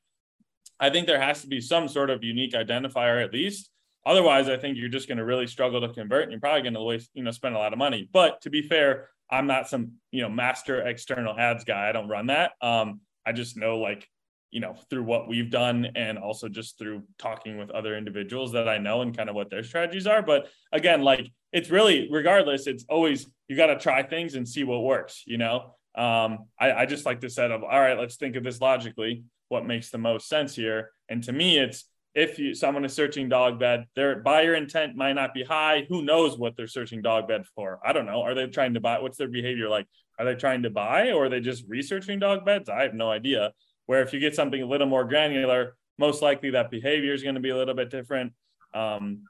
i 0.80 0.90
think 0.90 1.08
there 1.08 1.20
has 1.20 1.42
to 1.42 1.48
be 1.48 1.60
some 1.60 1.88
sort 1.88 2.10
of 2.10 2.24
unique 2.24 2.54
identifier 2.54 3.24
at 3.24 3.34
least. 3.34 3.72
Otherwise 4.06 4.48
i 4.48 4.58
think 4.58 4.78
you're 4.78 4.90
just 4.90 5.08
going 5.08 5.18
to 5.18 5.26
really 5.26 5.48
struggle 5.48 5.82
to 5.82 5.90
convert 5.90 6.24
and 6.24 6.32
you're 6.32 6.40
probably 6.40 6.62
going 6.62 6.74
to 6.74 6.82
waste 6.82 7.10
you 7.14 7.24
know 7.24 7.32
spend 7.32 7.56
a 7.56 7.60
lot 7.60 7.74
of 7.74 7.80
money. 7.80 8.08
But 8.12 8.42
to 8.42 8.50
be 8.50 8.62
fair 8.62 9.10
i'm 9.30 9.48
not 9.48 9.68
some 9.68 9.94
you 10.12 10.22
know 10.22 10.30
master 10.30 10.82
external 10.88 11.38
ads 11.38 11.64
guy. 11.64 11.90
I 11.90 11.92
don't 11.92 12.08
run 12.08 12.28
that. 12.28 12.52
Um 12.62 13.02
i 13.26 13.32
just 13.32 13.58
know 13.58 13.80
like 13.80 14.08
you 14.52 14.60
know 14.60 14.76
through 14.90 15.04
what 15.04 15.28
we've 15.28 15.52
done 15.52 15.90
and 15.96 16.18
also 16.18 16.48
just 16.48 16.78
through 16.80 17.04
talking 17.20 17.58
with 17.58 17.70
other 17.70 17.96
individuals 17.96 18.52
that 18.54 18.68
i 18.68 18.80
know 18.80 19.02
and 19.02 19.16
kind 19.16 19.30
of 19.30 19.36
what 19.36 19.50
their 19.50 19.64
strategies 19.64 20.08
are. 20.08 20.22
But 20.22 20.48
again 20.72 21.02
like 21.02 21.30
it's 21.52 21.70
really 21.70 22.08
regardless 22.12 22.68
it's 22.68 22.86
always 22.90 23.28
you 23.48 23.56
got 23.56 23.68
to 23.68 23.78
try 23.78 24.04
things 24.04 24.36
and 24.36 24.48
see 24.48 24.64
what 24.64 24.84
works 24.84 25.24
you 25.26 25.38
know? 25.38 25.76
Um, 25.96 26.46
I, 26.60 26.72
I 26.72 26.86
just 26.86 27.06
like 27.06 27.22
to 27.22 27.30
set 27.30 27.52
up 27.52 27.62
all 27.64 27.80
right 27.80 27.98
let's 27.98 28.16
think 28.16 28.36
of 28.36 28.44
this 28.44 28.62
logically 28.62 29.24
what 29.50 29.66
makes 29.66 29.90
the 29.90 29.98
most 29.98 30.28
sense 30.28 30.56
here? 30.56 30.92
And 31.10 31.24
to 31.24 31.32
me 31.32 31.58
it's 31.58 31.86
if 32.16 32.40
you 32.40 32.56
someone 32.56 32.86
is 32.86 32.94
searching 32.94 33.30
dog 33.30 33.60
bed 33.60 33.86
their 33.96 34.20
buyer 34.20 34.54
intent 34.56 34.96
might 34.96 35.14
not 35.14 35.34
be 35.34 35.44
high 35.44 35.86
who 35.90 36.02
knows 36.02 36.38
what 36.38 36.56
they're 36.56 36.68
searching 36.68 37.02
dog 37.02 37.28
bed 37.28 37.46
for? 37.56 37.80
I 37.86 37.94
don't 37.94 38.06
know 38.06 38.22
are 38.22 38.36
they 38.36 38.48
trying 38.48 38.74
to 38.76 38.80
buy 38.80 39.00
what's 39.00 39.18
their 39.18 39.28
behavior 39.28 39.70
like? 39.70 39.88
Are 40.18 40.26
they 40.26 40.36
trying 40.36 40.64
to 40.64 40.70
buy 40.70 41.12
or 41.12 41.26
are 41.26 41.30
they 41.30 41.40
just 41.40 41.64
researching 41.68 42.20
dog 42.20 42.46
beds? 42.46 42.70
I 42.70 42.84
have 42.84 42.94
no 42.94 43.10
idea. 43.10 43.54
Where 43.86 44.04
if 44.04 44.14
you 44.14 44.20
get 44.20 44.36
something 44.36 44.62
a 44.62 44.66
little 44.68 44.88
more 44.88 45.06
granular 45.06 45.76
most 46.00 46.22
likely 46.22 46.52
that 46.52 46.72
behavior 46.72 47.14
is 47.14 47.22
going 47.22 47.36
to 47.36 47.42
be 47.42 47.50
a 47.50 47.58
little 47.58 47.76
bit 47.76 47.92
different. 47.92 48.32
Um, 48.74 49.24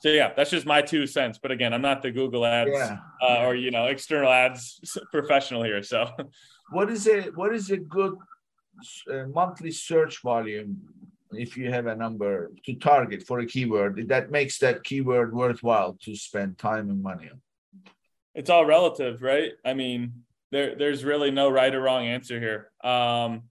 so 0.00 0.08
yeah, 0.10 0.32
that's 0.36 0.50
just 0.50 0.66
my 0.66 0.82
two 0.82 1.06
cents. 1.06 1.38
But 1.40 1.50
again, 1.50 1.72
I'm 1.72 1.82
not 1.82 2.02
the 2.02 2.10
Google 2.10 2.44
ads 2.44 2.70
yeah. 2.72 2.98
uh, 3.22 3.46
or 3.46 3.54
you 3.54 3.70
know 3.70 3.86
external 3.86 4.30
ads 4.30 4.80
professional 5.12 5.62
here. 5.62 5.82
So, 5.82 6.10
what 6.70 6.90
is 6.90 7.06
a 7.06 7.22
what 7.34 7.54
is 7.54 7.70
a 7.70 7.76
good 7.76 8.14
uh, 9.10 9.24
monthly 9.32 9.70
search 9.70 10.22
volume 10.22 10.80
if 11.32 11.56
you 11.56 11.70
have 11.70 11.86
a 11.86 11.96
number 11.96 12.52
to 12.64 12.74
target 12.74 13.26
for 13.26 13.40
a 13.40 13.46
keyword 13.46 14.08
that 14.08 14.30
makes 14.30 14.58
that 14.58 14.84
keyword 14.84 15.34
worthwhile 15.34 15.96
to 16.02 16.14
spend 16.14 16.58
time 16.58 16.90
and 16.90 17.02
money 17.02 17.30
on? 17.30 17.40
It's 18.34 18.50
all 18.50 18.66
relative, 18.66 19.22
right? 19.22 19.52
I 19.64 19.74
mean, 19.74 20.24
there 20.52 20.76
there's 20.76 21.04
really 21.04 21.30
no 21.30 21.48
right 21.48 21.74
or 21.74 21.80
wrong 21.80 22.06
answer 22.06 22.38
here. 22.38 22.70
Um, 22.84 23.44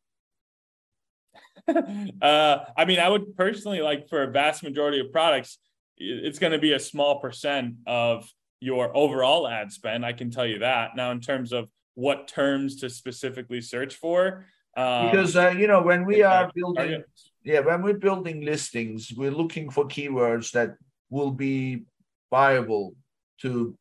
uh, 2.21 2.58
I 2.78 2.86
mean, 2.86 3.00
I 3.00 3.10
would 3.10 3.36
personally 3.36 3.82
like 3.82 4.08
for 4.10 4.24
a 4.24 4.32
vast 4.32 4.63
majority 4.63 5.00
of 5.00 5.12
products, 5.12 5.58
it's 5.97 6.39
going 6.39 6.51
to 6.51 6.60
be 6.60 6.73
a 6.73 6.79
small 6.79 7.19
percent 7.19 7.75
of 7.88 8.29
your 8.60 8.95
overall 8.95 9.47
ad 9.47 9.71
spend. 9.71 10.05
I 10.05 10.13
can 10.13 10.31
tell 10.31 10.45
you 10.45 10.60
that. 10.60 10.95
Now, 10.95 11.12
in 11.12 11.19
terms 11.19 11.53
of 11.53 11.69
what 11.95 12.27
terms 12.27 12.77
to 12.77 12.89
specifically 12.89 13.62
search 13.62 13.95
for, 13.95 14.45
um, 14.75 15.10
because 15.10 15.36
uh, 15.36 15.53
you 15.58 15.67
know 15.67 15.81
when 15.81 16.05
we 16.05 16.21
are 16.21 16.51
building, 16.53 17.03
yeah, 17.43 17.62
when 17.62 17.81
we're 17.81 17.97
building 17.97 18.43
listings, 18.43 19.13
we're 19.15 19.31
looking 19.31 19.69
for 19.69 19.86
keywords 19.86 20.51
that 20.51 20.75
will 21.10 21.31
be 21.31 21.84
viable 22.29 22.95
to 23.41 23.77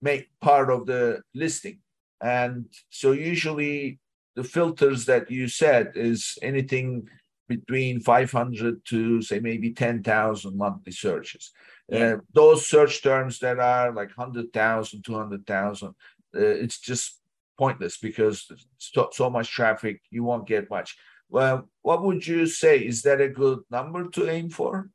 make 0.00 0.28
part 0.40 0.70
of 0.70 0.86
the 0.86 1.20
listing, 1.34 1.78
and 2.22 2.66
so 2.88 3.12
usually 3.12 3.98
the 4.34 4.44
filters 4.44 5.04
that 5.04 5.30
you 5.30 5.46
set 5.48 5.96
is 5.96 6.38
anything 6.40 7.06
between 7.48 8.00
500 8.00 8.84
to 8.86 9.22
say 9.22 9.40
maybe 9.40 9.72
10,000 9.72 10.56
monthly 10.56 10.92
searches. 10.92 11.52
Yeah. 11.88 11.98
Uh, 11.98 12.16
those 12.32 12.66
search 12.68 13.02
terms 13.02 13.38
that 13.40 13.58
are 13.58 13.92
like 13.92 14.16
100,000, 14.16 15.02
200,000, 15.02 15.88
uh, 15.88 15.92
it's 16.34 16.80
just 16.80 17.20
pointless 17.58 17.98
because 17.98 18.50
so, 18.78 19.10
so 19.12 19.30
much 19.30 19.50
traffic, 19.50 20.00
you 20.10 20.24
won't 20.24 20.46
get 20.46 20.70
much. 20.70 20.96
Well, 21.28 21.68
what 21.82 22.02
would 22.02 22.26
you 22.26 22.46
say? 22.46 22.78
Is 22.78 23.02
that 23.02 23.20
a 23.20 23.28
good 23.28 23.60
number 23.70 24.08
to 24.10 24.30
aim 24.30 24.50
for? 24.50 24.90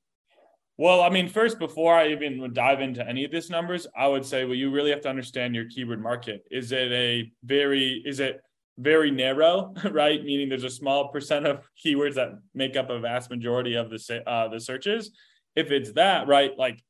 Well, 0.77 1.01
I 1.01 1.09
mean, 1.09 1.27
first, 1.27 1.57
before 1.57 1.95
I 1.95 2.09
even 2.09 2.53
dive 2.53 2.81
into 2.81 3.07
any 3.07 3.25
of 3.25 3.31
these 3.31 3.49
numbers, 3.49 3.87
I 3.97 4.07
would 4.07 4.23
say, 4.23 4.45
well, 4.45 4.53
you 4.53 4.69
really 4.69 4.91
have 4.91 5.01
to 5.01 5.09
understand 5.09 5.55
your 5.55 5.65
keyword 5.65 6.01
market. 6.01 6.45
Is 6.51 6.71
it 6.71 6.91
a 6.91 7.31
very, 7.43 8.03
is 8.05 8.19
it 8.19 8.41
very 8.77 9.11
narrow, 9.11 9.73
right? 9.91 10.23
Meaning 10.23 10.49
there's 10.49 10.63
a 10.63 10.69
small 10.69 11.09
percent 11.09 11.47
of 11.47 11.69
keywords 11.83 12.15
that 12.15 12.31
make 12.53 12.75
up 12.75 12.89
a 12.89 12.99
vast 12.99 13.29
majority 13.29 13.75
of 13.75 13.89
the 13.89 14.23
uh, 14.27 14.47
the 14.47 14.59
searches. 14.59 15.11
If 15.55 15.71
it's 15.71 15.93
that, 15.93 16.27
right, 16.27 16.51
like 16.57 16.81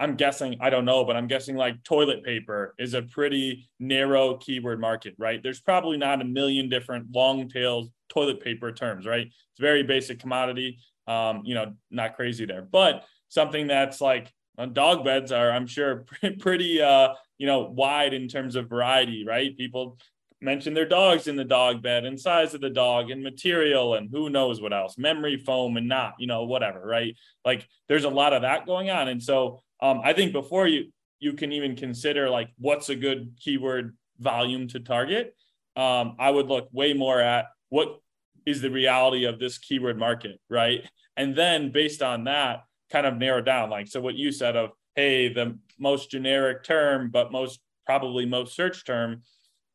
I'm 0.00 0.16
guessing, 0.16 0.56
I 0.60 0.70
don't 0.70 0.84
know, 0.84 1.04
but 1.04 1.16
I'm 1.16 1.28
guessing 1.28 1.56
like 1.56 1.82
toilet 1.84 2.24
paper 2.24 2.74
is 2.78 2.94
a 2.94 3.02
pretty 3.02 3.68
narrow 3.78 4.36
keyword 4.38 4.80
market, 4.80 5.14
right? 5.18 5.40
There's 5.42 5.60
probably 5.60 5.96
not 5.96 6.20
a 6.20 6.24
million 6.24 6.68
different 6.68 7.14
long 7.14 7.48
tail 7.48 7.88
toilet 8.08 8.40
paper 8.40 8.72
terms, 8.72 9.06
right? 9.06 9.26
It's 9.26 9.60
very 9.60 9.82
basic 9.84 10.18
commodity, 10.18 10.78
um, 11.06 11.42
you 11.44 11.54
know, 11.54 11.74
not 11.90 12.16
crazy 12.16 12.44
there. 12.44 12.62
But 12.62 13.04
something 13.28 13.68
that's 13.68 14.00
like 14.00 14.32
dog 14.72 15.04
beds 15.04 15.30
are, 15.30 15.50
I'm 15.52 15.66
sure, 15.66 16.06
pretty, 16.40 16.82
uh, 16.82 17.10
you 17.38 17.46
know, 17.46 17.60
wide 17.60 18.14
in 18.14 18.26
terms 18.26 18.56
of 18.56 18.68
variety, 18.68 19.24
right? 19.26 19.56
People 19.56 19.98
mention 20.44 20.74
their 20.74 20.88
dogs 20.88 21.26
in 21.26 21.36
the 21.36 21.44
dog 21.44 21.82
bed 21.82 22.04
and 22.04 22.20
size 22.20 22.54
of 22.54 22.60
the 22.60 22.70
dog 22.70 23.10
and 23.10 23.22
material 23.22 23.94
and 23.94 24.10
who 24.10 24.28
knows 24.28 24.60
what 24.60 24.72
else 24.72 24.98
memory 24.98 25.36
foam 25.36 25.76
and 25.76 25.88
not 25.88 26.14
you 26.18 26.26
know 26.26 26.44
whatever 26.44 26.86
right? 26.86 27.16
Like 27.44 27.66
there's 27.88 28.04
a 28.04 28.10
lot 28.10 28.32
of 28.32 28.42
that 28.42 28.66
going 28.66 28.90
on. 28.90 29.08
And 29.08 29.22
so 29.22 29.60
um, 29.84 30.00
i 30.02 30.12
think 30.12 30.32
before 30.32 30.66
you 30.66 30.90
you 31.20 31.32
can 31.32 31.52
even 31.52 31.76
consider 31.76 32.28
like 32.28 32.48
what's 32.58 32.88
a 32.88 32.96
good 32.96 33.34
keyword 33.38 33.96
volume 34.18 34.66
to 34.68 34.80
target 34.80 35.36
um, 35.76 36.16
i 36.18 36.30
would 36.30 36.46
look 36.46 36.68
way 36.72 36.92
more 36.92 37.20
at 37.20 37.46
what 37.68 38.00
is 38.46 38.60
the 38.60 38.70
reality 38.70 39.24
of 39.24 39.38
this 39.38 39.58
keyword 39.58 39.98
market 39.98 40.40
right? 40.48 40.88
And 41.16 41.36
then 41.36 41.70
based 41.70 42.02
on 42.02 42.24
that 42.24 42.64
kind 42.90 43.06
of 43.06 43.16
narrow 43.16 43.40
down 43.40 43.70
like 43.70 43.86
so 43.86 44.00
what 44.00 44.14
you 44.14 44.32
said 44.32 44.56
of 44.56 44.70
hey 44.94 45.32
the 45.32 45.58
most 45.78 46.10
generic 46.10 46.62
term 46.64 47.10
but 47.10 47.32
most 47.32 47.60
probably 47.86 48.24
most 48.26 48.54
search 48.54 48.84
term 48.84 49.22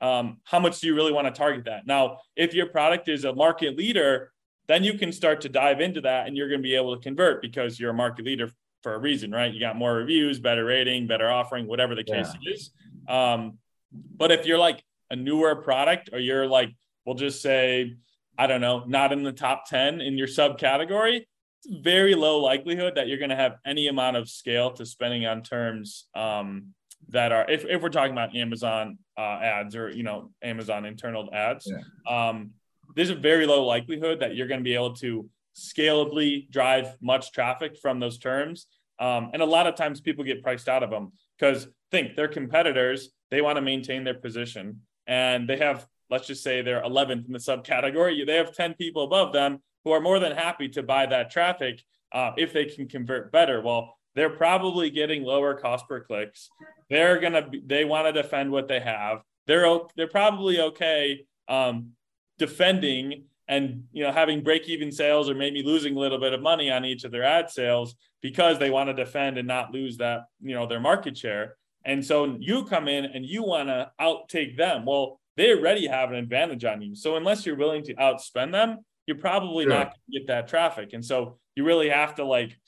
um, 0.01 0.37
how 0.43 0.59
much 0.59 0.79
do 0.79 0.87
you 0.87 0.95
really 0.95 1.11
want 1.11 1.27
to 1.27 1.31
target 1.31 1.65
that? 1.65 1.85
Now, 1.85 2.19
if 2.35 2.53
your 2.53 2.67
product 2.67 3.09
is 3.09 3.25
a 3.25 3.33
market 3.33 3.77
leader, 3.77 4.31
then 4.67 4.83
you 4.83 4.93
can 4.93 5.11
start 5.11 5.41
to 5.41 5.49
dive 5.49 5.81
into 5.81 6.01
that 6.01 6.27
and 6.27 6.37
you're 6.37 6.47
going 6.47 6.61
to 6.61 6.63
be 6.63 6.75
able 6.75 6.95
to 6.95 7.01
convert 7.01 7.41
because 7.41 7.79
you're 7.79 7.89
a 7.89 7.93
market 7.93 8.25
leader 8.25 8.51
for 8.83 8.93
a 8.93 8.99
reason, 8.99 9.31
right? 9.31 9.53
You 9.53 9.59
got 9.59 9.75
more 9.75 9.95
reviews, 9.95 10.39
better 10.39 10.63
rating, 10.63 11.07
better 11.07 11.29
offering, 11.29 11.67
whatever 11.67 11.95
the 11.95 12.03
case 12.03 12.29
yeah. 12.41 12.53
is. 12.53 12.71
Um, 13.07 13.57
but 13.91 14.31
if 14.31 14.45
you're 14.45 14.59
like 14.59 14.83
a 15.09 15.15
newer 15.15 15.55
product 15.55 16.11
or 16.13 16.19
you're 16.19 16.47
like, 16.47 16.69
we'll 17.05 17.15
just 17.15 17.41
say, 17.41 17.95
I 18.37 18.47
don't 18.47 18.61
know, 18.61 18.83
not 18.85 19.11
in 19.11 19.23
the 19.23 19.33
top 19.33 19.65
10 19.67 20.01
in 20.01 20.17
your 20.17 20.27
subcategory, 20.27 21.25
it's 21.63 21.81
very 21.81 22.15
low 22.15 22.39
likelihood 22.39 22.95
that 22.95 23.07
you're 23.07 23.17
going 23.17 23.31
to 23.31 23.35
have 23.35 23.55
any 23.65 23.87
amount 23.87 24.15
of 24.17 24.29
scale 24.29 24.71
to 24.71 24.85
spending 24.85 25.25
on 25.25 25.41
terms 25.41 26.07
um, 26.15 26.73
that 27.09 27.31
are 27.31 27.49
if, 27.49 27.65
if 27.65 27.81
we're 27.81 27.89
talking 27.89 28.11
about 28.11 28.35
amazon 28.35 28.97
uh, 29.19 29.39
ads 29.41 29.75
or 29.75 29.89
you 29.89 30.03
know 30.03 30.31
amazon 30.41 30.85
internal 30.85 31.29
ads. 31.33 31.69
Yeah. 31.69 32.29
um, 32.29 32.51
there's 32.95 33.09
a 33.09 33.15
very 33.15 33.45
low 33.45 33.65
likelihood 33.65 34.21
that 34.21 34.35
you're 34.35 34.47
going 34.47 34.61
to 34.61 34.63
be 34.63 34.73
able 34.73 34.93
to 34.95 35.29
scalably 35.55 36.49
drive 36.49 36.95
much 37.01 37.31
traffic 37.31 37.77
from 37.77 37.99
those 37.99 38.17
terms. 38.17 38.67
Um, 38.99 39.31
and 39.33 39.41
a 39.41 39.45
lot 39.45 39.67
of 39.67 39.75
times 39.75 40.01
people 40.01 40.23
get 40.23 40.41
priced 40.41 40.67
out 40.69 40.83
of 40.83 40.89
them 40.89 41.11
because 41.37 41.67
think 41.91 42.15
they're 42.15 42.27
competitors 42.27 43.09
they 43.31 43.41
want 43.41 43.57
to 43.57 43.61
maintain 43.61 44.03
their 44.03 44.13
position 44.13 44.81
and 45.07 45.49
they 45.49 45.57
have 45.57 45.85
let's 46.09 46.27
just 46.27 46.43
say 46.43 46.61
they're 46.61 46.81
11th 46.83 47.25
in 47.25 47.31
the 47.31 47.39
subcategory 47.39 48.25
they 48.25 48.35
have 48.35 48.53
10 48.53 48.73
people 48.75 49.03
above 49.03 49.33
them 49.33 49.59
who 49.83 49.91
are 49.91 50.01
more 50.01 50.19
than 50.19 50.33
happy 50.35 50.67
to 50.69 50.83
buy 50.83 51.05
that 51.05 51.31
traffic 51.31 51.81
uh, 52.11 52.31
if 52.37 52.53
they 52.53 52.65
can 52.65 52.87
convert 52.87 53.31
better. 53.31 53.61
Well 53.61 53.98
they're 54.19 54.29
probably 54.29 54.89
getting 54.89 55.23
lower 55.23 55.53
cost 55.53 55.87
per 55.87 56.01
clicks. 56.01 56.49
They're 56.89 57.21
gonna 57.21 57.47
be, 57.47 57.63
they 57.65 57.85
want 57.85 58.05
to 58.05 58.21
defend 58.21 58.51
what 58.51 58.67
they 58.67 58.81
have. 58.81 59.19
They're 59.47 59.79
they're 59.95 60.07
probably 60.09 60.59
okay 60.59 61.25
um, 61.47 61.91
defending 62.37 63.23
and 63.47 63.85
you 63.93 64.03
know 64.03 64.11
having 64.11 64.43
break 64.43 64.67
even 64.67 64.91
sales 64.91 65.29
or 65.29 65.35
maybe 65.35 65.63
losing 65.63 65.95
a 65.95 65.99
little 65.99 66.19
bit 66.19 66.33
of 66.33 66.41
money 66.41 66.69
on 66.69 66.83
each 66.83 67.05
of 67.05 67.13
their 67.13 67.23
ad 67.23 67.49
sales 67.49 67.95
because 68.21 68.59
they 68.59 68.69
want 68.69 68.89
to 68.89 68.93
defend 68.93 69.37
and 69.37 69.47
not 69.47 69.71
lose 69.71 69.95
that 69.99 70.25
you 70.41 70.53
know 70.53 70.67
their 70.67 70.81
market 70.81 71.17
share. 71.17 71.55
And 71.85 72.05
so 72.05 72.35
you 72.41 72.65
come 72.65 72.89
in 72.89 73.05
and 73.05 73.25
you 73.25 73.43
want 73.43 73.69
to 73.69 73.89
outtake 74.01 74.57
them. 74.57 74.83
Well, 74.85 75.21
they 75.37 75.55
already 75.55 75.87
have 75.87 76.09
an 76.09 76.17
advantage 76.17 76.65
on 76.65 76.81
you. 76.81 76.93
So 76.93 77.15
unless 77.15 77.45
you're 77.45 77.55
willing 77.55 77.83
to 77.83 77.93
outspend 77.93 78.51
them, 78.51 78.79
you're 79.05 79.17
probably 79.17 79.63
sure. 79.63 79.69
not 79.69 79.85
going 79.85 80.11
to 80.11 80.19
get 80.19 80.27
that 80.27 80.49
traffic. 80.49 80.89
And 80.91 81.05
so 81.05 81.39
you 81.55 81.63
really 81.63 81.87
have 81.87 82.15
to 82.15 82.25
like 82.25 82.59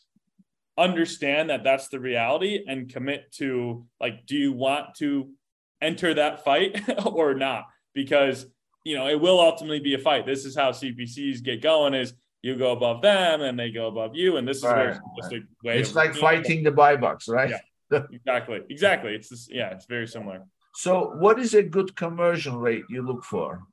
understand 0.77 1.49
that 1.49 1.63
that's 1.63 1.89
the 1.89 1.99
reality 1.99 2.63
and 2.67 2.91
commit 2.91 3.31
to 3.34 3.86
like 3.99 4.25
do 4.25 4.36
you 4.36 4.53
want 4.53 4.95
to 4.95 5.29
enter 5.81 6.13
that 6.13 6.43
fight 6.43 6.81
or 7.05 7.34
not? 7.34 7.65
Because 7.93 8.45
you 8.84 8.95
know 8.95 9.07
it 9.07 9.19
will 9.19 9.39
ultimately 9.39 9.79
be 9.79 9.93
a 9.93 9.99
fight. 9.99 10.25
This 10.25 10.45
is 10.45 10.55
how 10.55 10.71
cpcs 10.71 11.43
get 11.43 11.62
going 11.62 11.93
is 11.93 12.13
you 12.41 12.57
go 12.57 12.71
above 12.71 13.01
them 13.01 13.41
and 13.41 13.60
they 13.60 13.69
go 13.69 13.88
above 13.88 14.15
you 14.15 14.38
and 14.38 14.47
this 14.47 14.57
is 14.57 14.63
right. 14.63 14.95
a 14.95 15.39
way 15.63 15.79
it's 15.79 15.93
like 15.93 16.15
fighting 16.15 16.63
the 16.63 16.71
buy 16.71 16.95
box 16.95 17.27
right? 17.27 17.51
Yeah, 17.91 18.03
exactly 18.12 18.62
exactly. 18.69 19.13
It's 19.13 19.29
this, 19.29 19.47
yeah 19.51 19.71
it's 19.71 19.86
very 19.86 20.07
similar. 20.07 20.45
So 20.73 21.13
what 21.17 21.38
is 21.38 21.53
a 21.53 21.63
good 21.63 21.95
conversion 21.95 22.55
rate 22.55 22.86
you 22.89 23.01
look 23.01 23.23
for? 23.23 23.63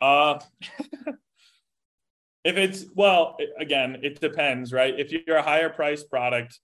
Uh 0.00 0.40
If 2.44 2.56
it's 2.56 2.86
well, 2.94 3.36
again, 3.58 3.98
it 4.02 4.20
depends, 4.20 4.72
right? 4.72 4.98
If 4.98 5.12
you're 5.12 5.36
a 5.36 5.42
higher 5.42 5.68
price 5.68 6.02
product, 6.02 6.58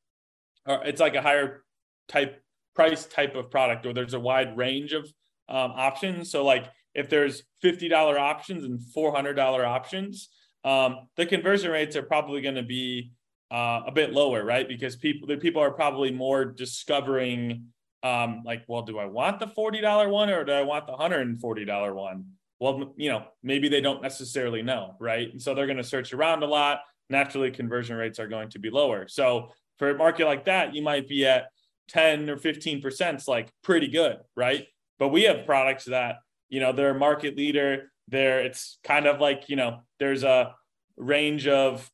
or 0.67 0.83
it's 0.85 1.01
like 1.01 1.15
a 1.15 1.23
higher 1.23 1.65
type 2.09 2.43
price 2.75 3.05
type 3.05 3.35
of 3.35 3.51
product, 3.51 3.85
or 3.87 3.93
there's 3.93 4.15
a 4.15 4.21
wide 4.21 4.57
range 4.57 4.93
of 4.93 5.05
um, 5.49 5.73
options. 5.77 6.31
So, 6.31 6.45
like 6.45 6.67
if 6.95 7.11
there's 7.11 7.43
fifty 7.61 7.89
dollar 7.89 8.19
options 8.19 8.65
and 8.65 8.81
four 8.95 9.15
hundred 9.15 9.35
dollar 9.35 9.67
options, 9.67 10.31
um, 10.65 11.09
the 11.17 11.27
conversion 11.27 11.71
rates 11.71 11.95
are 11.95 12.03
probably 12.03 12.41
going 12.41 12.55
to 12.55 12.63
be 12.63 13.13
uh, 13.51 13.83
a 13.87 13.93
bit 13.93 14.13
lower, 14.13 14.45
right? 14.45 14.67
Because 14.67 14.97
people 14.97 15.29
the 15.29 15.37
people 15.37 15.63
are 15.63 15.71
probably 15.71 16.11
more 16.11 16.45
discovering, 16.45 17.67
um, 18.03 18.43
like, 18.45 18.65
well, 18.67 18.83
do 18.83 18.99
I 18.99 19.05
want 19.05 19.41
the 19.41 19.47
forty 19.47 19.81
dollar 19.83 20.09
one 20.09 20.31
or 20.31 20.43
do 20.45 20.53
I 20.53 20.63
want 20.63 20.87
the 20.87 20.97
hundred 20.97 21.27
and 21.27 21.39
forty 21.39 21.67
dollar 21.67 21.95
one? 21.95 22.36
Well, 22.59 22.95
you 22.97 23.11
know, 23.11 23.25
maybe 23.43 23.69
they 23.69 23.81
don't 23.81 24.03
necessarily 24.03 24.63
know, 24.63 24.97
right? 24.99 25.31
And 25.31 25.41
so 25.41 25.55
they're 25.55 25.67
going 25.67 25.77
to 25.77 25.85
search 25.85 26.13
around 26.13 26.43
a 26.43 26.47
lot. 26.47 26.81
Naturally, 27.11 27.51
conversion 27.51 27.97
rates 27.97 28.19
are 28.19 28.29
going 28.29 28.49
to 28.51 28.59
be 28.59 28.71
lower. 28.71 29.07
So 29.09 29.51
for 29.79 29.91
a 29.91 29.97
market 29.97 30.27
like 30.27 30.47
that, 30.47 30.75
you 30.75 30.83
might 30.83 31.07
be 31.07 31.27
at 31.27 31.49
10 31.89 32.29
or 32.31 32.37
15%, 32.37 33.15
it's 33.15 33.29
like 33.29 33.53
pretty 33.63 33.89
good, 33.89 34.19
right? 34.35 34.67
But 34.99 35.09
we 35.09 35.25
have 35.25 35.47
products 35.47 35.85
that, 35.85 36.17
you 36.49 36.61
know, 36.61 36.73
they're 36.73 36.91
a 36.91 36.99
market 36.99 37.37
leader. 37.37 37.93
There, 38.09 38.41
it's 38.41 38.79
kind 38.83 39.07
of 39.07 39.21
like, 39.21 39.49
you 39.49 39.57
know, 39.57 39.81
there's 39.99 40.25
a 40.25 40.55
range 40.97 41.47
of, 41.47 41.89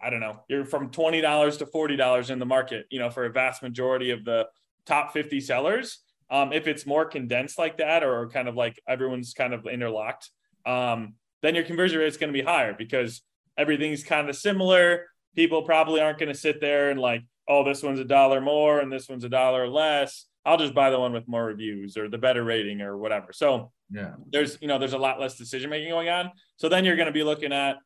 I 0.00 0.10
don't 0.10 0.20
know, 0.20 0.40
you're 0.48 0.64
from 0.64 0.90
$20 0.90 1.58
to 1.58 1.66
$40 1.66 2.30
in 2.30 2.38
the 2.38 2.46
market, 2.46 2.86
you 2.90 2.98
know, 2.98 3.10
for 3.10 3.24
a 3.24 3.30
vast 3.30 3.62
majority 3.62 4.10
of 4.10 4.24
the 4.24 4.46
top 4.86 5.12
50 5.12 5.40
sellers 5.40 6.03
um, 6.34 6.52
if 6.52 6.66
it's 6.66 6.84
more 6.84 7.04
condensed 7.04 7.58
like 7.58 7.78
that, 7.78 8.02
or 8.02 8.28
kind 8.28 8.48
of 8.48 8.56
like 8.56 8.82
everyone's 8.88 9.34
kind 9.34 9.54
of 9.54 9.66
interlocked, 9.66 10.30
um, 10.66 11.14
then 11.42 11.54
your 11.54 11.62
conversion 11.62 12.00
rate 12.00 12.08
is 12.08 12.16
going 12.16 12.32
to 12.32 12.36
be 12.36 12.44
higher 12.44 12.74
because 12.76 13.22
everything's 13.56 14.02
kind 14.02 14.28
of 14.28 14.34
similar. 14.34 15.06
People 15.36 15.62
probably 15.62 16.00
aren't 16.00 16.18
going 16.18 16.32
to 16.32 16.38
sit 16.38 16.60
there 16.60 16.90
and 16.90 16.98
like, 16.98 17.22
oh, 17.48 17.62
this 17.62 17.84
one's 17.84 18.00
a 18.00 18.04
dollar 18.04 18.40
more 18.40 18.80
and 18.80 18.90
this 18.90 19.08
one's 19.08 19.22
a 19.22 19.28
dollar 19.28 19.68
less. 19.68 20.24
I'll 20.44 20.58
just 20.58 20.74
buy 20.74 20.90
the 20.90 20.98
one 20.98 21.12
with 21.12 21.28
more 21.28 21.44
reviews 21.44 21.96
or 21.96 22.08
the 22.08 22.18
better 22.18 22.42
rating 22.42 22.80
or 22.80 22.98
whatever. 22.98 23.28
So 23.32 23.70
yeah, 23.88 24.14
there's, 24.32 24.58
you 24.60 24.66
know, 24.66 24.78
there's 24.78 24.92
a 24.92 24.98
lot 24.98 25.20
less 25.20 25.36
decision 25.36 25.70
making 25.70 25.90
going 25.90 26.08
on. 26.08 26.32
So 26.56 26.68
then 26.68 26.84
you're 26.84 26.96
going 26.96 27.06
to 27.06 27.12
be 27.12 27.22
looking 27.22 27.52
at 27.52 27.76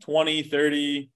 20, 0.00 0.44
30 0.44 1.10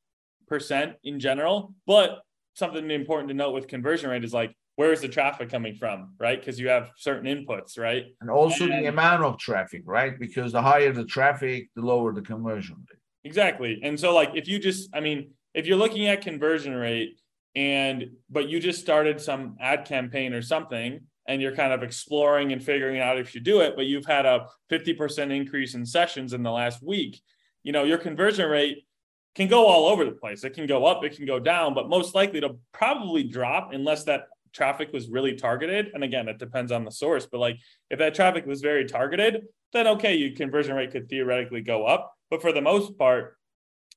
percent 0.49 0.97
in 1.03 1.19
general. 1.19 1.73
But 1.87 2.21
something 2.53 2.91
important 2.91 3.29
to 3.29 3.35
note 3.35 3.53
with 3.53 3.69
conversion 3.69 4.11
rate 4.11 4.23
is 4.23 4.35
like, 4.35 4.55
where's 4.77 5.01
the 5.01 5.09
traffic 5.09 5.51
coming 5.51 5.75
from, 5.75 6.15
right? 6.19 6.39
Because 6.39 6.59
you 6.59 6.69
have 6.69 6.91
certain 6.97 7.27
inputs, 7.27 7.79
right? 7.79 8.07
And 8.21 8.31
also 8.31 8.65
and, 8.65 8.73
the 8.73 8.87
amount 8.87 9.23
of 9.23 9.39
traffic, 9.39 9.83
right? 9.85 10.19
Because 10.19 10.53
the 10.53 10.63
higher 10.63 10.93
the 10.93 11.05
traffic, 11.05 11.69
the 11.77 11.83
lower 11.83 12.13
the 12.13 12.23
conversion 12.23 12.77
rate. 12.91 12.99
Exactly. 13.25 13.81
And 13.83 13.99
so, 13.99 14.15
like, 14.15 14.31
if 14.35 14.49
you 14.49 14.59
just, 14.59 14.91
I 14.95 15.01
mean, 15.01 15.31
if 15.55 15.67
you're 15.67 15.79
looking 15.79 16.07
at 16.07 16.21
conversion 16.23 16.75
rate 16.75 17.21
and, 17.55 18.11
but 18.29 18.49
you 18.49 18.59
just 18.61 18.81
started 18.81 19.21
some 19.21 19.57
ad 19.61 19.85
campaign 19.85 20.35
or 20.35 20.43
something, 20.43 21.01
and 21.27 21.41
you're 21.41 21.55
kind 21.55 21.73
of 21.73 21.83
exploring 21.83 22.53
and 22.53 22.63
figuring 22.63 23.01
out 23.01 23.19
if 23.19 23.35
you 23.35 23.41
do 23.41 23.61
it, 23.61 23.77
but 23.77 23.87
you've 23.87 24.05
had 24.05 24.27
a 24.27 24.47
50% 24.71 25.35
increase 25.35 25.75
in 25.75 25.87
sessions 25.87 26.33
in 26.33 26.43
the 26.43 26.51
last 26.51 26.83
week, 26.83 27.21
you 27.63 27.73
know, 27.73 27.85
your 27.85 27.99
conversion 27.99 28.51
rate 28.51 28.85
can 29.35 29.49
go 29.49 29.67
all 29.67 29.87
over 29.87 30.05
the 30.05 30.13
place. 30.13 30.45
It 30.45 30.51
can 30.51 30.67
go 30.67 30.85
up, 30.85 31.03
it 31.03 31.17
can 31.17 31.27
go 31.27 31.41
down, 31.41 31.75
but 31.75 31.89
most 31.89 32.15
likely 32.15 32.39
it'll 32.39 32.61
probably 32.73 33.25
drop 33.25 33.73
unless 33.73 34.05
that 34.05 34.27
traffic 34.55 34.93
was 34.93 35.09
really 35.09 35.35
targeted. 35.35 35.91
And 35.95 36.05
again, 36.05 36.29
it 36.29 36.39
depends 36.39 36.73
on 36.73 36.85
the 36.85 36.91
source, 36.91 37.27
but 37.27 37.41
like 37.41 37.59
if 37.91 37.99
that 37.99 38.15
traffic 38.15 38.47
was 38.47 38.61
very 38.61 38.85
targeted, 38.85 39.43
then 39.73 39.87
okay, 39.89 40.15
your 40.15 40.35
conversion 40.35 40.77
rate 40.77 40.93
could 40.93 41.09
theoretically 41.09 41.61
go 41.61 41.85
up. 41.85 42.13
But 42.31 42.41
for 42.41 42.53
the 42.53 42.63
most 42.63 42.97
part, 42.97 43.37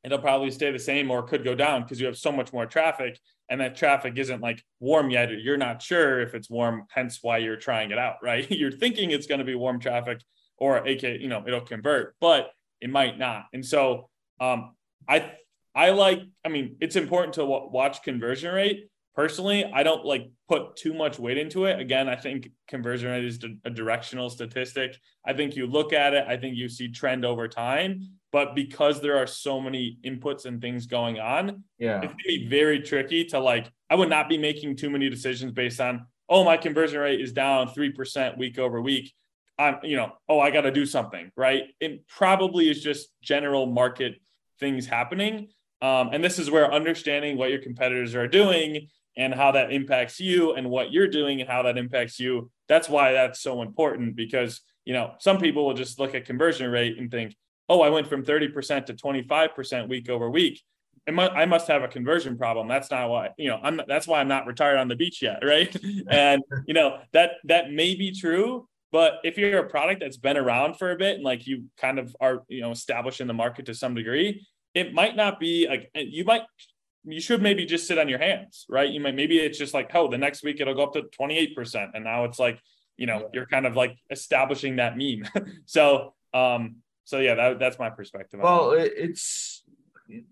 it'll 0.03 0.19
probably 0.19 0.51
stay 0.51 0.71
the 0.71 0.79
same 0.79 1.09
or 1.09 1.23
could 1.23 1.43
go 1.43 1.55
down 1.55 1.83
because 1.83 1.99
you 1.99 2.07
have 2.07 2.17
so 2.17 2.31
much 2.31 2.51
more 2.51 2.65
traffic 2.65 3.19
and 3.49 3.61
that 3.61 3.75
traffic 3.75 4.17
isn't 4.17 4.41
like 4.41 4.63
warm 4.79 5.09
yet. 5.09 5.29
You're 5.31 5.57
not 5.57 5.81
sure 5.81 6.19
if 6.21 6.33
it's 6.35 6.49
warm, 6.49 6.85
hence 6.89 7.19
why 7.21 7.37
you're 7.37 7.55
trying 7.55 7.91
it 7.91 7.97
out, 7.97 8.15
right? 8.23 8.49
you're 8.51 8.71
thinking 8.71 9.11
it's 9.11 9.27
going 9.27 9.39
to 9.39 9.45
be 9.45 9.55
warm 9.55 9.79
traffic 9.79 10.21
or 10.57 10.77
AK, 10.77 11.03
you 11.03 11.27
know, 11.27 11.43
it'll 11.45 11.61
convert, 11.61 12.15
but 12.19 12.49
it 12.81 12.89
might 12.89 13.17
not. 13.17 13.45
And 13.53 13.65
so 13.65 14.09
um, 14.39 14.75
I 15.07 15.31
I 15.75 15.91
like, 15.91 16.21
I 16.43 16.49
mean, 16.49 16.77
it's 16.81 16.95
important 16.95 17.35
to 17.35 17.41
w- 17.41 17.69
watch 17.71 18.01
conversion 18.01 18.51
rate, 18.53 18.89
personally, 19.17 19.65
I 19.73 19.81
don't 19.81 20.05
like 20.05 20.29
put 20.47 20.75
too 20.75 20.93
much 20.93 21.17
weight 21.17 21.39
into 21.39 21.65
it. 21.65 21.79
Again, 21.79 22.07
I 22.07 22.15
think 22.15 22.51
conversion 22.67 23.09
rate 23.09 23.25
is 23.25 23.39
a 23.65 23.69
directional 23.69 24.29
statistic. 24.29 24.95
I 25.25 25.33
think 25.33 25.55
you 25.55 25.65
look 25.65 25.91
at 25.91 26.13
it, 26.13 26.25
I 26.27 26.37
think 26.37 26.55
you 26.55 26.69
see 26.69 26.89
trend 26.89 27.25
over 27.25 27.47
time. 27.47 28.11
But 28.31 28.53
because 28.53 29.01
there 29.01 29.17
are 29.17 29.25
so 29.25 29.59
many 29.59 29.97
inputs 30.05 30.45
and 30.45 30.61
things 30.61 30.85
going 30.85 31.19
on, 31.19 31.63
yeah, 31.79 31.97
it's 31.97 32.13
gonna 32.13 32.23
be 32.27 32.47
very 32.47 32.79
tricky 32.81 33.25
to 33.25 33.39
like. 33.39 33.71
I 33.89 33.95
would 33.95 34.09
not 34.09 34.29
be 34.29 34.37
making 34.37 34.75
too 34.75 34.89
many 34.89 35.09
decisions 35.09 35.51
based 35.51 35.81
on, 35.81 36.05
oh, 36.29 36.43
my 36.43 36.57
conversion 36.57 36.99
rate 36.99 37.19
is 37.19 37.31
down 37.31 37.69
three 37.69 37.91
percent 37.91 38.37
week 38.37 38.59
over 38.59 38.79
week. 38.81 39.13
I'm, 39.57 39.77
you 39.81 39.95
know, 39.95 40.11
oh, 40.29 40.39
I 40.39 40.51
got 40.51 40.61
to 40.61 40.71
do 40.71 40.85
something, 40.85 41.31
right? 41.35 41.63
It 41.79 42.07
probably 42.07 42.69
is 42.69 42.83
just 42.83 43.07
general 43.23 43.65
market 43.65 44.21
things 44.59 44.85
happening. 44.85 45.47
Um, 45.81 46.09
and 46.11 46.23
this 46.23 46.37
is 46.37 46.51
where 46.51 46.71
understanding 46.71 47.37
what 47.37 47.49
your 47.49 47.61
competitors 47.61 48.13
are 48.13 48.27
doing 48.27 48.87
and 49.17 49.33
how 49.33 49.51
that 49.51 49.73
impacts 49.73 50.19
you 50.19 50.53
and 50.53 50.69
what 50.69 50.91
you're 50.91 51.07
doing 51.07 51.41
and 51.41 51.49
how 51.49 51.63
that 51.63 51.77
impacts 51.77 52.19
you. 52.19 52.51
That's 52.69 52.87
why 52.87 53.13
that's 53.13 53.41
so 53.41 53.63
important 53.63 54.15
because, 54.15 54.61
you 54.85 54.93
know, 54.93 55.13
some 55.19 55.39
people 55.39 55.65
will 55.65 55.73
just 55.73 55.99
look 55.99 56.13
at 56.13 56.25
conversion 56.25 56.69
rate 56.69 56.97
and 56.99 57.09
think, 57.09 57.35
oh, 57.67 57.81
I 57.81 57.89
went 57.89 58.07
from 58.07 58.23
30% 58.23 58.85
to 58.85 58.93
25% 58.93 59.89
week 59.89 60.09
over 60.09 60.29
week. 60.29 60.61
I 61.07 61.45
must 61.45 61.67
have 61.67 61.83
a 61.83 61.87
conversion 61.87 62.37
problem. 62.37 62.67
That's 62.67 62.91
not 62.91 63.09
why, 63.09 63.29
you 63.37 63.47
know, 63.47 63.59
I'm 63.63 63.79
that's 63.87 64.07
why 64.07 64.19
I'm 64.19 64.27
not 64.27 64.45
retired 64.45 64.77
on 64.77 64.89
the 64.89 64.95
beach 64.95 65.21
yet, 65.21 65.39
right? 65.41 65.73
and 66.09 66.43
you 66.65 66.73
know 66.73 66.99
that 67.13 67.35
that 67.45 67.71
may 67.71 67.95
be 67.95 68.11
true, 68.11 68.67
but 68.91 69.13
if 69.23 69.37
you're 69.37 69.59
a 69.59 69.69
product 69.69 70.01
that's 70.01 70.17
been 70.17 70.35
around 70.35 70.77
for 70.77 70.91
a 70.91 70.97
bit 70.97 71.15
and 71.15 71.23
like 71.23 71.47
you 71.47 71.63
kind 71.77 71.97
of 71.97 72.13
are, 72.19 72.43
you 72.49 72.59
know, 72.59 72.71
established 72.71 73.21
in 73.21 73.27
the 73.27 73.33
market 73.33 73.67
to 73.67 73.73
some 73.73 73.95
degree, 73.95 74.45
it 74.73 74.93
might 74.93 75.15
not 75.15 75.39
be 75.39 75.65
like 75.69 75.89
you 75.95 76.25
might 76.25 76.41
you 77.05 77.21
should 77.21 77.41
maybe 77.41 77.65
just 77.65 77.87
sit 77.87 77.97
on 77.97 78.09
your 78.09 78.19
hands, 78.19 78.65
right? 78.69 78.89
You 78.89 78.99
might 78.99 79.15
maybe 79.15 79.37
it's 79.37 79.57
just 79.57 79.73
like, 79.73 79.91
oh, 79.93 80.09
the 80.09 80.17
next 80.17 80.43
week 80.43 80.59
it'll 80.59 80.75
go 80.75 80.83
up 80.83 80.93
to 80.93 81.03
28%. 81.19 81.91
And 81.93 82.03
now 82.03 82.25
it's 82.25 82.39
like, 82.39 82.59
you 82.97 83.05
know, 83.05 83.29
you're 83.33 83.45
kind 83.45 83.65
of 83.65 83.75
like 83.75 83.97
establishing 84.09 84.77
that 84.77 84.97
meme. 84.97 85.27
so 85.65 86.13
um, 86.33 86.77
so 87.05 87.19
yeah, 87.19 87.35
that, 87.35 87.59
that's 87.59 87.79
my 87.79 87.89
perspective. 87.89 88.41
Well, 88.41 88.71
it's 88.71 89.63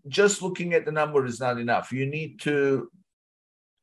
just 0.08 0.41
looking 0.41 0.73
at 0.73 0.86
the 0.86 0.91
number 0.91 1.25
is 1.25 1.39
not 1.39 1.60
enough. 1.60 1.91
You 1.91 2.06
need 2.06 2.41
to 2.41 2.89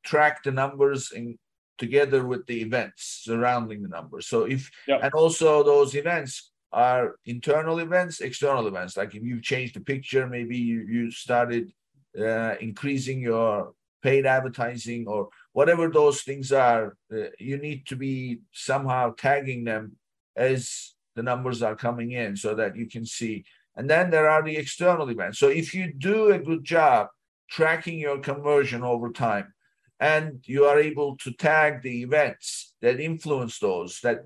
track 0.04 0.42
the 0.42 0.52
numbers 0.52 1.12
in 1.12 1.38
together 1.78 2.24
with 2.24 2.46
the 2.46 2.60
events 2.60 3.22
surrounding 3.24 3.82
the 3.82 3.88
numbers. 3.88 4.26
So 4.26 4.44
if 4.44 4.70
yep. 4.86 5.00
and 5.02 5.12
also 5.14 5.62
those 5.62 5.94
events 5.96 6.52
are 6.72 7.16
internal 7.24 7.78
events, 7.78 8.20
external 8.20 8.66
events. 8.66 8.96
Like 8.96 9.14
if 9.14 9.22
you've 9.22 9.42
changed 9.42 9.74
the 9.74 9.80
picture, 9.80 10.26
maybe 10.26 10.56
you, 10.56 10.82
you 10.82 11.10
started 11.10 11.72
uh, 12.18 12.54
increasing 12.60 13.20
your 13.20 13.74
paid 14.02 14.26
advertising 14.26 15.06
or 15.06 15.28
whatever 15.52 15.88
those 15.88 16.22
things 16.22 16.52
are, 16.52 16.96
uh, 17.12 17.26
you 17.38 17.56
need 17.56 17.86
to 17.86 17.96
be 17.96 18.40
somehow 18.52 19.14
tagging 19.16 19.64
them 19.64 19.96
as 20.36 20.94
the 21.14 21.22
numbers 21.22 21.62
are 21.62 21.76
coming 21.76 22.12
in 22.12 22.36
so 22.36 22.54
that 22.54 22.76
you 22.76 22.86
can 22.86 23.06
see. 23.06 23.44
And 23.76 23.88
then 23.88 24.10
there 24.10 24.28
are 24.28 24.42
the 24.42 24.56
external 24.56 25.08
events. 25.08 25.38
So 25.38 25.48
if 25.48 25.74
you 25.74 25.92
do 25.92 26.32
a 26.32 26.38
good 26.38 26.64
job 26.64 27.08
tracking 27.48 27.98
your 27.98 28.18
conversion 28.18 28.82
over 28.82 29.10
time, 29.12 29.52
and 30.00 30.42
you 30.46 30.64
are 30.64 30.80
able 30.80 31.16
to 31.18 31.30
tag 31.32 31.80
the 31.80 32.02
events 32.02 32.74
that 32.82 32.98
influence 32.98 33.60
those 33.60 34.00
that 34.02 34.24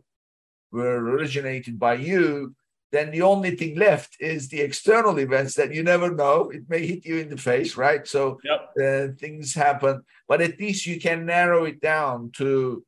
were 0.73 0.97
originated 0.97 1.79
by 1.79 1.95
you, 1.95 2.55
then 2.93 3.11
the 3.11 3.23
only 3.23 3.57
thing 3.57 3.77
left 3.77 4.17
is 4.21 4.49
the 4.49 4.61
external 4.61 5.19
events 5.19 5.55
that 5.55 5.75
you 5.75 5.83
never 5.83 6.11
know. 6.11 6.51
It 6.51 6.69
may 6.69 6.87
hit 6.87 7.05
you 7.05 7.17
in 7.19 7.29
the 7.29 7.37
face, 7.37 7.77
right? 7.77 8.07
So 8.07 8.39
yep. 8.45 8.71
uh, 8.81 9.13
things 9.19 9.55
happen, 9.55 10.03
but 10.29 10.41
at 10.41 10.61
least 10.61 10.87
you 10.87 11.01
can 11.01 11.27
narrow 11.27 11.65
it 11.65 11.81
down 11.81 12.31
to 12.37 12.85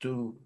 to 0.00 0.36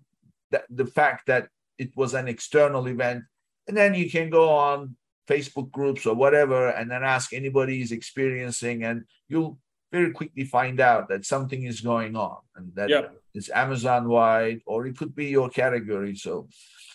the, 0.51 0.62
the 0.71 0.87
fact 0.87 1.27
that 1.27 1.49
it 1.79 1.90
was 1.97 2.14
an 2.14 2.27
external 2.27 2.87
event, 2.87 3.25
and 3.68 3.77
then 3.77 3.95
you 3.95 4.11
can 4.11 4.31
go 4.31 4.49
on 4.49 4.97
Facebook 5.29 5.71
groups 5.71 6.07
or 6.07 6.14
whatever, 6.14 6.68
and 6.71 6.90
then 6.90 7.05
ask 7.05 7.33
anybody 7.33 7.83
is 7.83 7.92
experiencing, 7.92 8.85
and 8.85 9.05
you'll 9.29 9.59
very 9.92 10.11
quickly 10.11 10.45
find 10.45 10.81
out 10.81 11.09
that 11.09 11.25
something 11.25 11.64
is 11.64 11.81
going 11.81 12.16
on, 12.16 12.38
and 12.57 12.75
that 12.75 12.88
yep. 12.88 13.14
it's 13.35 13.51
Amazon 13.51 14.09
wide, 14.09 14.61
or 14.66 14.87
it 14.87 14.97
could 14.97 15.14
be 15.14 15.27
your 15.27 15.51
category. 15.51 16.16
So, 16.16 16.49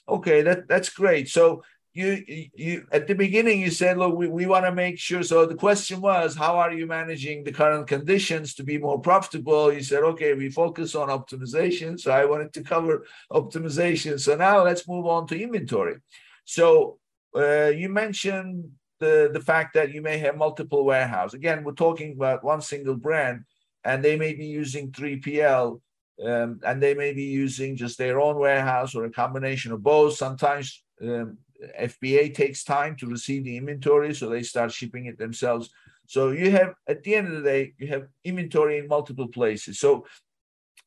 okay, 0.09 0.41
that 0.41 0.67
that's 0.67 0.89
great. 0.89 1.29
So 1.29 1.63
you 1.97 2.47
you 2.53 2.85
at 2.91 3.07
the 3.07 3.15
beginning 3.15 3.59
you 3.59 3.71
said 3.71 3.97
look 3.97 4.15
we, 4.15 4.27
we 4.27 4.45
want 4.45 4.65
to 4.65 4.71
make 4.71 4.97
sure 4.99 5.23
so 5.23 5.45
the 5.45 5.55
question 5.55 5.99
was 5.99 6.35
how 6.35 6.57
are 6.57 6.71
you 6.71 6.85
managing 6.85 7.43
the 7.43 7.51
current 7.51 7.87
conditions 7.87 8.53
to 8.53 8.63
be 8.63 8.77
more 8.77 8.99
profitable? 8.99 9.73
You 9.73 9.81
said 9.81 10.03
okay 10.03 10.33
we 10.33 10.49
focus 10.49 10.95
on 10.95 11.09
optimization 11.09 11.99
so 11.99 12.11
i 12.11 12.23
wanted 12.25 12.53
to 12.53 12.61
cover 12.63 13.05
optimization. 13.31 14.19
So 14.19 14.35
now 14.35 14.63
let's 14.63 14.87
move 14.87 15.05
on 15.05 15.27
to 15.27 15.41
inventory. 15.41 15.97
So 16.45 16.99
uh, 17.35 17.71
you 17.81 17.89
mentioned 17.89 18.71
the 18.99 19.29
the 19.33 19.41
fact 19.41 19.73
that 19.73 19.91
you 19.93 20.01
may 20.01 20.17
have 20.19 20.37
multiple 20.37 20.83
warehouse. 20.85 21.33
Again 21.33 21.63
we're 21.63 21.83
talking 21.85 22.13
about 22.13 22.43
one 22.43 22.61
single 22.61 22.95
brand 22.95 23.45
and 23.83 24.03
they 24.03 24.17
may 24.17 24.33
be 24.33 24.45
using 24.45 24.91
3pl 24.91 25.81
um, 26.23 26.59
and 26.65 26.81
they 26.81 26.93
may 26.93 27.13
be 27.13 27.23
using 27.23 27.75
just 27.75 27.97
their 27.97 28.19
own 28.19 28.37
warehouse 28.37 28.95
or 28.95 29.05
a 29.05 29.11
combination 29.11 29.71
of 29.71 29.83
both. 29.83 30.15
Sometimes 30.15 30.83
um, 31.01 31.37
FBA 31.79 32.33
takes 32.33 32.63
time 32.63 32.95
to 32.97 33.07
receive 33.07 33.43
the 33.43 33.57
inventory, 33.57 34.13
so 34.13 34.29
they 34.29 34.43
start 34.43 34.71
shipping 34.71 35.05
it 35.05 35.17
themselves. 35.17 35.69
So 36.07 36.31
you 36.31 36.51
have, 36.51 36.73
at 36.87 37.03
the 37.03 37.15
end 37.15 37.27
of 37.27 37.33
the 37.33 37.49
day, 37.49 37.73
you 37.77 37.87
have 37.87 38.07
inventory 38.23 38.77
in 38.77 38.87
multiple 38.87 39.27
places. 39.27 39.79
So, 39.79 40.05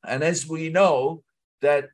and 0.06 0.22
as 0.22 0.46
we 0.46 0.70
know 0.70 1.22
that 1.60 1.90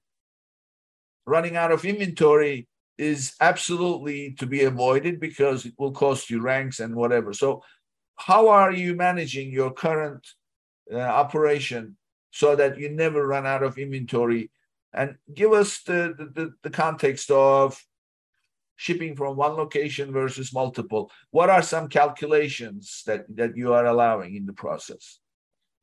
running 1.27 1.57
out 1.57 1.73
of 1.73 1.85
inventory 1.85 2.69
is 2.99 3.35
absolutely 3.41 4.33
to 4.39 4.47
be 4.47 4.62
avoided 4.62 5.21
because 5.21 5.67
it 5.67 5.75
will 5.79 5.93
cost 5.93 6.31
you 6.31 6.41
ranks 6.41 6.81
and 6.81 6.95
whatever. 6.95 7.33
So, 7.33 7.62
how 8.17 8.49
are 8.49 8.73
you 8.73 8.95
managing 8.95 9.51
your 9.51 9.71
current 9.73 10.27
uh, 10.91 10.99
operation 10.99 11.97
so 12.31 12.57
that 12.57 12.79
you 12.79 12.89
never 12.89 13.27
run 13.27 13.47
out 13.47 13.62
of 13.62 13.77
inventory? 13.77 14.51
And 14.95 15.17
give 15.35 15.53
us 15.53 15.83
the, 15.83 16.15
the, 16.35 16.55
the 16.62 16.71
context 16.71 17.31
of 17.31 17.79
shipping 18.77 19.17
from 19.17 19.37
one 19.37 19.53
location 19.53 20.12
versus 20.12 20.53
multiple. 20.53 21.11
What 21.31 21.51
are 21.51 21.62
some 21.62 21.89
calculations 21.89 23.03
that 23.07 23.25
that 23.37 23.57
you 23.57 23.73
are 23.73 23.87
allowing 23.87 24.37
in 24.37 24.47
the 24.47 24.53
process? 24.53 25.19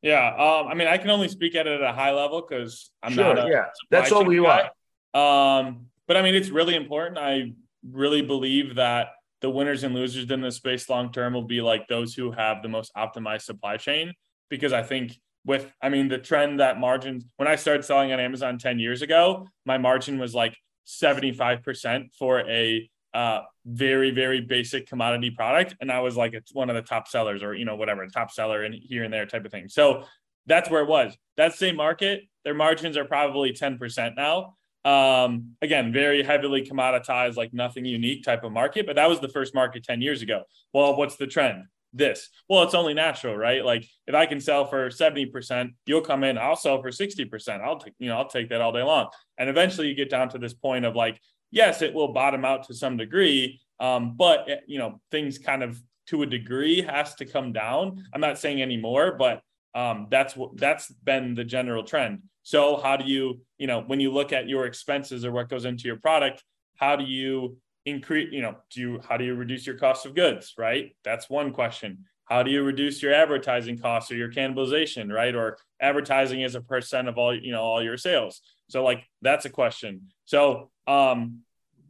Yeah 0.02 0.28
um, 0.36 0.68
i 0.68 0.74
mean 0.74 0.90
i 0.90 0.98
can 0.98 1.10
only 1.10 1.30
speak 1.30 1.56
at 1.56 1.66
it 1.66 1.80
at 1.80 1.90
a 1.90 1.94
high 1.94 2.12
level 2.12 2.42
because 2.42 2.92
i'm 3.02 3.14
sure, 3.14 3.36
not 3.36 3.48
a 3.48 3.50
yeah. 3.50 3.66
that's 3.90 4.12
all 4.12 4.26
we 4.26 4.36
guy. 4.36 4.70
want. 5.14 5.68
Um, 5.68 5.86
but 6.08 6.18
i 6.18 6.22
mean 6.22 6.36
it's 6.36 6.50
really 6.50 6.76
important. 6.76 7.18
I 7.18 7.54
really 7.90 8.22
believe 8.22 8.76
that 8.76 9.08
the 9.42 9.50
winners 9.50 9.84
and 9.84 9.94
losers 9.94 10.32
in 10.32 10.42
this 10.42 10.56
space 10.56 10.90
long 10.90 11.12
term 11.12 11.34
will 11.34 11.44
be 11.44 11.62
like 11.62 11.88
those 11.88 12.16
who 12.16 12.32
have 12.32 12.64
the 12.64 12.70
most 12.70 12.92
optimized 12.96 13.42
supply 13.42 13.78
chain. 13.78 14.14
Because 14.50 14.72
I 14.72 14.84
think 14.84 15.20
with 15.46 15.72
I 15.82 15.90
mean 15.90 16.08
the 16.08 16.18
trend 16.18 16.62
that 16.62 16.80
margins 16.80 17.26
when 17.36 17.48
I 17.48 17.58
started 17.58 17.84
selling 17.84 18.14
on 18.14 18.20
Amazon 18.20 18.58
10 18.58 18.80
years 18.80 19.02
ago, 19.02 19.48
my 19.66 19.78
margin 19.78 20.18
was 20.18 20.34
like 20.34 20.56
75% 20.86 22.14
for 22.18 22.40
a 22.42 22.90
uh, 23.14 23.42
very 23.66 24.10
very 24.10 24.42
basic 24.42 24.88
commodity 24.88 25.30
product 25.30 25.76
and 25.80 25.92
I 25.92 26.00
was 26.00 26.18
like 26.18 26.34
it's 26.34 26.54
one 26.54 26.72
of 26.72 26.76
the 26.76 26.82
top 26.82 27.08
sellers 27.08 27.44
or 27.44 27.54
you 27.54 27.64
know 27.64 27.76
whatever 27.76 28.08
top 28.08 28.32
seller 28.32 28.64
and 28.64 28.74
here 28.74 29.04
and 29.04 29.14
there 29.14 29.26
type 29.28 29.46
of 29.46 29.52
thing. 29.52 29.70
So 29.70 30.06
that's 30.46 30.70
where 30.70 30.82
it 30.82 30.88
was. 30.88 31.16
That 31.38 31.54
same 31.54 31.76
market, 31.76 32.24
their 32.44 32.54
margins 32.54 32.98
are 32.98 33.06
probably 33.06 33.54
10% 33.54 34.16
now. 34.16 34.56
Um, 34.86 35.56
again, 35.62 35.94
very 35.94 36.24
heavily 36.24 36.66
commoditized, 36.66 37.38
like 37.38 37.54
nothing 37.54 37.86
unique 37.86 38.24
type 38.24 38.44
of 38.44 38.52
market, 38.52 38.86
but 38.86 38.98
that 38.98 39.08
was 39.08 39.22
the 39.22 39.30
first 39.30 39.56
market 39.56 39.84
10 39.86 40.02
years 40.02 40.22
ago. 40.22 40.44
Well, 40.74 40.98
what's 40.98 41.16
the 41.16 41.28
trend? 41.28 41.64
This. 41.94 42.30
Well, 42.50 42.64
it's 42.64 42.74
only 42.74 42.94
natural, 42.94 43.38
right? 43.38 43.64
Like 43.64 43.86
if 44.08 44.16
I 44.16 44.26
can 44.26 44.40
sell 44.40 44.66
for 44.66 44.90
70%, 44.90 45.70
you'll 45.86 46.02
come 46.02 46.24
in, 46.24 46.38
I'll 46.38 46.56
sell 46.56 46.82
for 46.82 46.90
60%. 46.90 47.62
I'll 47.62 47.80
take, 47.80 47.94
you 48.00 48.10
know, 48.10 48.18
I'll 48.18 48.28
take 48.28 48.50
that 48.50 48.62
all 48.62 48.72
day 48.72 48.82
long. 48.82 49.10
And 49.38 49.50
eventually 49.50 49.88
you 49.88 49.96
get 49.96 50.10
down 50.10 50.30
to 50.30 50.40
this 50.40 50.54
point 50.54 50.86
of 50.86 50.96
like, 50.96 51.20
yes, 51.52 51.82
it 51.82 51.94
will 51.94 52.12
bottom 52.12 52.46
out 52.46 52.68
to 52.68 52.74
some 52.74 52.98
degree. 52.98 53.62
Um, 53.80 54.16
but 54.18 54.50
eh, 54.50 54.58
you 54.68 54.80
know, 54.80 55.00
things 55.12 55.38
kind 55.38 55.62
of 55.62 55.80
to 56.08 56.24
a 56.24 56.26
degree 56.26 56.82
has 56.82 57.16
to 57.16 57.26
come 57.26 57.54
down. 57.54 58.04
I'm 58.14 58.22
not 58.22 58.40
saying 58.40 58.62
anymore, 58.62 59.16
but 59.18 59.42
um, 59.76 60.08
that's 60.10 60.36
what 60.36 60.58
that's 60.58 60.92
been 60.92 61.36
the 61.36 61.44
general 61.44 61.84
trend. 61.84 62.24
So 62.44 62.78
how 62.78 62.98
do 62.98 63.06
you, 63.06 63.42
you 63.58 63.68
know, 63.68 63.82
when 63.82 64.00
you 64.00 64.12
look 64.12 64.34
at 64.34 64.48
your 64.48 64.66
expenses 64.66 65.26
or 65.26 65.32
what 65.32 65.50
goes 65.50 65.66
into 65.66 65.86
your 65.86 65.98
product, 65.98 66.44
how 66.76 66.96
do 66.96 67.06
you 67.06 67.58
increase, 67.86 68.30
you 68.32 68.42
know, 68.42 68.56
do 68.72 68.80
you 68.80 69.02
how 69.08 69.18
do 69.18 69.26
you 69.26 69.36
reduce 69.36 69.66
your 69.66 69.78
cost 69.78 70.06
of 70.06 70.16
goods, 70.16 70.54
right? 70.58 70.96
That's 71.04 71.30
one 71.30 71.52
question. 71.52 72.06
How 72.26 72.42
do 72.44 72.52
you 72.52 72.64
reduce 72.64 73.02
your 73.02 73.14
advertising 73.14 73.78
costs 73.78 74.12
or 74.12 74.16
your 74.16 74.32
cannibalization, 74.32 75.12
right? 75.12 75.36
Or 75.36 75.58
advertising 75.82 76.44
as 76.44 76.56
a 76.56 76.62
percent 76.62 77.08
of 77.08 77.18
all, 77.18 77.36
you 77.36 77.52
know, 77.52 77.62
all 77.62 77.84
your 77.84 77.98
sales. 77.98 78.42
So 78.70 78.84
like 78.84 79.04
that's 79.22 79.46
a 79.46 79.50
question. 79.50 80.10
So 80.26 80.72
um 80.88 81.42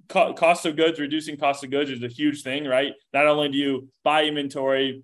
cost 0.10 0.65
of 0.65 0.75
goods, 0.75 0.99
reducing 0.99 1.38
cost 1.38 1.63
of 1.63 1.71
goods 1.71 1.89
is 1.89 2.03
a 2.03 2.08
huge 2.08 2.43
thing, 2.43 2.65
right? 2.65 2.93
Not 3.13 3.27
only 3.27 3.49
do 3.49 3.58
you 3.58 3.89
buy 4.03 4.25
inventory, 4.25 5.03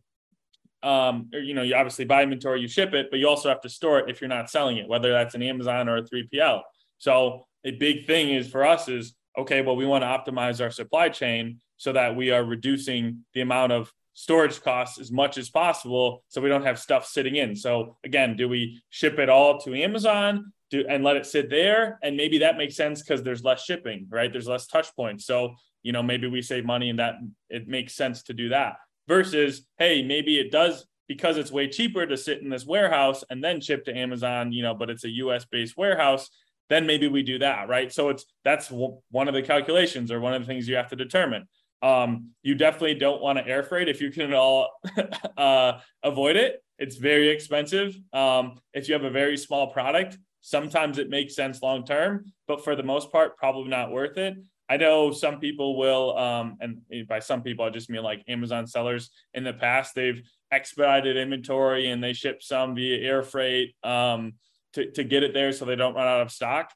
um, 0.84 1.30
or, 1.34 1.40
you 1.40 1.54
know, 1.54 1.62
you 1.62 1.76
obviously 1.76 2.06
buy 2.06 2.24
inventory, 2.24 2.62
you 2.62 2.68
ship 2.68 2.94
it, 2.94 3.08
but 3.10 3.20
you 3.20 3.28
also 3.28 3.50
have 3.50 3.62
to 3.62 3.70
store 3.70 4.00
it 4.00 4.10
if 4.10 4.22
you're 4.22 4.28
not 4.28 4.50
selling 4.50 4.78
it, 4.78 4.88
whether 4.88 5.12
that's 5.12 5.36
an 5.36 5.42
Amazon 5.42 5.90
or 5.90 5.98
a 5.98 6.04
3PL. 6.04 6.62
So 7.00 7.48
a 7.64 7.72
big 7.72 8.06
thing 8.06 8.30
is 8.30 8.50
for 8.50 8.66
us 8.66 8.88
is 8.88 9.14
okay, 9.38 9.62
well, 9.62 9.76
we 9.76 9.86
want 9.86 10.04
to 10.04 10.08
optimize 10.08 10.62
our 10.62 10.72
supply 10.72 11.10
chain 11.10 11.60
so 11.78 11.94
that 11.94 12.16
we 12.16 12.32
are 12.32 12.44
reducing 12.44 13.24
the 13.34 13.42
amount 13.42 13.72
of 13.72 13.92
storage 14.14 14.62
costs 14.62 15.00
as 15.00 15.12
much 15.12 15.38
as 15.38 15.50
possible 15.50 16.24
so 16.28 16.42
we 16.42 16.50
don't 16.50 16.66
have 16.66 16.78
stuff 16.78 17.06
sitting 17.06 17.38
in. 17.38 17.56
So 17.56 17.98
again, 18.04 18.36
do 18.36 18.50
we 18.50 18.82
ship 18.90 19.18
it 19.18 19.30
all 19.30 19.60
to 19.62 19.74
Amazon 19.74 20.52
do, 20.72 20.84
and 20.90 21.04
let 21.04 21.16
it 21.16 21.26
sit 21.26 21.50
there? 21.50 22.00
And 22.04 22.18
maybe 22.18 22.40
that 22.40 22.58
makes 22.58 22.76
sense 22.76 23.02
because 23.02 23.24
there's 23.24 23.44
less 23.44 23.64
shipping, 23.64 24.08
right? 24.10 24.32
There's 24.32 24.48
less 24.48 24.68
touch 24.68 24.94
points. 24.96 25.26
So, 25.26 25.56
you 25.84 25.94
know, 25.94 26.04
maybe 26.04 26.28
we 26.28 26.42
save 26.42 26.66
money 26.66 26.90
and 26.90 27.00
that 27.00 27.16
it 27.50 27.70
makes 27.70 27.94
sense 27.96 28.24
to 28.24 28.34
do 28.34 28.50
that 28.50 28.76
versus 29.10 29.66
hey 29.80 30.04
maybe 30.04 30.40
it 30.40 30.52
does 30.52 30.86
because 31.08 31.36
it's 31.38 31.52
way 31.52 31.68
cheaper 31.68 32.06
to 32.06 32.16
sit 32.16 32.42
in 32.42 32.50
this 32.50 32.66
warehouse 32.66 33.24
and 33.32 33.44
then 33.44 33.60
ship 33.60 33.84
to 33.84 33.98
amazon 33.98 34.54
you 34.54 34.62
know 34.62 34.76
but 34.76 34.90
it's 34.90 35.04
a 35.04 35.10
us 35.10 35.46
based 35.52 35.76
warehouse 35.76 36.30
then 36.70 36.86
maybe 36.86 37.08
we 37.08 37.24
do 37.24 37.40
that 37.40 37.68
right? 37.70 37.92
So 37.92 38.10
it's 38.10 38.26
that's 38.44 38.70
one 38.70 39.28
of 39.28 39.34
the 39.34 39.42
calculations 39.42 40.12
or 40.12 40.20
one 40.20 40.34
of 40.34 40.42
the 40.42 40.48
things 40.48 40.68
you 40.68 40.76
have 40.76 40.90
to 40.90 40.96
determine. 40.96 41.48
Um, 41.82 42.32
you 42.44 42.56
definitely 42.56 42.96
don't 42.96 43.22
want 43.22 43.40
to 43.40 43.48
air 43.48 43.64
freight. 43.64 43.88
If 43.88 44.02
you 44.02 44.12
can 44.12 44.24
at 44.24 44.34
all 44.34 44.70
uh, 45.38 45.80
avoid 46.04 46.36
it 46.36 46.64
it's 46.78 46.96
very 46.96 47.28
expensive. 47.28 47.94
Um, 48.14 48.58
if 48.74 48.88
you 48.88 48.94
have 48.94 49.04
a 49.04 49.10
very 49.10 49.38
small 49.38 49.72
product 49.72 50.18
sometimes 50.42 50.98
it 50.98 51.10
makes 51.10 51.36
sense 51.36 51.62
long 51.62 51.86
term 51.86 52.24
but 52.48 52.64
for 52.64 52.74
the 52.74 52.84
most 52.84 53.12
part 53.12 53.38
probably 53.38 53.70
not 53.70 53.92
worth 53.92 54.18
it. 54.18 54.38
I 54.70 54.78
know 54.78 55.12
some 55.12 55.40
people 55.40 55.78
will, 55.78 56.16
um, 56.16 56.58
and 56.62 57.08
by 57.08 57.20
some 57.20 57.42
people, 57.42 57.66
I 57.66 57.72
just 57.72 57.90
mean 57.90 58.04
like 58.04 58.24
Amazon 58.28 58.68
sellers 58.68 59.10
in 59.34 59.44
the 59.44 59.54
past, 59.54 59.96
they've 59.96 60.22
expedited 60.52 61.18
inventory 61.18 61.90
and 61.90 62.04
they 62.04 62.14
ship 62.14 62.44
some 62.44 62.76
via 62.76 62.98
air 62.98 63.24
freight. 63.24 63.76
Um, 63.84 64.34
to, 64.74 64.92
to 64.92 65.04
get 65.04 65.24
it 65.24 65.34
there 65.34 65.52
so 65.52 65.66
they 65.66 65.76
don't 65.76 65.96
run 65.96 66.08
out 66.08 66.22
of 66.22 66.32
stock. 66.32 66.72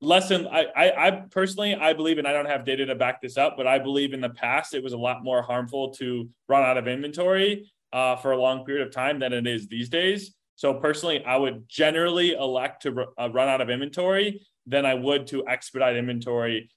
Lesson, 0.00 0.46
I, 0.46 0.66
I, 0.76 1.06
I 1.06 1.10
personally, 1.30 1.74
I 1.74 1.92
believe, 1.92 2.18
and 2.18 2.28
I 2.28 2.32
don't 2.32 2.46
have 2.46 2.64
data 2.64 2.86
to 2.86 2.94
back 2.94 3.20
this 3.20 3.36
up, 3.36 3.56
but 3.56 3.66
I 3.66 3.80
believe 3.80 4.14
in 4.14 4.20
the 4.20 4.30
past 4.30 4.74
it 4.74 4.82
was 4.82 4.92
a 4.92 4.98
lot 4.98 5.24
more 5.24 5.42
harmful 5.42 5.90
to 5.94 6.28
run 6.48 6.62
out 6.62 6.78
of 6.78 6.86
inventory 6.86 7.72
uh, 7.92 8.14
for 8.16 8.30
a 8.32 8.36
long 8.36 8.64
period 8.64 8.86
of 8.86 8.92
time 8.92 9.18
than 9.18 9.32
it 9.32 9.46
is 9.46 9.66
these 9.66 9.88
days. 9.88 10.34
So 10.54 10.74
personally, 10.74 11.24
I 11.24 11.36
would 11.36 11.68
generally 11.68 12.32
elect 12.32 12.82
to 12.82 13.06
uh, 13.18 13.30
run 13.30 13.48
out 13.48 13.60
of 13.60 13.70
inventory 13.70 14.46
than 14.66 14.84
I 14.84 14.94
would 14.94 15.26
to 15.28 15.46
expedite 15.46 15.96
inventory, 15.96 16.68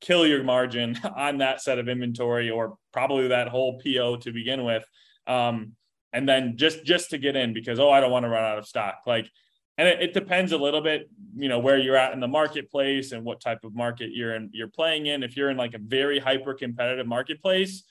kill 0.00 0.26
your 0.26 0.42
margin 0.42 0.98
on 1.16 1.38
that 1.38 1.62
set 1.62 1.78
of 1.78 1.88
inventory 1.88 2.50
or 2.50 2.76
probably 2.92 3.28
that 3.28 3.48
whole 3.48 3.80
PO 3.80 4.16
to 4.16 4.32
begin 4.32 4.64
with. 4.64 4.84
Um, 5.26 5.72
and 6.16 6.28
then 6.28 6.56
just 6.56 6.84
just 6.84 7.10
to 7.10 7.18
get 7.18 7.36
in 7.36 7.52
because 7.52 7.78
oh 7.78 7.90
I 7.90 8.00
don't 8.00 8.10
want 8.10 8.24
to 8.24 8.28
run 8.28 8.44
out 8.44 8.58
of 8.58 8.66
stock. 8.66 9.02
Like 9.06 9.30
and 9.78 9.86
it, 9.86 10.02
it, 10.02 10.14
depends 10.14 10.52
a 10.52 10.56
little 10.56 10.80
bit, 10.80 11.10
you 11.36 11.50
know, 11.50 11.58
where 11.58 11.76
you're 11.76 11.98
at 11.98 12.14
in 12.14 12.20
the 12.20 12.26
marketplace 12.26 13.12
and 13.12 13.22
what 13.22 13.42
type 13.42 13.62
of 13.62 13.74
market 13.74 14.10
you're 14.12 14.34
in 14.34 14.48
you're 14.52 14.68
playing 14.68 15.06
in. 15.06 15.22
If 15.22 15.36
you're 15.36 15.50
in 15.50 15.58
like 15.58 15.74
a 15.74 15.78
very 15.78 16.18
hyper 16.18 16.54
competitive 16.54 17.06
marketplace, 17.06 17.84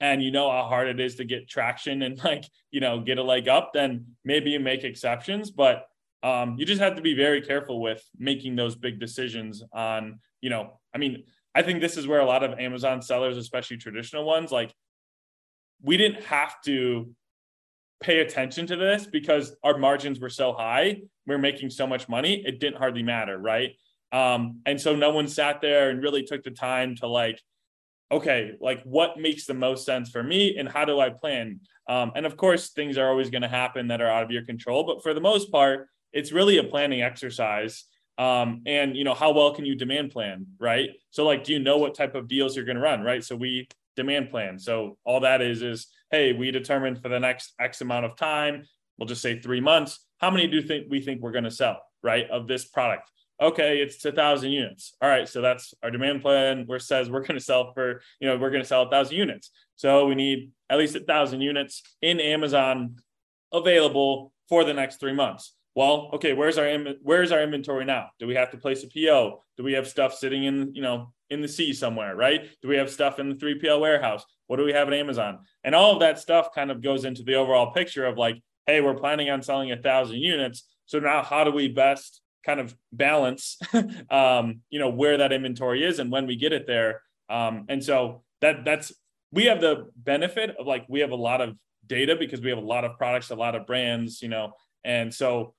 and 0.00 0.22
you 0.22 0.32
know 0.32 0.50
how 0.50 0.64
hard 0.64 0.88
it 0.88 0.98
is 0.98 1.14
to 1.16 1.24
get 1.24 1.48
traction 1.48 2.02
and 2.02 2.22
like 2.24 2.44
you 2.70 2.80
know 2.80 3.00
get 3.00 3.18
a 3.18 3.22
leg 3.22 3.48
up 3.48 3.72
then 3.72 4.06
maybe 4.24 4.50
you 4.50 4.58
make 4.58 4.82
exceptions 4.82 5.50
but 5.50 5.86
um, 6.22 6.56
you 6.58 6.66
just 6.66 6.80
have 6.80 6.96
to 6.96 7.02
be 7.02 7.14
very 7.14 7.40
careful 7.40 7.80
with 7.80 8.04
making 8.18 8.56
those 8.56 8.74
big 8.74 9.00
decisions 9.00 9.62
on, 9.72 10.20
you 10.40 10.50
know, 10.50 10.78
I 10.94 10.98
mean, 10.98 11.24
I 11.54 11.62
think 11.62 11.80
this 11.80 11.96
is 11.96 12.06
where 12.06 12.20
a 12.20 12.26
lot 12.26 12.44
of 12.44 12.58
Amazon 12.58 13.00
sellers, 13.02 13.36
especially 13.36 13.78
traditional 13.78 14.24
ones, 14.24 14.52
like 14.52 14.74
we 15.82 15.96
didn't 15.96 16.24
have 16.24 16.60
to 16.66 17.14
pay 18.00 18.20
attention 18.20 18.66
to 18.66 18.76
this 18.76 19.06
because 19.06 19.54
our 19.62 19.78
margins 19.78 20.20
were 20.20 20.30
so 20.30 20.52
high. 20.52 21.02
We 21.26 21.34
are 21.34 21.38
making 21.38 21.70
so 21.70 21.86
much 21.86 22.08
money. 22.08 22.42
It 22.46 22.60
didn't 22.60 22.78
hardly 22.78 23.02
matter. 23.02 23.38
Right. 23.38 23.72
Um, 24.12 24.60
and 24.66 24.80
so 24.80 24.96
no 24.96 25.10
one 25.10 25.28
sat 25.28 25.60
there 25.60 25.90
and 25.90 26.02
really 26.02 26.24
took 26.24 26.42
the 26.42 26.50
time 26.50 26.96
to 26.96 27.06
like, 27.06 27.40
okay, 28.10 28.52
like 28.60 28.82
what 28.82 29.18
makes 29.18 29.46
the 29.46 29.54
most 29.54 29.84
sense 29.84 30.10
for 30.10 30.22
me 30.22 30.56
and 30.58 30.68
how 30.68 30.84
do 30.84 30.98
I 30.98 31.10
plan? 31.10 31.60
Um, 31.88 32.12
and 32.16 32.26
of 32.26 32.36
course, 32.36 32.70
things 32.70 32.98
are 32.98 33.08
always 33.08 33.30
going 33.30 33.42
to 33.42 33.48
happen 33.48 33.88
that 33.88 34.00
are 34.00 34.08
out 34.08 34.24
of 34.24 34.30
your 34.30 34.44
control. 34.44 34.84
But 34.84 35.02
for 35.02 35.14
the 35.14 35.20
most 35.20 35.52
part, 35.52 35.88
it's 36.12 36.32
really 36.32 36.58
a 36.58 36.64
planning 36.64 37.02
exercise 37.02 37.84
um, 38.20 38.62
and 38.66 38.96
you 38.96 39.02
know 39.02 39.14
how 39.14 39.32
well 39.32 39.54
can 39.54 39.64
you 39.64 39.74
demand 39.74 40.10
plan 40.10 40.46
right 40.58 40.90
so 41.10 41.24
like 41.24 41.42
do 41.42 41.52
you 41.54 41.58
know 41.58 41.78
what 41.78 41.94
type 41.94 42.14
of 42.14 42.28
deals 42.28 42.54
you're 42.54 42.66
going 42.66 42.76
to 42.76 42.82
run 42.82 43.00
right 43.00 43.24
so 43.24 43.34
we 43.34 43.66
demand 43.96 44.30
plan. 44.30 44.58
So 44.58 44.96
all 45.04 45.20
that 45.20 45.42
is 45.42 45.62
is 45.62 45.86
hey 46.10 46.32
we 46.32 46.50
determined 46.50 47.02
for 47.02 47.08
the 47.08 47.20
next 47.20 47.54
x 47.60 47.80
amount 47.80 48.06
of 48.06 48.16
time 48.16 48.64
we'll 48.98 49.06
just 49.06 49.22
say 49.22 49.38
three 49.38 49.60
months 49.60 50.06
how 50.18 50.30
many 50.30 50.46
do 50.46 50.60
think 50.62 50.86
we 50.90 51.00
think 51.00 51.20
we're 51.20 51.32
going 51.32 51.44
to 51.44 51.50
sell 51.50 51.80
right 52.02 52.28
of 52.30 52.46
this 52.46 52.64
product? 52.64 53.10
Okay 53.40 53.80
it's 53.80 54.04
a 54.04 54.12
thousand 54.12 54.50
units. 54.52 54.94
All 55.00 55.08
right 55.08 55.28
so 55.28 55.40
that's 55.40 55.74
our 55.82 55.90
demand 55.90 56.22
plan 56.22 56.64
where 56.66 56.78
says 56.78 57.10
we're 57.10 57.20
going 57.20 57.38
to 57.38 57.44
sell 57.44 57.72
for 57.72 58.00
you 58.20 58.28
know 58.28 58.36
we're 58.36 58.50
going 58.50 58.62
to 58.62 58.68
sell 58.68 58.82
a 58.82 58.90
thousand 58.90 59.16
units. 59.16 59.50
So 59.76 60.06
we 60.06 60.14
need 60.14 60.50
at 60.68 60.78
least 60.78 60.96
a 60.96 61.00
thousand 61.00 61.40
units 61.40 61.82
in 62.02 62.20
amazon 62.20 62.96
available 63.52 64.32
for 64.48 64.64
the 64.64 64.74
next 64.74 65.00
three 65.00 65.12
months 65.12 65.54
well, 65.74 66.10
okay, 66.14 66.32
where's 66.32 66.58
our 66.58 66.68
where's 67.02 67.32
our 67.32 67.42
inventory 67.42 67.84
now? 67.84 68.10
Do 68.18 68.26
we 68.26 68.34
have 68.34 68.50
to 68.50 68.56
place 68.56 68.84
a 68.84 68.88
PO? 68.88 69.42
Do 69.56 69.62
we 69.62 69.74
have 69.74 69.86
stuff 69.86 70.14
sitting 70.14 70.44
in, 70.44 70.74
you 70.74 70.82
know, 70.82 71.12
in 71.30 71.40
the 71.40 71.48
sea 71.48 71.72
somewhere, 71.72 72.16
right? 72.16 72.48
Do 72.60 72.68
we 72.68 72.76
have 72.76 72.90
stuff 72.90 73.18
in 73.18 73.28
the 73.28 73.36
3PL 73.36 73.80
warehouse? 73.80 74.24
What 74.48 74.56
do 74.56 74.64
we 74.64 74.72
have 74.72 74.88
at 74.88 74.94
Amazon? 74.94 75.38
And 75.62 75.74
all 75.74 75.92
of 75.92 76.00
that 76.00 76.18
stuff 76.18 76.52
kind 76.52 76.72
of 76.72 76.82
goes 76.82 77.04
into 77.04 77.22
the 77.22 77.34
overall 77.34 77.72
picture 77.72 78.04
of 78.04 78.18
like, 78.18 78.42
hey, 78.66 78.80
we're 78.80 78.96
planning 78.96 79.30
on 79.30 79.42
selling 79.42 79.70
a 79.70 79.76
thousand 79.76 80.18
units. 80.18 80.66
So 80.86 80.98
now 80.98 81.22
how 81.22 81.44
do 81.44 81.52
we 81.52 81.68
best 81.68 82.20
kind 82.44 82.58
of 82.58 82.74
balance 82.92 83.58
um, 84.10 84.62
you 84.70 84.80
know, 84.80 84.90
where 84.90 85.18
that 85.18 85.32
inventory 85.32 85.84
is 85.84 86.00
and 86.00 86.10
when 86.10 86.26
we 86.26 86.34
get 86.34 86.52
it 86.52 86.66
there? 86.66 87.02
Um, 87.28 87.66
and 87.68 87.82
so 87.82 88.22
that 88.40 88.64
that's 88.64 88.92
we 89.30 89.44
have 89.44 89.60
the 89.60 89.88
benefit 89.96 90.56
of 90.58 90.66
like 90.66 90.84
we 90.88 91.00
have 91.00 91.12
a 91.12 91.16
lot 91.16 91.40
of 91.40 91.54
data 91.86 92.16
because 92.18 92.40
we 92.40 92.50
have 92.50 92.58
a 92.58 92.62
lot 92.62 92.84
of 92.84 92.96
products, 92.96 93.30
a 93.30 93.36
lot 93.36 93.54
of 93.54 93.68
brands, 93.68 94.20
you 94.20 94.28
know, 94.28 94.52
and 94.82 95.14
so 95.14 95.54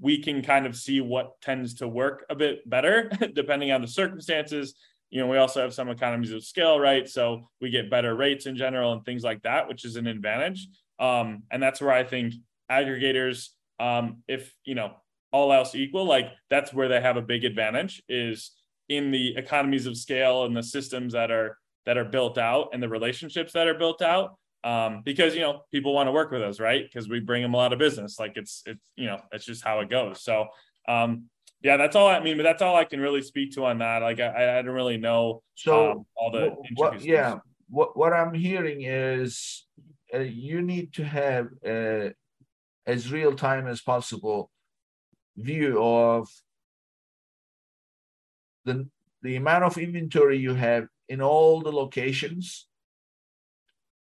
we 0.00 0.22
can 0.22 0.42
kind 0.42 0.66
of 0.66 0.76
see 0.76 1.00
what 1.00 1.40
tends 1.40 1.74
to 1.74 1.88
work 1.88 2.24
a 2.28 2.34
bit 2.34 2.68
better 2.68 3.10
depending 3.34 3.72
on 3.72 3.80
the 3.80 3.88
circumstances. 3.88 4.74
You 5.10 5.20
know, 5.20 5.28
we 5.28 5.38
also 5.38 5.62
have 5.62 5.72
some 5.72 5.88
economies 5.88 6.32
of 6.32 6.44
scale, 6.44 6.78
right? 6.78 7.08
So 7.08 7.48
we 7.60 7.70
get 7.70 7.90
better 7.90 8.14
rates 8.14 8.46
in 8.46 8.56
general 8.56 8.92
and 8.92 9.04
things 9.04 9.22
like 9.22 9.42
that, 9.42 9.68
which 9.68 9.84
is 9.84 9.96
an 9.96 10.06
advantage. 10.06 10.68
Um, 10.98 11.44
and 11.50 11.62
that's 11.62 11.80
where 11.80 11.92
I 11.92 12.04
think 12.04 12.34
aggregators, 12.70 13.50
um, 13.78 14.22
if 14.26 14.52
you 14.64 14.74
know, 14.74 14.92
all 15.32 15.52
else 15.52 15.74
equal, 15.74 16.04
like 16.04 16.26
that's 16.50 16.72
where 16.72 16.88
they 16.88 17.00
have 17.00 17.16
a 17.16 17.22
big 17.22 17.44
advantage 17.44 18.02
is 18.08 18.52
in 18.88 19.10
the 19.10 19.36
economies 19.36 19.86
of 19.86 19.96
scale 19.96 20.44
and 20.44 20.56
the 20.56 20.62
systems 20.62 21.12
that 21.12 21.30
are 21.30 21.58
that 21.84 21.96
are 21.96 22.04
built 22.04 22.36
out 22.36 22.70
and 22.72 22.82
the 22.82 22.88
relationships 22.88 23.52
that 23.52 23.68
are 23.68 23.74
built 23.74 24.02
out 24.02 24.36
um, 24.64 25.02
because 25.04 25.34
you 25.34 25.40
know 25.40 25.62
people 25.72 25.94
want 25.94 26.06
to 26.06 26.12
work 26.12 26.30
with 26.30 26.42
us 26.42 26.58
right? 26.60 26.84
Because 26.84 27.08
we 27.08 27.20
bring 27.20 27.42
them 27.42 27.54
a 27.54 27.56
lot 27.56 27.72
of 27.72 27.78
business. 27.78 28.18
Like 28.18 28.32
it's 28.36 28.62
it's 28.66 28.90
you 28.96 29.06
know 29.06 29.20
that's 29.30 29.44
just 29.44 29.64
how 29.64 29.80
it 29.80 29.90
goes. 29.90 30.22
So 30.22 30.46
um, 30.88 31.24
yeah 31.62 31.76
that's 31.78 31.96
all 31.96 32.06
i 32.06 32.20
mean 32.20 32.36
but 32.36 32.42
that's 32.42 32.60
all 32.60 32.76
i 32.76 32.84
can 32.84 33.00
really 33.00 33.22
speak 33.22 33.52
to 33.54 33.64
on 33.64 33.78
that. 33.78 34.02
Like 34.02 34.20
i, 34.20 34.58
I 34.58 34.62
don't 34.62 34.74
really 34.74 34.98
know 34.98 35.42
So 35.54 35.92
um, 35.92 36.06
all 36.14 36.30
the 36.30 36.54
what, 36.74 37.00
yeah, 37.00 37.38
what 37.68 37.96
what 37.96 38.12
I'm 38.12 38.34
hearing 38.34 38.82
is 38.82 39.66
uh, 40.14 40.18
you 40.18 40.62
need 40.62 40.92
to 40.94 41.04
have 41.04 41.48
uh, 41.66 42.10
as 42.86 43.10
real 43.10 43.34
time 43.34 43.66
as 43.66 43.80
possible 43.80 44.50
view 45.36 45.82
of 45.82 46.28
the 48.64 48.88
the 49.22 49.36
amount 49.36 49.64
of 49.64 49.78
inventory 49.78 50.38
you 50.38 50.54
have 50.54 50.86
in 51.08 51.20
all 51.20 51.62
the 51.62 51.72
locations. 51.72 52.68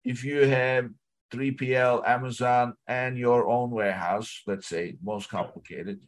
If 0.05 0.23
you 0.23 0.47
have 0.47 0.91
3PL, 1.33 2.07
Amazon, 2.07 2.75
and 2.87 3.17
your 3.17 3.49
own 3.49 3.71
warehouse, 3.71 4.43
let's 4.45 4.67
say 4.67 4.97
most 5.03 5.29
complicated, 5.29 5.99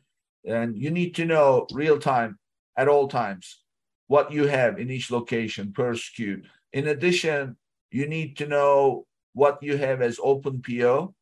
and 0.45 0.77
you 0.77 0.91
need 0.91 1.15
to 1.15 1.25
know 1.25 1.65
real 1.73 1.99
time 1.99 2.37
at 2.77 2.87
all 2.87 3.07
times 3.07 3.63
what 4.07 4.31
you 4.31 4.47
have 4.47 4.79
in 4.79 4.89
each 4.89 5.11
location 5.11 5.73
per 5.73 5.93
SKU. 5.93 6.43
In 6.71 6.87
addition, 6.87 7.57
you 7.91 8.07
need 8.07 8.37
to 8.37 8.47
know 8.47 9.05
what 9.33 9.61
you 9.61 9.77
have 9.77 10.01
as 10.01 10.19
open 10.21 10.61
PO 10.61 11.13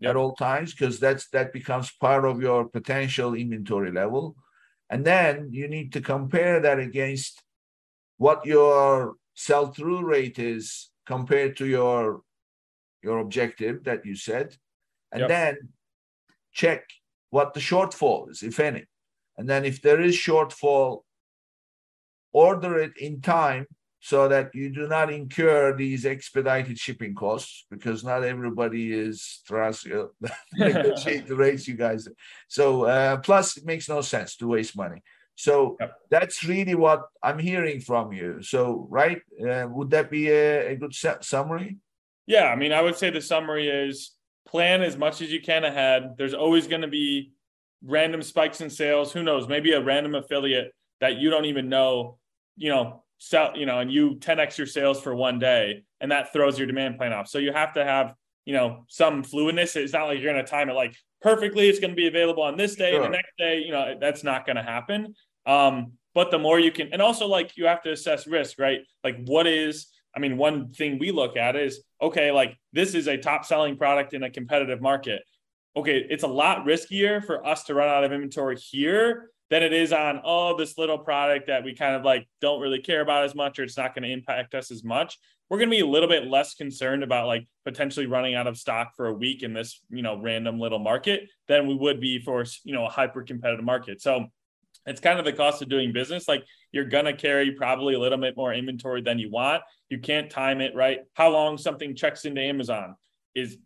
Yep. 0.00 0.10
at 0.10 0.16
all 0.16 0.34
times 0.34 0.72
because 0.72 0.98
that's 0.98 1.28
that 1.28 1.52
becomes 1.52 1.92
part 1.92 2.24
of 2.24 2.40
your 2.40 2.64
potential 2.64 3.34
inventory 3.34 3.92
level. 3.92 4.34
And 4.88 5.04
then 5.04 5.48
you 5.52 5.68
need 5.68 5.92
to 5.92 6.00
compare 6.00 6.58
that 6.60 6.78
against 6.78 7.42
what 8.16 8.46
your 8.46 9.16
sell-through 9.34 10.04
rate 10.04 10.38
is 10.38 10.89
compared 11.06 11.56
to 11.58 11.66
your 11.66 12.22
your 13.02 13.18
objective 13.18 13.84
that 13.84 14.04
you 14.04 14.14
set. 14.14 14.56
And 15.12 15.22
Yep. 15.22 15.30
then 15.30 15.56
check 16.52 16.84
what 17.30 17.54
the 17.54 17.60
shortfall 17.60 18.30
is, 18.30 18.42
if 18.42 18.60
any. 18.60 18.84
And 19.38 19.48
then 19.48 19.64
if 19.64 19.80
there 19.80 20.00
is 20.00 20.14
shortfall, 20.14 21.02
order 22.32 22.78
it 22.78 22.96
in 22.98 23.20
time 23.20 23.66
so 24.00 24.28
that 24.28 24.54
you 24.54 24.70
do 24.70 24.88
not 24.88 25.12
incur 25.12 25.76
these 25.76 26.06
expedited 26.06 26.78
shipping 26.78 27.14
costs 27.14 27.66
because 27.70 28.02
not 28.02 28.24
everybody 28.24 28.92
is 28.92 29.42
trust 29.46 29.86
negotiate 30.54 31.26
the 31.28 31.36
rates 31.36 31.68
you 31.68 31.74
guys 31.74 32.08
so 32.48 32.84
uh, 32.84 33.16
plus 33.18 33.56
it 33.56 33.66
makes 33.66 33.88
no 33.88 34.00
sense 34.00 34.36
to 34.36 34.46
waste 34.46 34.76
money 34.76 35.02
so 35.46 35.76
Yep. 35.80 35.90
that's 36.14 36.38
really 36.52 36.74
what 36.84 37.00
i'm 37.22 37.38
hearing 37.38 37.80
from 37.88 38.12
you 38.12 38.30
so 38.52 38.86
right 38.90 39.20
uh, 39.48 39.66
would 39.76 39.90
that 39.94 40.06
be 40.10 40.28
a, 40.28 40.72
a 40.72 40.74
good 40.76 40.94
su- 40.94 41.22
summary 41.34 41.70
Yeah, 42.26 42.46
I 42.54 42.56
mean, 42.62 42.72
I 42.78 42.80
would 42.84 42.96
say 43.00 43.08
the 43.10 43.20
summary 43.34 43.66
is 43.84 43.94
plan 44.52 44.82
as 44.88 44.96
much 45.04 45.16
as 45.24 45.28
you 45.34 45.40
can 45.50 45.62
ahead. 45.64 46.00
There's 46.18 46.36
always 46.44 46.64
going 46.72 46.84
to 46.88 46.92
be 47.00 47.32
random 47.96 48.22
spikes 48.22 48.60
in 48.60 48.70
sales. 48.70 49.08
Who 49.14 49.22
knows? 49.28 49.48
Maybe 49.48 49.70
a 49.72 49.82
random 49.92 50.14
affiliate 50.14 50.68
that 51.02 51.16
you 51.20 51.28
don't 51.34 51.46
even 51.52 51.66
know, 51.68 52.18
you 52.56 52.70
know, 52.72 53.02
sell, 53.18 53.48
you 53.60 53.66
know, 53.66 53.78
and 53.82 53.90
you 53.96 54.14
10x 54.26 54.58
your 54.58 54.66
sales 54.78 54.98
for 55.04 55.12
one 55.14 55.38
day, 55.40 55.82
and 56.00 56.08
that 56.12 56.32
throws 56.32 56.54
your 56.58 56.68
demand 56.72 56.98
plan 56.98 57.12
off. 57.12 57.26
So 57.32 57.38
you 57.38 57.52
have 57.52 57.72
to 57.78 57.82
have, 57.84 58.14
you 58.48 58.54
know, 58.58 58.68
some 58.88 59.24
fluidness. 59.24 59.74
It's 59.74 59.92
not 59.96 60.04
like 60.06 60.20
you're 60.20 60.32
going 60.32 60.44
to 60.44 60.50
time 60.50 60.68
it 60.70 60.74
like 60.84 60.94
perfectly. 61.28 61.68
It's 61.68 61.80
going 61.82 61.94
to 61.96 62.02
be 62.04 62.06
available 62.14 62.44
on 62.50 62.56
this 62.56 62.76
day 62.76 62.92
and 62.94 63.02
the 63.04 63.16
next 63.18 63.32
day. 63.38 63.54
You 63.66 63.72
know, 63.74 63.84
that's 64.04 64.22
not 64.22 64.46
going 64.46 64.56
to 64.62 64.62
happen. 64.74 65.14
Um, 65.46 65.92
but 66.14 66.30
the 66.30 66.38
more 66.38 66.58
you 66.58 66.72
can, 66.72 66.92
and 66.92 67.00
also 67.00 67.26
like 67.26 67.56
you 67.56 67.66
have 67.66 67.82
to 67.82 67.92
assess 67.92 68.26
risk, 68.26 68.58
right? 68.58 68.80
Like 69.04 69.24
what 69.24 69.46
is 69.46 69.88
I 70.14 70.18
mean, 70.18 70.36
one 70.36 70.70
thing 70.70 70.98
we 70.98 71.12
look 71.12 71.36
at 71.36 71.56
is 71.56 71.82
okay, 72.02 72.32
like 72.32 72.56
this 72.72 72.94
is 72.94 73.06
a 73.06 73.16
top 73.16 73.44
selling 73.44 73.76
product 73.76 74.14
in 74.14 74.22
a 74.22 74.30
competitive 74.30 74.80
market. 74.80 75.22
Okay, 75.76 76.04
it's 76.10 76.24
a 76.24 76.28
lot 76.28 76.66
riskier 76.66 77.24
for 77.24 77.46
us 77.46 77.64
to 77.64 77.74
run 77.74 77.88
out 77.88 78.02
of 78.02 78.12
inventory 78.12 78.56
here 78.56 79.30
than 79.50 79.62
it 79.62 79.72
is 79.72 79.92
on, 79.92 80.20
oh, 80.24 80.56
this 80.56 80.78
little 80.78 80.98
product 80.98 81.48
that 81.48 81.64
we 81.64 81.74
kind 81.74 81.94
of 81.94 82.04
like 82.04 82.26
don't 82.40 82.60
really 82.60 82.80
care 82.80 83.00
about 83.00 83.24
as 83.24 83.34
much 83.34 83.58
or 83.58 83.64
it's 83.64 83.76
not 83.76 83.94
going 83.94 84.02
to 84.04 84.10
impact 84.10 84.54
us 84.54 84.70
as 84.70 84.82
much. 84.82 85.18
We're 85.48 85.58
going 85.58 85.70
to 85.70 85.76
be 85.76 85.80
a 85.80 85.86
little 85.86 86.08
bit 86.08 86.28
less 86.28 86.54
concerned 86.54 87.02
about 87.02 87.26
like 87.26 87.46
potentially 87.64 88.06
running 88.06 88.36
out 88.36 88.46
of 88.46 88.56
stock 88.56 88.92
for 88.96 89.06
a 89.06 89.12
week 89.12 89.42
in 89.42 89.52
this, 89.52 89.80
you 89.90 90.02
know, 90.02 90.20
random 90.20 90.60
little 90.60 90.78
market 90.78 91.28
than 91.48 91.66
we 91.66 91.74
would 91.74 92.00
be 92.00 92.20
for, 92.20 92.44
you 92.64 92.72
know, 92.72 92.86
a 92.86 92.90
hyper 92.90 93.22
competitive 93.22 93.64
market. 93.64 94.00
So 94.00 94.26
it's 94.90 95.00
kind 95.00 95.18
of 95.18 95.24
the 95.24 95.32
cost 95.32 95.62
of 95.62 95.68
doing 95.68 95.92
business. 95.92 96.28
Like 96.28 96.44
you're 96.72 96.84
gonna 96.84 97.16
carry 97.16 97.52
probably 97.52 97.94
a 97.94 97.98
little 97.98 98.18
bit 98.18 98.36
more 98.36 98.52
inventory 98.52 99.02
than 99.02 99.18
you 99.18 99.30
want. 99.30 99.62
You 99.88 99.98
can't 99.98 100.30
time 100.30 100.60
it 100.60 100.74
right. 100.74 101.00
How 101.14 101.30
long 101.30 101.58
something 101.58 101.94
checks 101.96 102.24
into 102.24 102.40
Amazon 102.40 102.96
is, 103.34 103.56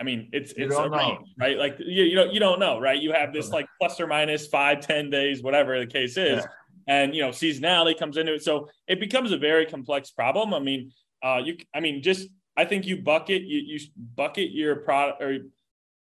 I 0.00 0.04
mean, 0.04 0.28
it's 0.32 0.52
You 0.56 0.66
it's 0.66 0.76
a 0.76 0.88
range, 0.88 1.28
right? 1.38 1.56
Like 1.56 1.76
you 1.78 2.04
you 2.04 2.14
don't 2.14 2.32
you 2.32 2.40
don't 2.40 2.58
know, 2.60 2.78
right? 2.80 3.00
You 3.00 3.12
have 3.12 3.32
this 3.32 3.50
like 3.50 3.66
plus 3.80 4.00
or 4.00 4.06
minus 4.06 4.42
minus 4.42 4.46
five, 4.48 4.80
ten 4.80 5.10
days, 5.10 5.42
whatever 5.42 5.78
the 5.78 5.86
case 5.86 6.16
is, 6.16 6.42
Yeah. 6.42 6.46
and 6.88 7.14
you 7.14 7.22
know 7.22 7.30
seasonality 7.30 7.98
comes 7.98 8.16
into 8.16 8.34
it, 8.34 8.42
so 8.42 8.68
it 8.86 9.00
becomes 9.00 9.32
a 9.32 9.38
very 9.38 9.66
complex 9.66 10.10
problem. 10.10 10.52
I 10.54 10.58
mean, 10.60 10.92
uh, 11.22 11.40
you 11.44 11.56
I 11.74 11.80
mean 11.80 12.02
just 12.02 12.28
I 12.56 12.64
think 12.64 12.86
you 12.86 13.02
bucket 13.02 13.42
you 13.42 13.58
you 13.58 13.78
bucket 13.96 14.50
your 14.50 14.76
product 14.76 15.22
or 15.22 15.38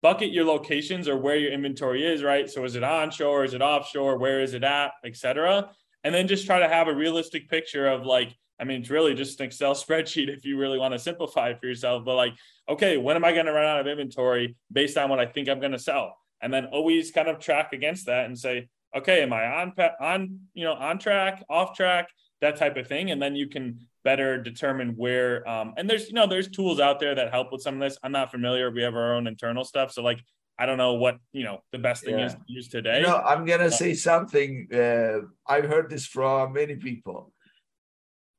bucket 0.05 0.32
your 0.32 0.44
locations 0.44 1.09
or 1.09 1.16
where 1.16 1.36
your 1.36 1.50
inventory 1.50 2.05
is, 2.05 2.22
right? 2.22 2.50
So 2.50 2.62
is 2.64 2.76
it 2.76 2.84
onshore, 2.84 3.42
is 3.42 3.55
it 3.55 3.62
offshore, 3.62 4.18
where 4.18 4.42
is 4.42 4.52
it 4.52 4.62
at, 4.62 4.92
et 5.02 5.16
cetera? 5.16 5.70
And 6.05 6.14
then 6.14 6.28
just 6.28 6.44
try 6.44 6.59
to 6.59 6.68
have 6.68 6.88
a 6.88 6.94
realistic 6.94 7.48
picture 7.48 7.86
of 7.86 8.05
like, 8.05 8.36
I 8.61 8.64
mean, 8.64 8.82
it's 8.82 8.90
really 8.90 9.14
just 9.14 9.40
an 9.40 9.46
Excel 9.46 9.74
spreadsheet 9.74 10.28
if 10.28 10.44
you 10.44 10.59
really 10.59 10.78
want 10.78 10.92
to 10.92 10.98
simplify 10.98 11.48
it 11.48 11.59
for 11.59 11.66
yourself. 11.66 12.05
But 12.05 12.16
like, 12.16 12.34
okay, 12.68 12.98
when 12.98 13.16
am 13.16 13.24
I 13.24 13.32
going 13.32 13.46
to 13.46 13.52
run 13.52 13.64
out 13.64 13.80
of 13.80 13.86
inventory 13.86 14.57
based 14.70 14.98
on 14.98 15.09
what 15.09 15.20
I 15.20 15.24
think 15.24 15.48
I'm 15.48 15.59
going 15.59 15.72
to 15.72 15.78
sell? 15.78 16.18
And 16.42 16.52
then 16.52 16.66
always 16.66 17.11
kind 17.11 17.28
of 17.28 17.38
track 17.38 17.72
against 17.72 18.05
that 18.05 18.26
and 18.26 18.38
say, 18.38 18.68
okay, 18.94 19.22
am 19.22 19.32
I 19.32 19.46
on 19.46 19.72
on 20.00 20.40
you 20.52 20.64
know 20.64 20.74
on 20.74 20.98
track, 20.98 21.42
off 21.48 21.74
track, 21.74 22.11
that 22.42 22.57
type 22.57 22.76
of 22.76 22.86
thing, 22.86 23.11
and 23.11 23.22
then 23.22 23.34
you 23.34 23.48
can 23.48 23.80
better 24.05 24.40
determine 24.40 24.90
where. 24.96 25.46
Um, 25.48 25.74
and 25.76 25.88
there's 25.88 26.07
you 26.09 26.14
know 26.14 26.26
there's 26.26 26.48
tools 26.48 26.78
out 26.78 27.00
there 27.00 27.14
that 27.14 27.30
help 27.32 27.50
with 27.50 27.62
some 27.62 27.74
of 27.74 27.80
this. 27.80 27.98
I'm 28.02 28.12
not 28.12 28.30
familiar. 28.30 28.70
We 28.70 28.82
have 28.82 28.94
our 28.94 29.14
own 29.14 29.26
internal 29.26 29.64
stuff, 29.64 29.90
so 29.92 30.02
like 30.02 30.20
I 30.59 30.66
don't 30.66 30.78
know 30.78 30.94
what 30.94 31.18
you 31.32 31.42
know 31.44 31.59
the 31.72 31.78
best 31.78 32.05
thing 32.05 32.18
is 32.18 32.32
Yeah. 32.32 32.38
to 32.38 32.44
use 32.46 32.68
today. 32.68 33.02
No, 33.02 33.16
I'm 33.16 33.44
gonna 33.44 33.70
say 33.70 33.94
something. 33.94 34.68
Uh, 34.72 35.20
I've 35.46 35.64
heard 35.64 35.90
this 35.90 36.07
from 36.07 36.52
many 36.52 36.76
people. 36.76 37.32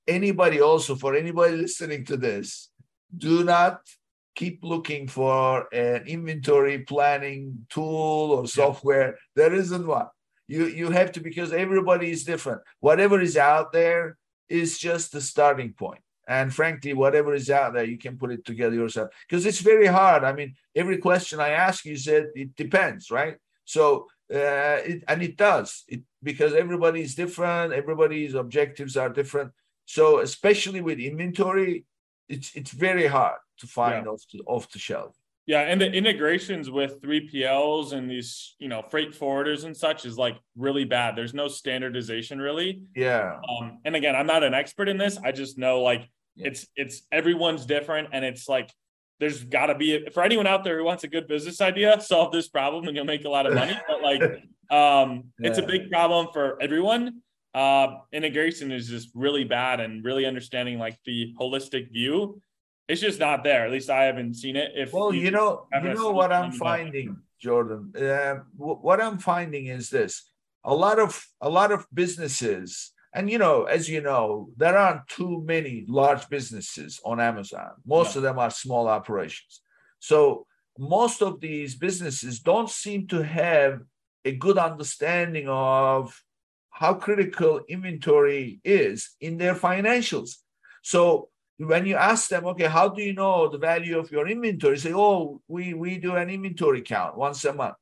Anybody 0.07 0.61
also 0.61 0.95
for 0.95 1.15
anybody 1.15 1.55
listening 1.57 2.05
to 2.05 2.15
this, 2.15 2.69
do 3.17 3.43
not 3.43 3.81
keep 4.35 4.63
looking 4.63 5.07
for 5.07 5.67
an 5.73 6.05
inventory 6.05 6.79
planning 6.79 7.65
tool 7.69 8.31
or 8.31 8.47
software. 8.47 9.17
There 9.35 9.53
isn't 9.53 9.87
one. 9.87 10.07
You 10.47 10.67
you 10.67 10.91
have 10.91 11.11
to 11.13 11.21
because 11.21 11.51
everybody 11.51 12.11
is 12.11 12.23
different. 12.23 12.61
Whatever 12.79 13.19
is 13.19 13.35
out 13.35 13.71
there 13.71 14.17
is 14.49 14.77
just 14.77 15.11
the 15.11 15.21
starting 15.21 15.73
point. 15.73 16.01
And 16.27 16.53
frankly, 16.53 16.93
whatever 16.93 17.35
is 17.35 17.51
out 17.51 17.73
there, 17.73 17.83
you 17.83 17.99
can 17.99 18.17
put 18.17 18.31
it 18.31 18.45
together 18.45 18.75
yourself 18.75 19.09
because 19.27 19.45
it's 19.45 19.59
very 19.59 19.85
hard. 19.85 20.23
I 20.23 20.33
mean, 20.33 20.55
every 20.75 20.97
question 20.97 21.39
I 21.39 21.49
ask 21.49 21.85
you 21.85 21.95
said 21.97 22.29
it 22.33 22.55
depends, 22.55 23.11
right? 23.11 23.37
So 23.65 24.07
uh, 24.33 24.81
it, 24.83 25.03
and 25.07 25.21
it 25.21 25.37
does 25.37 25.83
it 25.87 26.01
because 26.23 26.53
everybody 26.55 27.01
is 27.01 27.13
different 27.13 27.71
everybody's 27.71 28.33
objectives 28.33 28.97
are 28.97 29.09
different 29.09 29.51
so 29.85 30.19
especially 30.19 30.81
with 30.81 30.97
inventory 30.97 31.85
it's 32.27 32.55
it's 32.55 32.71
very 32.71 33.05
hard 33.05 33.37
to 33.59 33.67
find 33.67 34.07
off 34.07 34.23
the 34.33 34.41
off 34.47 34.71
the 34.71 34.79
shelf 34.79 35.15
Yeah, 35.47 35.61
and 35.61 35.79
the 35.79 35.91
integrations 35.91 36.71
with 36.71 37.01
3PLs 37.01 37.93
and 37.93 38.09
these, 38.09 38.55
you 38.59 38.67
know, 38.67 38.81
freight 38.81 39.11
forwarders 39.13 39.63
and 39.65 39.77
such 39.77 40.03
is 40.05 40.17
like 40.17 40.37
really 40.57 40.85
bad. 40.85 41.15
There's 41.15 41.35
no 41.35 41.47
standardization 41.47 42.39
really. 42.39 42.81
yeah 42.95 43.39
Um, 43.47 43.77
and 43.85 43.95
again, 43.95 44.15
I'm 44.15 44.25
not 44.25 44.43
an 44.43 44.53
expert 44.55 44.89
in 44.89 44.97
this. 44.97 45.17
I 45.23 45.31
just 45.31 45.57
know 45.57 45.81
like 45.81 46.09
Yeah. 46.35 46.47
it's 46.47 46.67
it's 46.75 47.03
everyone's 47.11 47.65
different, 47.65 48.09
and 48.11 48.25
it's 48.25 48.49
like 48.49 48.69
there's 49.19 49.43
got 49.45 49.67
to 49.67 49.75
be 49.75 50.09
for 50.13 50.23
anyone 50.23 50.47
out 50.47 50.63
there 50.63 50.77
who 50.79 50.83
wants 50.83 51.03
a 51.03 51.07
good 51.07 51.27
business 51.27 51.61
idea, 51.61 52.01
solve 52.01 52.31
this 52.33 52.49
problem, 52.49 52.87
and 52.87 52.95
you'll 52.95 53.05
make 53.05 53.23
a 53.25 53.29
lot 53.29 53.45
of 53.45 53.53
money. 53.53 53.77
But 53.87 54.01
like, 54.01 54.21
um, 54.81 55.25
it's 55.39 55.59
a 55.59 55.65
big 55.65 55.89
problem 55.91 56.27
for 56.33 56.61
everyone. 56.61 57.21
Uh, 57.53 57.87
integration 58.11 58.71
is 58.73 58.89
just 58.89 59.09
really 59.13 59.45
bad, 59.45 59.79
and 59.79 60.03
really 60.03 60.25
understanding 60.25 60.77
like 60.79 60.97
the 61.05 61.33
holistic 61.39 61.93
view, 61.93 62.41
it's 62.87 63.01
just 63.01 63.19
not 63.19 63.43
there. 63.43 63.65
At 63.65 63.71
least 63.71 63.89
I 63.89 64.03
haven't 64.03 64.35
seen 64.35 64.55
it. 64.55 64.71
If 64.75 64.93
well 64.93 65.13
you 65.13 65.31
know 65.31 65.67
you 65.83 65.93
know 65.93 66.11
what 66.11 66.31
i'm 66.31 66.51
finding 66.51 67.17
jordan 67.39 67.91
uh, 67.99 68.35
wh- 68.57 68.81
what 68.87 69.01
i'm 69.01 69.17
finding 69.17 69.65
is 69.67 69.89
this 69.89 70.13
a 70.63 70.73
lot 70.73 70.99
of 70.99 71.11
a 71.41 71.49
lot 71.49 71.71
of 71.71 71.85
businesses 71.93 72.91
and 73.13 73.29
you 73.29 73.37
know 73.37 73.63
as 73.65 73.89
you 73.89 74.01
know 74.01 74.49
there 74.57 74.77
aren't 74.77 75.05
too 75.07 75.43
many 75.45 75.85
large 75.87 76.27
businesses 76.29 76.99
on 77.03 77.19
amazon 77.19 77.71
most 77.85 78.15
No. 78.15 78.19
of 78.19 78.23
them 78.23 78.39
are 78.39 78.49
small 78.49 78.87
operations 78.87 79.61
so 79.99 80.47
most 80.79 81.21
of 81.21 81.39
these 81.41 81.75
businesses 81.75 82.39
don't 82.39 82.69
seem 82.69 83.07
to 83.07 83.21
have 83.23 83.81
a 84.23 84.31
good 84.45 84.57
understanding 84.57 85.47
of 85.49 86.21
how 86.69 86.93
critical 86.93 87.61
inventory 87.67 88.59
is 88.63 88.97
in 89.19 89.37
their 89.37 89.55
financials 89.55 90.31
So 90.81 91.29
when 91.57 91.85
you 91.85 91.95
ask 91.95 92.29
them, 92.29 92.45
okay, 92.45 92.65
how 92.65 92.89
do 92.89 93.01
you 93.01 93.13
know 93.13 93.47
the 93.49 93.57
value 93.57 93.97
of 93.97 94.11
your 94.11 94.27
inventory? 94.27 94.77
Say, 94.77 94.93
oh, 94.93 95.41
we 95.47 95.73
we 95.73 95.97
do 95.97 96.15
an 96.15 96.29
inventory 96.29 96.81
count 96.81 97.17
once 97.17 97.45
a 97.45 97.53
month. 97.53 97.75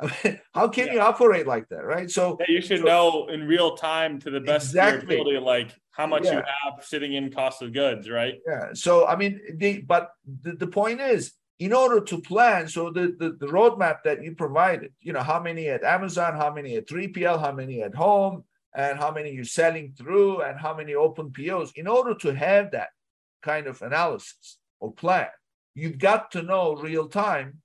I 0.00 0.12
mean, 0.24 0.40
how 0.54 0.68
can 0.68 0.88
yeah. 0.88 0.94
you 0.94 1.00
operate 1.00 1.46
like 1.46 1.68
that, 1.68 1.84
right? 1.84 2.10
So 2.10 2.36
yeah, 2.40 2.46
you 2.48 2.60
should 2.60 2.80
so, 2.80 2.84
know 2.84 3.26
in 3.28 3.46
real 3.46 3.76
time 3.76 4.18
to 4.20 4.30
the 4.30 4.40
best 4.40 4.66
exactly. 4.66 5.14
ability, 5.14 5.38
like 5.38 5.70
how 5.92 6.06
much 6.06 6.24
yeah. 6.24 6.32
you 6.32 6.36
have 6.38 6.84
sitting 6.84 7.14
in 7.14 7.30
cost 7.30 7.62
of 7.62 7.72
goods, 7.72 8.10
right? 8.10 8.34
Yeah. 8.46 8.70
So 8.74 9.06
I 9.06 9.16
mean, 9.16 9.40
the 9.56 9.82
but 9.82 10.10
the, 10.42 10.52
the 10.52 10.66
point 10.66 11.00
is, 11.00 11.32
in 11.60 11.72
order 11.72 12.00
to 12.00 12.20
plan, 12.20 12.66
so 12.66 12.90
the, 12.90 13.14
the 13.18 13.36
the 13.38 13.46
roadmap 13.46 13.98
that 14.04 14.22
you 14.24 14.34
provided, 14.34 14.92
you 15.00 15.12
know, 15.12 15.22
how 15.22 15.40
many 15.40 15.68
at 15.68 15.84
Amazon, 15.84 16.34
how 16.34 16.52
many 16.52 16.74
at 16.76 16.88
3PL, 16.88 17.40
how 17.40 17.52
many 17.52 17.82
at 17.82 17.94
home, 17.94 18.42
and 18.74 18.98
how 18.98 19.10
many 19.10 19.32
you're 19.32 19.44
selling 19.44 19.94
through, 19.96 20.42
and 20.42 20.58
how 20.58 20.74
many 20.74 20.94
open 20.94 21.30
POs. 21.30 21.72
In 21.76 21.86
order 21.86 22.14
to 22.16 22.34
have 22.34 22.72
that 22.72 22.88
kind 23.42 23.66
of 23.66 23.80
analysis 23.82 24.58
or 24.80 24.92
plan, 24.92 25.28
you've 25.74 25.98
got 25.98 26.30
to 26.32 26.42
know 26.42 26.74
real 26.74 27.08
time 27.08 27.60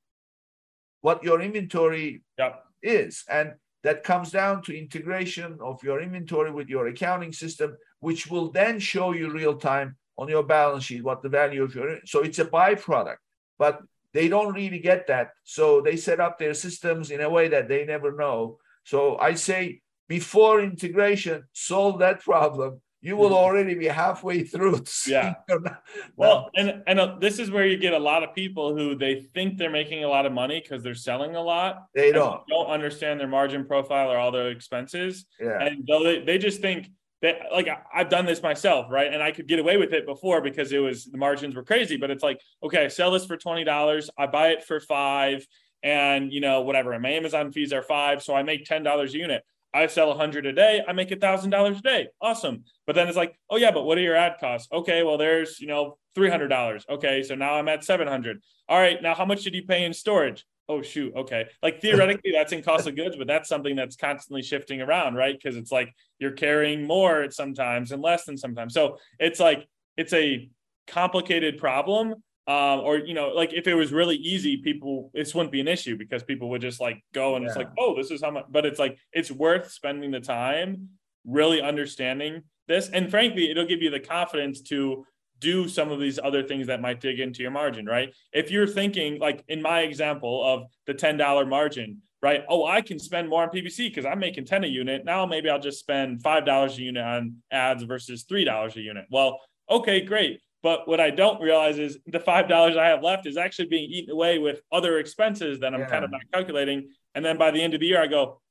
what 1.02 1.24
your 1.24 1.42
inventory 1.42 2.24
yep. 2.38 2.64
is. 2.84 3.24
And 3.30 3.54
that 3.84 4.04
comes 4.04 4.32
down 4.32 4.62
to 4.64 4.78
integration 4.78 5.58
of 5.62 5.82
your 5.84 6.02
inventory 6.02 6.52
with 6.52 6.68
your 6.68 6.88
accounting 6.88 7.32
system, 7.32 7.78
which 8.02 8.28
will 8.28 8.52
then 8.52 8.80
show 8.80 9.14
you 9.14 9.32
real 9.32 9.56
time 9.56 9.96
on 10.18 10.28
your 10.28 10.44
balance 10.44 10.84
sheet 10.84 11.04
what 11.04 11.24
the 11.24 11.30
value 11.30 11.64
of 11.64 11.74
your 11.74 11.98
so 12.06 12.22
it's 12.22 12.40
a 12.40 12.46
byproduct, 12.46 13.16
but 13.58 13.80
they 14.14 14.28
don't 14.28 14.54
really 14.54 14.80
get 14.80 15.08
that. 15.08 15.30
So 15.44 15.82
they 15.82 15.96
set 15.96 16.20
up 16.20 16.38
their 16.38 16.54
systems 16.54 17.12
in 17.12 17.22
a 17.22 17.30
way 17.30 17.48
that 17.50 17.70
they 17.70 17.86
never 17.86 18.16
know. 18.16 18.58
So 18.84 19.18
I 19.18 19.36
say 19.36 19.82
before 20.10 20.60
integration, 20.60 21.46
solve 21.54 22.00
that 22.00 22.20
problem 22.20 22.82
you 23.02 23.16
will 23.16 23.28
mm-hmm. 23.28 23.36
already 23.36 23.76
be 23.76 23.88
halfway 23.88 24.44
through. 24.44 24.84
Yeah. 25.08 25.36
well, 26.18 26.50
and 26.56 26.84
and 26.86 27.00
uh, 27.00 27.16
this 27.20 27.40
is 27.40 27.50
where 27.50 27.66
you 27.66 27.78
get 27.78 27.94
a 27.94 28.00
lot 28.00 28.24
of 28.24 28.36
people 28.36 28.76
who 28.76 28.96
they 28.96 29.22
think 29.34 29.58
they're 29.58 29.70
making 29.70 30.04
a 30.04 30.08
lot 30.08 30.26
of 30.26 30.34
money 30.34 30.60
because 30.62 30.84
they're 30.84 30.96
selling 30.96 31.36
a 31.36 31.42
lot. 31.42 31.86
They 31.96 32.12
don't 32.12 32.42
don't 32.48 32.68
understand 32.68 33.20
their 33.20 33.28
margin 33.28 33.66
profile 33.66 34.12
or 34.12 34.18
all 34.18 34.32
their 34.32 34.50
expenses. 34.50 35.26
Yeah. 35.40 35.62
And 35.62 35.88
though 35.88 36.04
they, 36.04 36.20
they 36.22 36.38
just 36.38 36.62
think 36.62 36.90
that 37.22 37.38
like 37.52 37.70
I've 37.94 38.10
done 38.10 38.26
this 38.26 38.44
myself, 38.44 38.88
right? 38.90 39.12
And 39.12 39.24
I 39.24 39.32
could 39.32 39.48
get 39.48 39.60
away 39.60 39.78
with 39.78 39.94
it 39.94 40.06
before 40.06 40.42
because 40.42 40.72
it 40.72 40.80
was 40.80 41.06
the 41.06 41.18
margins 41.18 41.56
were 41.56 41.64
crazy. 41.64 41.96
But 41.96 42.12
it's 42.12 42.24
like, 42.24 42.42
okay, 42.64 42.86
I 42.86 42.88
sell 42.90 43.12
this 43.12 43.26
for 43.26 43.38
twenty 43.38 43.64
dollars, 43.64 44.10
I 44.18 44.28
buy 44.28 44.50
it 44.50 44.66
for 44.66 44.82
five, 44.82 45.48
and 45.84 46.34
you 46.34 46.42
know 46.42 46.62
whatever. 46.62 46.92
And 46.92 47.02
my 47.02 47.12
Amazon 47.12 47.54
fees 47.54 47.72
are 47.72 47.84
five, 47.84 48.22
so 48.22 48.36
I 48.36 48.44
make 48.44 48.66
ten 48.66 48.84
dollars 48.84 49.16
a 49.16 49.18
unit. 49.18 49.44
I 49.74 49.88
sell 49.88 50.10
100 50.10 50.46
a 50.46 50.54
day, 50.54 50.82
I 50.88 50.94
make 50.94 51.12
a 51.12 51.16
$1,000 51.16 51.78
a 51.78 51.82
day. 51.82 52.08
Awesome. 52.22 52.64
But 52.88 52.96
then 52.96 53.08
it's 53.08 53.18
like, 53.18 53.38
oh, 53.50 53.58
yeah, 53.58 53.72
but 53.72 53.84
what 53.84 53.98
are 53.98 54.02
your 54.02 54.16
ad 54.16 54.38
costs? 54.40 54.68
Okay, 54.72 55.04
well, 55.04 55.18
there's, 55.18 55.60
you 55.60 55.68
know, 55.68 55.98
$300. 56.18 56.90
Okay, 56.90 57.24
so 57.24 57.36
now 57.36 57.54
I'm 57.54 57.68
at 57.68 57.84
700. 57.84 58.42
All 58.68 58.80
right, 58.80 59.02
now 59.02 59.14
how 59.14 59.26
much 59.26 59.44
did 59.44 59.54
you 59.54 59.64
pay 59.64 59.86
in 59.86 59.94
storage? 59.94 60.46
Oh, 60.68 60.84
shoot. 60.84 61.14
Okay. 61.16 61.48
Like 61.64 61.82
theoretically, 61.82 62.32
that's 62.32 62.52
in 62.52 62.62
cost 62.62 62.88
of 62.88 62.96
goods, 62.96 63.16
but 63.16 63.26
that's 63.26 63.50
something 63.50 63.76
that's 63.76 63.96
constantly 63.96 64.44
shifting 64.44 64.82
around, 64.82 65.16
right? 65.16 65.36
Because 65.36 65.58
it's 65.58 65.72
like 65.72 65.92
you're 66.20 66.32
carrying 66.32 66.86
more 66.86 67.24
at 67.24 67.34
sometimes 67.34 67.92
and 67.92 68.04
less 68.04 68.26
than 68.26 68.38
sometimes. 68.38 68.76
So 68.76 69.00
it's 69.18 69.40
like, 69.40 69.68
it's 69.98 70.14
a 70.14 70.48
complicated 70.86 71.58
problem 71.58 72.14
um, 72.50 72.80
or 72.80 72.98
you 72.98 73.14
know, 73.14 73.28
like 73.28 73.54
if 73.54 73.68
it 73.68 73.76
was 73.76 73.94
really 73.94 74.16
easy, 74.16 74.58
people 74.58 75.12
this 75.14 75.36
wouldn't 75.36 75.52
be 75.52 75.62
an 75.62 75.68
issue 75.68 75.96
because 75.96 76.24
people 76.24 76.50
would 76.50 76.62
just 76.62 76.82
like 76.82 77.04
go 77.14 77.36
and 77.36 77.44
yeah. 77.44 77.50
it's 77.50 77.58
like, 77.58 77.70
oh, 77.78 77.96
this 77.96 78.10
is 78.10 78.24
how 78.24 78.32
much. 78.32 78.46
But 78.50 78.66
it's 78.66 78.80
like 78.80 78.98
it's 79.14 79.30
worth 79.30 79.72
spending 79.72 80.10
the 80.10 80.20
time 80.20 80.90
really 81.24 81.62
understanding 81.62 82.42
this, 82.68 82.90
and 82.90 83.12
frankly, 83.12 83.52
it'll 83.52 83.68
give 83.68 83.84
you 83.84 83.92
the 83.92 84.00
confidence 84.00 84.62
to 84.62 85.06
do 85.38 85.70
some 85.70 85.92
of 85.92 86.00
these 86.00 86.18
other 86.18 86.42
things 86.42 86.66
that 86.68 86.82
might 86.82 87.00
dig 87.00 87.20
into 87.20 87.44
your 87.44 87.52
margin, 87.52 87.86
right? 87.86 88.16
If 88.34 88.50
you're 88.50 88.68
thinking 88.68 89.20
like 89.20 89.44
in 89.48 89.62
my 89.62 89.82
example 89.82 90.44
of 90.44 90.64
the 90.88 90.96
ten 90.96 91.18
dollar 91.18 91.46
margin, 91.46 92.02
right? 92.24 92.44
Oh, 92.50 92.66
I 92.66 92.82
can 92.82 92.98
spend 92.98 93.30
more 93.30 93.44
on 93.44 93.50
PPC 93.50 93.90
because 93.90 94.08
I'm 94.08 94.20
making 94.20 94.46
10 94.46 94.64
a 94.64 94.68
unit. 94.68 95.06
Now 95.06 95.26
maybe 95.26 95.50
I'll 95.50 95.60
just 95.60 95.80
spend 95.80 96.22
$5 96.22 96.78
a 96.78 96.82
unit 96.82 97.02
on 97.02 97.36
ads 97.50 97.84
versus 97.84 98.26
$3 98.26 98.76
a 98.76 98.82
unit. 98.82 99.06
Well, 99.10 99.40
okay, 99.70 100.02
great. 100.02 100.42
But 100.62 100.88
what 100.88 101.00
I 101.00 101.10
don't 101.10 101.42
realize 101.42 101.80
is 101.80 101.98
the 102.06 102.20
five 102.20 102.50
dollars 102.50 102.76
I 102.76 102.88
have 102.88 103.02
left 103.02 103.26
is 103.26 103.38
actually 103.38 103.68
being 103.68 103.90
eaten 103.90 104.12
away 104.12 104.40
with 104.40 104.62
other 104.72 105.00
expenses 105.00 105.60
that 105.60 105.74
I'm 105.74 105.82
yeah. 105.82 105.90
kind 105.90 106.04
of 106.04 106.12
not 106.12 106.22
calculating. 106.34 106.90
And 107.16 107.24
then 107.24 107.38
by 107.38 107.52
the 107.52 107.62
end 107.62 107.74
of 107.74 107.80
the 107.80 107.88
year, 107.88 108.02
I 108.02 108.08
go, 108.08 108.42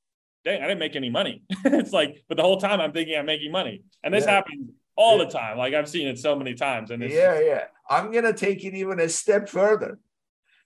dang, 0.43 0.61
I 0.63 0.67
didn't 0.67 0.79
make 0.79 0.95
any 0.95 1.09
money. 1.09 1.43
it's 1.65 1.93
like, 1.93 2.23
but 2.27 2.37
the 2.37 2.43
whole 2.43 2.59
time 2.59 2.81
I'm 2.81 2.91
thinking 2.91 3.17
I'm 3.17 3.25
making 3.25 3.51
money. 3.51 3.83
And 4.03 4.13
this 4.13 4.25
yeah. 4.25 4.31
happens 4.31 4.71
all 4.95 5.17
yeah. 5.17 5.25
the 5.25 5.31
time. 5.31 5.57
Like 5.57 5.73
I've 5.73 5.89
seen 5.89 6.07
it 6.07 6.17
so 6.17 6.35
many 6.35 6.55
times. 6.55 6.91
And 6.91 7.03
yeah, 7.03 7.39
yeah. 7.39 7.63
I'm 7.89 8.11
gonna 8.11 8.33
take 8.33 8.65
it 8.65 8.73
even 8.73 8.99
a 8.99 9.09
step 9.09 9.47
further. 9.47 9.99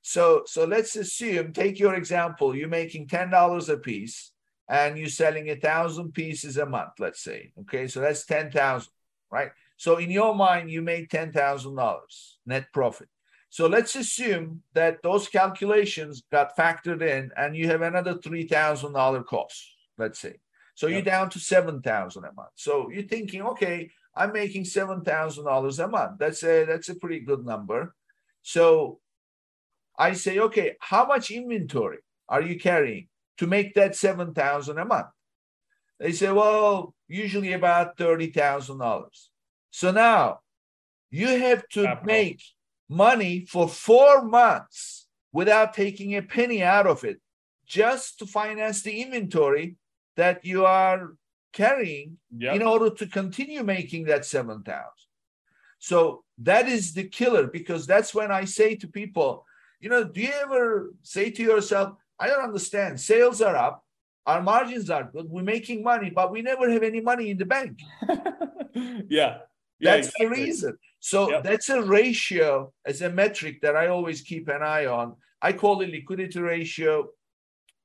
So 0.01 0.43
so 0.45 0.65
let's 0.65 0.95
assume, 0.95 1.53
take 1.53 1.79
your 1.79 1.95
example, 1.95 2.55
you're 2.55 2.67
making 2.67 3.07
ten 3.07 3.29
dollars 3.29 3.69
a 3.69 3.77
piece 3.77 4.31
and 4.69 4.97
you're 4.97 5.07
selling 5.07 5.49
a 5.49 5.55
thousand 5.55 6.13
pieces 6.13 6.57
a 6.57 6.65
month, 6.65 6.93
let's 6.99 7.21
say. 7.21 7.51
Okay, 7.61 7.87
so 7.87 7.99
that's 7.99 8.25
ten 8.25 8.49
thousand, 8.49 8.91
right? 9.31 9.51
So 9.77 9.97
in 9.97 10.11
your 10.11 10.35
mind, 10.35 10.71
you 10.71 10.81
made 10.81 11.09
$10,000 11.09 11.99
net 12.45 12.65
profit. 12.73 13.09
So 13.49 13.67
let's 13.67 13.95
assume 13.95 14.63
that 14.73 15.03
those 15.03 15.27
calculations 15.27 16.23
got 16.31 16.57
factored 16.57 17.01
in 17.03 17.31
and 17.37 17.55
you 17.55 17.67
have 17.67 17.83
another 17.83 18.15
$3,000 18.15 19.25
cost, 19.25 19.63
let's 19.97 20.19
say. 20.19 20.35
So 20.75 20.87
yep. 20.87 20.93
you're 20.93 21.13
down 21.13 21.29
to 21.29 21.39
7,000 21.39 22.23
a 22.23 22.33
month. 22.33 22.49
So 22.55 22.89
you're 22.89 23.03
thinking, 23.03 23.43
okay, 23.43 23.91
I'm 24.15 24.33
making 24.33 24.63
$7,000 24.63 25.83
a 25.83 25.87
month. 25.87 26.19
That's 26.19 26.43
a, 26.43 26.65
that's 26.65 26.89
a 26.89 26.95
pretty 26.95 27.19
good 27.19 27.45
number. 27.45 27.93
So 28.41 28.99
I 29.97 30.13
say, 30.13 30.39
okay, 30.39 30.75
how 30.79 31.05
much 31.05 31.29
inventory 31.29 31.99
are 32.27 32.41
you 32.41 32.59
carrying 32.59 33.07
to 33.37 33.47
make 33.47 33.75
that 33.75 33.95
7,000 33.95 34.79
a 34.79 34.85
month? 34.85 35.07
They 35.99 36.11
say, 36.11 36.31
well, 36.31 36.95
usually 37.07 37.53
about 37.53 37.97
$30,000. 37.97 39.27
So 39.73 39.89
now 39.89 40.41
you 41.09 41.27
have 41.27 41.67
to 41.69 41.99
make 42.03 42.43
money 42.87 43.47
for 43.49 43.67
four 43.67 44.23
months 44.23 45.07
without 45.31 45.73
taking 45.73 46.15
a 46.15 46.21
penny 46.21 46.61
out 46.61 46.85
of 46.85 47.03
it 47.03 47.19
just 47.65 48.19
to 48.19 48.27
finance 48.27 48.83
the 48.83 49.01
inventory 49.01 49.77
that 50.15 50.45
you 50.45 50.63
are 50.63 51.15
carrying 51.53 52.17
yep. 52.37 52.55
in 52.55 52.61
order 52.61 52.91
to 52.91 53.07
continue 53.07 53.63
making 53.63 54.05
that 54.05 54.25
7,000. 54.25 54.83
So 55.79 56.23
that 56.37 56.67
is 56.67 56.93
the 56.93 57.05
killer 57.05 57.47
because 57.47 57.87
that's 57.87 58.13
when 58.13 58.31
I 58.31 58.45
say 58.45 58.75
to 58.75 58.87
people, 58.87 59.43
you 59.79 59.89
know, 59.89 60.03
do 60.03 60.21
you 60.21 60.33
ever 60.43 60.93
say 61.01 61.31
to 61.31 61.41
yourself, 61.41 61.97
I 62.19 62.27
don't 62.27 62.43
understand, 62.43 63.01
sales 63.01 63.41
are 63.41 63.55
up, 63.55 63.83
our 64.27 64.43
margins 64.43 64.91
are 64.91 65.09
good, 65.11 65.27
we're 65.31 65.41
making 65.41 65.81
money, 65.81 66.11
but 66.11 66.31
we 66.31 66.43
never 66.43 66.69
have 66.69 66.83
any 66.83 67.01
money 67.01 67.31
in 67.31 67.39
the 67.39 67.45
bank. 67.45 67.79
yeah. 69.09 69.39
That's 69.79 70.07
exactly. 70.07 70.25
the 70.25 70.43
reason. 70.43 70.77
So 70.99 71.29
yep. 71.29 71.43
that's 71.43 71.69
a 71.69 71.81
ratio 71.81 72.71
as 72.85 73.01
a 73.01 73.09
metric 73.09 73.61
that 73.61 73.75
I 73.75 73.87
always 73.87 74.21
keep 74.21 74.47
an 74.47 74.63
eye 74.63 74.85
on. 74.85 75.15
I 75.41 75.51
call 75.51 75.81
it 75.81 75.89
liquidity 75.89 76.39
ratio 76.39 77.09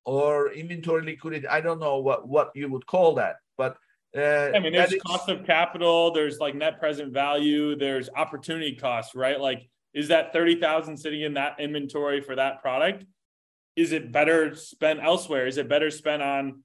or 0.05 0.53
inventory 0.53 1.05
liquidity. 1.05 1.49
I 1.49 1.61
don't 1.61 1.81
know 1.81 1.99
what, 1.99 2.29
what 2.29 2.53
you 2.55 2.71
would 2.71 2.87
call 2.87 3.17
that, 3.17 3.37
but 3.57 3.77
uh, 4.17 4.51
I 4.55 4.61
mean, 4.61 4.73
there's 4.73 4.93
is, 4.93 5.03
cost 5.03 5.29
of 5.29 5.45
capital, 5.45 6.13
there's 6.13 6.39
like 6.39 6.55
net 6.55 6.79
present 6.79 7.13
value, 7.13 7.77
there's 7.77 8.09
opportunity 8.17 8.75
cost, 8.75 9.15
right? 9.15 9.39
Like, 9.39 9.69
is 9.93 10.09
that 10.09 10.33
30,000 10.33 10.97
sitting 10.97 11.23
in 11.23 11.35
that 11.35 11.61
inventory 11.61 12.21
for 12.21 12.37
that 12.37 12.63
product? 12.63 13.05
Is 13.77 13.93
it 13.93 14.11
better 14.11 14.55
spent 14.55 15.01
elsewhere? 15.01 15.47
Is 15.47 15.59
it 15.59 15.69
better 15.69 15.91
spent 15.91 16.23
on 16.23 16.63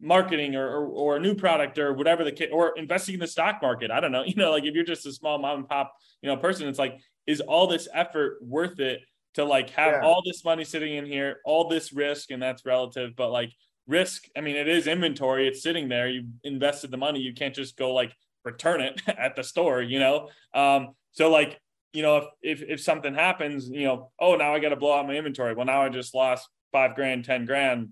marketing 0.00 0.56
or, 0.56 0.66
or, 0.66 0.86
or, 0.86 1.16
a 1.16 1.20
new 1.20 1.34
product 1.34 1.78
or 1.78 1.92
whatever 1.92 2.24
the 2.24 2.32
case, 2.32 2.48
or 2.52 2.76
investing 2.76 3.14
in 3.14 3.20
the 3.20 3.26
stock 3.26 3.60
market. 3.60 3.90
I 3.90 4.00
don't 4.00 4.12
know. 4.12 4.24
You 4.30 4.36
know, 4.36 4.52
like 4.52 4.64
if 4.64 4.74
you're 4.74 4.84
just 4.84 5.06
a 5.06 5.12
small 5.12 5.38
mom 5.38 5.58
and 5.58 5.68
pop, 5.68 5.92
you 6.22 6.28
know, 6.28 6.36
person, 6.36 6.68
it's 6.68 6.78
like, 6.78 7.00
is 7.26 7.40
all 7.40 7.66
this 7.66 7.88
effort 7.92 8.38
worth 8.40 8.80
it 8.80 9.00
to 9.34 9.44
like 9.44 9.70
have 9.70 9.92
yeah. 9.92 10.00
all 10.02 10.22
this 10.24 10.44
money 10.44 10.64
sitting 10.64 10.94
in 10.94 11.04
here, 11.04 11.40
all 11.44 11.68
this 11.68 11.92
risk, 11.92 12.30
and 12.30 12.42
that's 12.42 12.64
relative, 12.64 13.14
but 13.16 13.30
like 13.30 13.52
risk, 13.86 14.26
I 14.36 14.40
mean, 14.40 14.56
it 14.56 14.68
is 14.68 14.86
inventory, 14.86 15.46
it's 15.46 15.62
sitting 15.62 15.88
there. 15.88 16.08
You 16.08 16.28
invested 16.44 16.90
the 16.90 16.96
money, 16.96 17.20
you 17.20 17.34
can't 17.34 17.54
just 17.54 17.76
go 17.76 17.92
like 17.92 18.14
return 18.44 18.80
it 18.80 19.00
at 19.06 19.36
the 19.36 19.42
store, 19.42 19.82
you 19.82 19.98
know? 19.98 20.28
Um, 20.54 20.90
so 21.12 21.30
like, 21.30 21.60
you 21.92 22.02
know, 22.02 22.28
if, 22.40 22.62
if 22.62 22.68
if 22.68 22.80
something 22.80 23.14
happens, 23.14 23.68
you 23.68 23.84
know, 23.84 24.12
oh 24.20 24.36
now 24.36 24.54
I 24.54 24.60
got 24.60 24.68
to 24.68 24.76
blow 24.76 24.96
out 24.96 25.06
my 25.06 25.16
inventory. 25.16 25.54
Well, 25.54 25.66
now 25.66 25.82
I 25.82 25.88
just 25.88 26.14
lost 26.14 26.48
five 26.70 26.94
grand, 26.94 27.24
ten 27.24 27.44
grand 27.44 27.88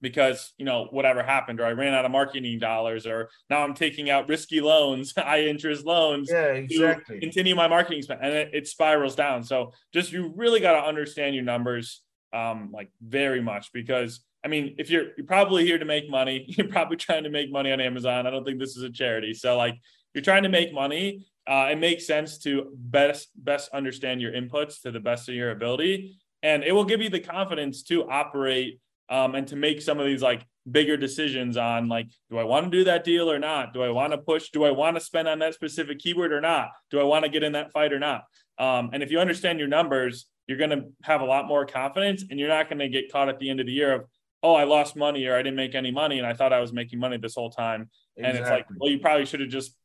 because 0.00 0.52
you 0.58 0.64
know 0.64 0.88
whatever 0.90 1.22
happened 1.22 1.60
or 1.60 1.64
i 1.64 1.72
ran 1.72 1.94
out 1.94 2.04
of 2.04 2.10
marketing 2.10 2.58
dollars 2.58 3.06
or 3.06 3.28
now 3.48 3.62
i'm 3.62 3.74
taking 3.74 4.10
out 4.10 4.28
risky 4.28 4.60
loans 4.60 5.12
high 5.16 5.42
interest 5.42 5.84
loans 5.86 6.28
yeah 6.30 6.46
exactly. 6.46 7.18
continue 7.20 7.54
my 7.54 7.68
marketing 7.68 8.02
spend 8.02 8.20
and 8.22 8.32
it, 8.32 8.50
it 8.52 8.66
spirals 8.66 9.14
down. 9.14 9.42
So 9.42 9.72
just 9.92 10.12
you 10.12 10.32
really 10.36 10.60
got 10.60 10.80
to 10.80 10.86
understand 10.86 11.34
your 11.34 11.44
numbers 11.44 12.02
um 12.32 12.70
like 12.72 12.90
very 13.00 13.40
much 13.40 13.72
because 13.72 14.20
i 14.44 14.48
mean 14.48 14.74
if 14.78 14.90
you're 14.90 15.06
you're 15.16 15.26
probably 15.26 15.64
here 15.64 15.78
to 15.78 15.84
make 15.84 16.10
money 16.10 16.44
you're 16.48 16.68
probably 16.68 16.96
trying 16.96 17.22
to 17.22 17.30
make 17.30 17.50
money 17.50 17.72
on 17.72 17.80
amazon. 17.80 18.26
I 18.26 18.30
don't 18.30 18.44
think 18.44 18.58
this 18.58 18.76
is 18.76 18.82
a 18.82 18.90
charity. 18.90 19.32
So 19.32 19.56
like 19.56 19.76
you're 20.12 20.24
trying 20.24 20.42
to 20.42 20.48
make 20.48 20.72
money 20.72 21.26
uh, 21.46 21.68
it 21.70 21.78
makes 21.78 22.06
sense 22.06 22.38
to 22.38 22.72
best 22.74 23.28
best 23.36 23.70
understand 23.72 24.20
your 24.20 24.32
inputs 24.32 24.82
to 24.82 24.90
the 24.90 25.00
best 25.00 25.28
of 25.28 25.34
your 25.34 25.52
ability, 25.52 26.18
and 26.42 26.64
it 26.64 26.72
will 26.72 26.84
give 26.84 27.00
you 27.00 27.08
the 27.08 27.20
confidence 27.20 27.84
to 27.84 28.08
operate 28.10 28.80
um, 29.08 29.34
and 29.34 29.46
to 29.48 29.56
make 29.56 29.80
some 29.80 29.98
of 29.98 30.06
these 30.06 30.22
like 30.22 30.44
bigger 30.70 30.96
decisions 30.96 31.56
on 31.56 31.88
like, 31.88 32.06
do 32.30 32.38
I 32.38 32.44
want 32.44 32.70
to 32.70 32.70
do 32.70 32.84
that 32.84 33.04
deal 33.04 33.30
or 33.30 33.38
not? 33.38 33.72
Do 33.72 33.82
I 33.82 33.90
want 33.90 34.12
to 34.12 34.18
push? 34.18 34.50
Do 34.50 34.64
I 34.64 34.70
want 34.70 34.96
to 34.96 35.00
spend 35.00 35.28
on 35.28 35.38
that 35.40 35.54
specific 35.54 35.98
keyword 35.98 36.32
or 36.32 36.40
not? 36.40 36.70
Do 36.90 37.00
I 37.00 37.04
want 37.04 37.24
to 37.24 37.30
get 37.30 37.42
in 37.42 37.52
that 37.52 37.72
fight 37.72 37.92
or 37.92 37.98
not? 37.98 38.24
Um, 38.58 38.90
and 38.92 39.02
if 39.02 39.10
you 39.10 39.20
understand 39.20 39.58
your 39.58 39.68
numbers, 39.68 40.26
you're 40.46 40.58
going 40.58 40.70
to 40.70 40.84
have 41.02 41.20
a 41.20 41.24
lot 41.24 41.46
more 41.46 41.66
confidence, 41.66 42.24
and 42.30 42.38
you're 42.38 42.48
not 42.48 42.68
going 42.68 42.78
to 42.78 42.88
get 42.88 43.10
caught 43.10 43.28
at 43.28 43.38
the 43.38 43.50
end 43.50 43.60
of 43.60 43.66
the 43.66 43.72
year 43.72 43.92
of, 43.92 44.04
oh, 44.42 44.54
I 44.54 44.64
lost 44.64 44.96
money 44.96 45.26
or 45.26 45.34
I 45.34 45.38
didn't 45.38 45.56
make 45.56 45.74
any 45.74 45.90
money, 45.90 46.18
and 46.18 46.26
I 46.26 46.34
thought 46.34 46.52
I 46.52 46.60
was 46.60 46.72
making 46.72 46.98
money 46.98 47.16
this 47.16 47.34
whole 47.34 47.50
time. 47.50 47.90
Exactly. 48.16 48.24
And 48.24 48.38
it's 48.38 48.50
like, 48.50 48.66
well, 48.78 48.90
you 48.90 48.98
probably 48.98 49.26
should 49.26 49.40
have 49.40 49.48
just 49.48 49.76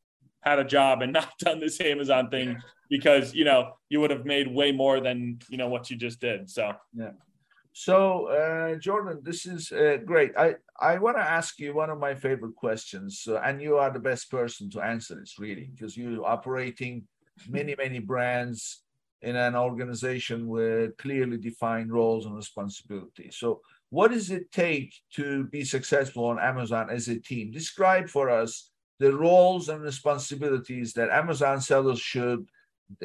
had 0.41 0.59
a 0.59 0.63
job 0.63 1.01
and 1.01 1.13
not 1.13 1.29
done 1.39 1.59
this 1.59 1.79
Amazon 1.81 2.29
thing 2.29 2.57
because 2.89 3.33
you 3.33 3.45
know 3.45 3.73
you 3.89 3.99
would 4.01 4.11
have 4.11 4.25
made 4.25 4.47
way 4.47 4.71
more 4.71 4.99
than 4.99 5.39
you 5.49 5.57
know 5.57 5.67
what 5.67 5.89
you 5.89 5.95
just 5.95 6.19
did. 6.19 6.49
So 6.49 6.73
yeah. 6.93 7.11
So 7.73 8.27
uh, 8.27 8.75
Jordan, 8.75 9.21
this 9.23 9.45
is 9.45 9.71
uh, 9.71 9.97
great. 10.05 10.31
I 10.37 10.55
I 10.79 10.97
want 10.97 11.17
to 11.17 11.23
ask 11.23 11.59
you 11.59 11.73
one 11.73 11.89
of 11.89 11.99
my 11.99 12.15
favorite 12.15 12.55
questions, 12.55 13.25
uh, 13.27 13.39
and 13.45 13.61
you 13.61 13.77
are 13.77 13.91
the 13.91 13.99
best 13.99 14.29
person 14.29 14.69
to 14.71 14.81
answer 14.81 15.15
this 15.15 15.39
really 15.39 15.71
because 15.73 15.95
you're 15.95 16.25
operating 16.25 17.07
many 17.47 17.75
many 17.77 17.99
brands 17.99 18.83
in 19.21 19.35
an 19.35 19.55
organization 19.55 20.47
with 20.47 20.97
clearly 20.97 21.37
defined 21.37 21.93
roles 21.93 22.25
and 22.25 22.35
responsibilities. 22.35 23.37
So 23.37 23.61
what 23.89 24.11
does 24.11 24.31
it 24.31 24.51
take 24.51 24.93
to 25.13 25.45
be 25.45 25.63
successful 25.63 26.25
on 26.25 26.39
Amazon 26.39 26.89
as 26.89 27.07
a 27.07 27.19
team? 27.19 27.51
Describe 27.51 28.09
for 28.09 28.29
us 28.29 28.71
the 28.99 29.15
roles 29.15 29.69
and 29.69 29.81
responsibilities 29.81 30.93
that 30.93 31.09
Amazon 31.09 31.61
sellers 31.61 31.99
should 31.99 32.47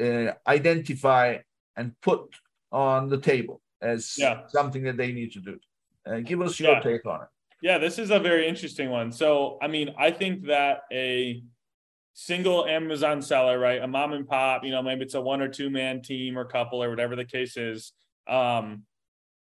uh, 0.01 0.31
identify 0.47 1.37
and 1.75 1.93
put 2.01 2.35
on 2.71 3.09
the 3.09 3.19
table 3.19 3.61
as 3.81 4.15
yeah. 4.17 4.41
something 4.47 4.83
that 4.83 4.97
they 4.97 5.11
need 5.11 5.31
to 5.33 5.39
do. 5.39 5.59
Uh, 6.05 6.19
give 6.19 6.41
us 6.41 6.59
your 6.59 6.73
yeah. 6.73 6.79
take 6.79 7.05
on 7.05 7.21
it. 7.21 7.27
Yeah, 7.61 7.77
this 7.77 7.97
is 7.97 8.11
a 8.11 8.19
very 8.19 8.47
interesting 8.47 8.89
one. 8.89 9.11
So, 9.11 9.57
I 9.61 9.67
mean, 9.67 9.93
I 9.97 10.11
think 10.11 10.45
that 10.45 10.81
a 10.91 11.41
single 12.13 12.65
Amazon 12.65 13.21
seller, 13.21 13.57
right, 13.57 13.81
a 13.81 13.87
mom 13.87 14.13
and 14.13 14.27
pop, 14.27 14.63
you 14.63 14.71
know, 14.71 14.81
maybe 14.81 15.03
it's 15.03 15.15
a 15.15 15.21
one 15.21 15.41
or 15.41 15.47
two 15.47 15.69
man 15.69 16.01
team 16.01 16.37
or 16.37 16.45
couple 16.45 16.83
or 16.83 16.89
whatever 16.89 17.15
the 17.15 17.25
case 17.25 17.57
is, 17.57 17.93
um, 18.27 18.83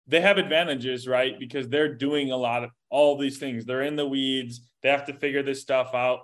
they 0.08 0.22
have 0.22 0.38
advantages, 0.38 1.08
right? 1.08 1.40
Because 1.40 1.68
they're 1.68 1.96
doing 1.96 2.32
a 2.32 2.38
lot 2.38 2.64
of 2.64 2.70
all 2.92 3.18
these 3.18 3.40
things. 3.40 3.66
They're 3.66 3.82
in 3.82 3.96
the 3.96 4.08
weeds. 4.08 4.62
They 4.84 4.90
have 4.90 5.06
to 5.08 5.14
figure 5.14 5.42
this 5.42 5.62
stuff 5.62 5.96
out 5.96 6.22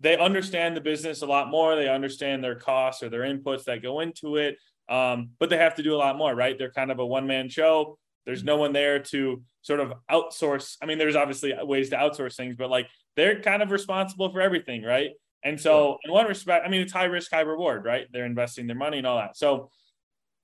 they 0.00 0.16
understand 0.18 0.76
the 0.76 0.80
business 0.80 1.22
a 1.22 1.26
lot 1.26 1.50
more. 1.50 1.76
They 1.76 1.88
understand 1.88 2.42
their 2.42 2.56
costs 2.56 3.02
or 3.02 3.08
their 3.08 3.22
inputs 3.22 3.64
that 3.64 3.82
go 3.82 4.00
into 4.00 4.36
it. 4.36 4.56
Um, 4.88 5.30
but 5.38 5.50
they 5.50 5.56
have 5.56 5.76
to 5.76 5.82
do 5.82 5.94
a 5.94 5.96
lot 5.96 6.16
more, 6.16 6.34
right? 6.34 6.58
They're 6.58 6.70
kind 6.70 6.90
of 6.90 6.98
a 6.98 7.06
one 7.06 7.26
man 7.26 7.48
show. 7.48 7.98
There's 8.26 8.44
no 8.44 8.56
one 8.56 8.72
there 8.72 9.00
to 9.00 9.42
sort 9.62 9.80
of 9.80 9.92
outsource. 10.10 10.76
I 10.82 10.86
mean, 10.86 10.98
there's 10.98 11.16
obviously 11.16 11.52
ways 11.62 11.90
to 11.90 11.96
outsource 11.96 12.36
things, 12.36 12.56
but 12.56 12.70
like 12.70 12.86
they're 13.16 13.40
kind 13.40 13.62
of 13.62 13.70
responsible 13.70 14.30
for 14.30 14.40
everything, 14.40 14.82
right? 14.82 15.10
And 15.42 15.60
so, 15.60 15.98
in 16.04 16.10
one 16.10 16.26
respect, 16.26 16.66
I 16.66 16.70
mean, 16.70 16.80
it's 16.80 16.92
high 16.92 17.04
risk, 17.04 17.30
high 17.30 17.42
reward, 17.42 17.84
right? 17.84 18.06
They're 18.10 18.24
investing 18.24 18.66
their 18.66 18.76
money 18.76 18.98
and 18.98 19.06
all 19.06 19.18
that. 19.18 19.36
So 19.36 19.70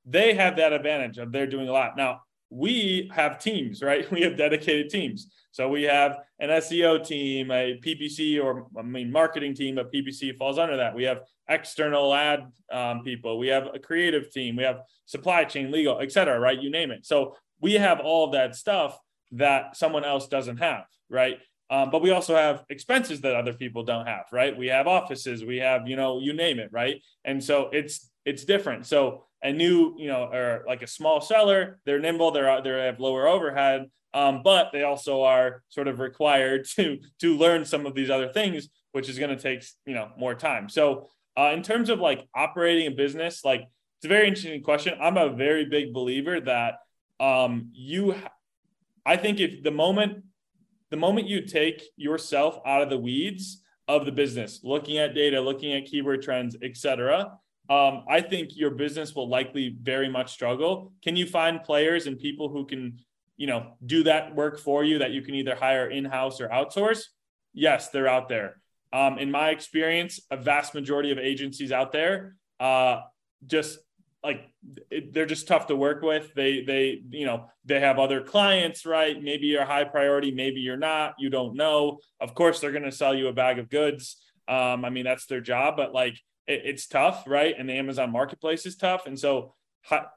they 0.05 0.35
have 0.35 0.57
that 0.57 0.75
advantage 0.75 1.17
of 1.19 1.33
they're 1.33 1.47
doing 1.47 1.69
a 1.69 1.73
lot. 1.73 1.97
Now, 1.97 2.21
we 2.51 3.11
have 3.15 3.39
teams, 3.39 3.83
right? 3.83 4.11
We 4.13 4.23
have 4.23 4.37
dedicated 4.37 4.91
teams. 4.91 5.29
So 5.53 5.69
we 5.69 5.85
have 5.85 6.19
an 6.39 6.51
SEO 6.51 7.05
team, 7.05 7.51
a 7.51 7.81
PPC 7.85 8.43
or 8.43 8.67
I 8.79 8.83
mean 8.83 9.11
marketing 9.11 9.55
team, 9.55 9.77
but 9.77 9.93
PPC 9.93 10.37
falls 10.37 10.59
under 10.59 10.77
that. 10.77 10.95
We 10.95 11.05
have 11.05 11.21
external 11.49 12.13
ad 12.15 12.41
um, 12.73 13.03
people. 13.03 13.39
We 13.39 13.49
have 13.49 13.69
a 13.75 13.79
creative 13.79 14.31
team. 14.31 14.57
We 14.57 14.65
have 14.65 14.81
supply 15.07 15.45
chain, 15.45 15.71
legal, 15.71 16.01
et 16.01 16.13
cetera, 16.13 16.39
right? 16.39 16.61
You 16.61 16.71
name 16.71 16.91
it. 16.91 17.07
So 17.07 17.37
we 17.61 17.75
have 17.75 18.01
all 18.01 18.27
of 18.27 18.33
that 18.33 18.55
stuff 18.55 18.99
that 19.33 19.77
someone 19.77 20.05
else 20.05 20.29
doesn't 20.29 20.59
have, 20.59 20.85
right? 21.09 21.39
Um, 21.71 21.91
but 21.91 22.03
we 22.03 22.11
also 22.11 22.35
have 22.35 22.65
expenses 22.69 23.21
that 23.21 23.37
other 23.37 23.53
people 23.53 23.85
don't 23.85 24.07
have, 24.07 24.27
right? 24.33 24.57
We 24.57 24.67
have 24.69 24.89
offices, 24.89 25.45
we 25.45 25.59
have, 25.59 25.87
you 25.87 25.95
know, 25.95 26.21
you 26.21 26.33
name 26.33 26.59
it, 26.59 26.71
right? 26.73 27.01
And 27.25 27.43
so 27.43 27.71
it's 27.73 28.11
it's 28.25 28.45
different. 28.45 28.87
So 28.87 29.25
a 29.43 29.53
new, 29.53 29.95
you 29.99 30.09
know, 30.09 30.25
or 30.25 30.65
like 30.67 30.83
a 30.83 30.87
small 30.87 31.21
seller, 31.21 31.81
they're 31.85 31.99
nimble, 31.99 32.31
they're 32.31 32.61
they 32.63 32.87
have 32.87 33.01
lower 33.01 33.27
overhead, 33.27 33.87
um, 34.13 34.43
but 34.43 34.71
they 34.73 34.83
also 34.83 35.23
are 35.23 35.63
sort 35.69 35.89
of 35.89 35.99
required 35.99 36.67
to 36.77 36.99
to 37.21 37.37
learn 37.37 37.65
some 37.65 37.87
of 37.87 37.95
these 37.95 38.11
other 38.11 38.33
things, 38.33 38.69
which 38.93 39.09
is 39.09 39.19
going 39.19 39.35
to 39.35 39.43
take 39.43 39.65
you 39.87 39.95
know 39.95 40.11
more 40.19 40.35
time. 40.35 40.69
So 40.69 41.09
uh, 41.39 41.51
in 41.55 41.63
terms 41.63 41.91
of 41.91 42.01
like 42.01 42.29
operating 42.35 42.87
a 42.87 42.91
business, 42.91 43.45
like 43.45 43.63
it's 43.99 44.05
a 44.05 44.09
very 44.09 44.29
interesting 44.29 44.63
question. 44.63 44.95
I'm 45.01 45.17
a 45.17 45.31
very 45.31 45.67
big 45.67 45.93
believer 45.93 46.41
that 46.41 46.75
um, 47.19 47.71
you, 47.73 48.15
I 49.05 49.17
think 49.17 49.41
if 49.41 49.63
the 49.63 49.71
moment 49.71 50.25
the 50.91 50.97
moment 50.97 51.29
you 51.29 51.43
take 51.43 51.83
yourself 51.97 52.59
out 52.67 52.83
of 52.83 52.91
the 52.91 52.99
weeds 52.99 53.63
of 53.87 54.05
the 54.05 54.13
business, 54.13 54.61
looking 54.65 54.99
at 54.99 55.15
data, 55.15 55.41
looking 55.41 55.73
at 55.73 55.85
keyword 55.85 56.23
trends, 56.23 56.57
etc. 56.63 57.39
Um, 57.71 58.03
I 58.09 58.21
think 58.21 58.57
your 58.57 58.71
business 58.71 59.15
will 59.15 59.29
likely 59.29 59.77
very 59.81 60.09
much 60.09 60.33
struggle. 60.33 60.93
Can 61.05 61.15
you 61.15 61.25
find 61.25 61.63
players 61.63 62.09
and 62.09 62.19
people 62.19 62.49
who 62.49 62.67
can 62.67 62.99
you 63.37 63.47
know 63.47 63.75
do 63.87 64.03
that 64.03 64.35
work 64.35 64.59
for 64.59 64.83
you 64.83 64.99
that 64.99 65.13
you 65.13 65.23
can 65.23 65.37
either 65.37 65.55
hire 65.55 65.89
in-house 65.89 66.41
or 66.41 66.49
outsource? 66.49 67.05
Yes 67.55 67.89
they're 67.89 68.09
out 68.09 68.29
there. 68.29 68.57
Um, 68.93 69.19
in 69.19 69.31
my 69.31 69.51
experience 69.51 70.19
a 70.33 70.37
vast 70.37 70.75
majority 70.75 71.13
of 71.13 71.19
agencies 71.19 71.71
out 71.71 71.93
there 71.93 72.35
uh, 72.59 73.03
just 73.47 73.79
like 74.23 74.51
it, 74.91 75.15
they're 75.15 75.25
just 75.25 75.47
tough 75.47 75.69
to 75.69 75.77
work 75.77 76.03
with. 76.03 76.35
They 76.35 76.63
they 76.63 77.03
you 77.09 77.25
know 77.25 77.47
they 77.65 77.79
have 77.79 78.01
other 78.01 78.21
clients 78.21 78.85
right? 78.85 79.23
Maybe 79.23 79.47
you're 79.47 79.65
high 79.65 79.85
priority 79.85 80.33
maybe 80.33 80.61
you're 80.61 80.77
not. 80.77 81.15
You 81.21 81.31
don't 81.31 81.55
know. 81.55 82.01
Of 82.21 82.35
course 82.35 82.59
they're 82.59 82.73
going 82.73 82.83
to 82.83 82.93
sell 82.93 83.15
you 83.15 83.29
a 83.29 83.33
bag 83.33 83.61
of 83.61 83.71
goods. 83.71 84.17
Um, 84.49 84.85
i 84.85 84.91
mean 84.91 85.05
that's 85.05 85.27
their 85.27 85.41
job 85.41 85.77
but 85.77 85.95
like 85.95 86.17
it, 86.47 86.63
it's 86.65 86.87
tough 86.87 87.25
right 87.27 87.55
and 87.59 87.69
the 87.69 87.75
amazon 87.75 88.11
marketplace 88.11 88.67
is 88.67 88.77
tough 88.77 89.07
and 89.07 89.19
so 89.19 89.55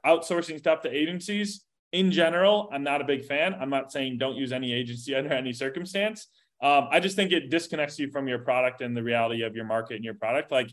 outsourcing 0.04 0.58
stuff 0.58 0.82
to 0.82 0.90
agencies 0.90 1.64
in 1.94 2.10
general, 2.10 2.68
I'm 2.72 2.82
not 2.82 3.00
a 3.00 3.04
big 3.04 3.24
fan. 3.24 3.54
I'm 3.54 3.70
not 3.70 3.92
saying 3.92 4.18
don't 4.18 4.34
use 4.34 4.52
any 4.52 4.72
agency 4.72 5.14
under 5.18 5.32
any 5.32 5.52
circumstance. 5.52 6.26
Um, 6.60 6.88
I 6.90 6.98
just 6.98 7.14
think 7.14 7.30
it 7.30 7.50
disconnects 7.50 7.98
you 7.98 8.10
from 8.10 8.26
your 8.26 8.40
product 8.40 8.80
and 8.80 8.96
the 8.96 9.02
reality 9.02 9.42
of 9.42 9.54
your 9.54 9.64
market 9.64 9.94
and 9.94 10.04
your 10.04 10.14
product. 10.14 10.50
Like, 10.50 10.70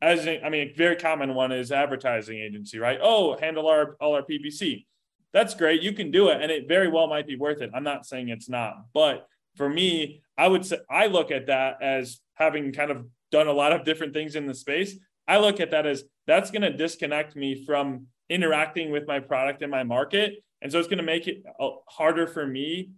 as 0.00 0.26
I 0.26 0.48
mean, 0.48 0.68
a 0.68 0.74
very 0.74 0.96
common 0.96 1.34
one 1.34 1.52
is 1.52 1.70
advertising 1.70 2.38
agency, 2.38 2.78
right? 2.78 2.98
Oh, 3.02 3.36
handle 3.38 3.68
our 3.68 3.96
all 4.00 4.14
our 4.14 4.22
PPC. 4.22 4.86
That's 5.32 5.54
great. 5.54 5.82
You 5.82 5.92
can 5.92 6.10
do 6.10 6.28
it, 6.28 6.40
and 6.40 6.50
it 6.50 6.66
very 6.66 6.88
well 6.88 7.08
might 7.08 7.26
be 7.26 7.36
worth 7.36 7.60
it. 7.60 7.70
I'm 7.74 7.84
not 7.84 8.06
saying 8.06 8.28
it's 8.28 8.48
not, 8.48 8.74
but 8.94 9.26
for 9.56 9.68
me, 9.68 10.22
I 10.36 10.48
would 10.48 10.64
say 10.64 10.78
I 10.90 11.06
look 11.06 11.30
at 11.30 11.46
that 11.46 11.82
as 11.82 12.20
having 12.34 12.72
kind 12.72 12.90
of 12.90 13.06
done 13.38 13.48
a 13.48 13.52
lot 13.62 13.72
of 13.72 13.84
different 13.84 14.12
things 14.14 14.36
in 14.36 14.46
the 14.46 14.54
space. 14.54 14.96
I 15.26 15.38
look 15.38 15.58
at 15.60 15.70
that 15.72 15.86
as 15.86 16.04
that's 16.26 16.50
going 16.50 16.62
to 16.62 16.72
disconnect 16.84 17.36
me 17.36 17.64
from 17.66 18.06
interacting 18.28 18.90
with 18.90 19.06
my 19.06 19.20
product 19.20 19.62
and 19.62 19.70
my 19.70 19.84
market 19.84 20.30
and 20.64 20.72
so 20.72 20.78
it's 20.78 20.88
going 20.88 20.98
to 20.98 21.04
make 21.04 21.28
it 21.28 21.44
uh, 21.60 21.70
harder 21.86 22.26
for 22.26 22.44
me 22.44 22.90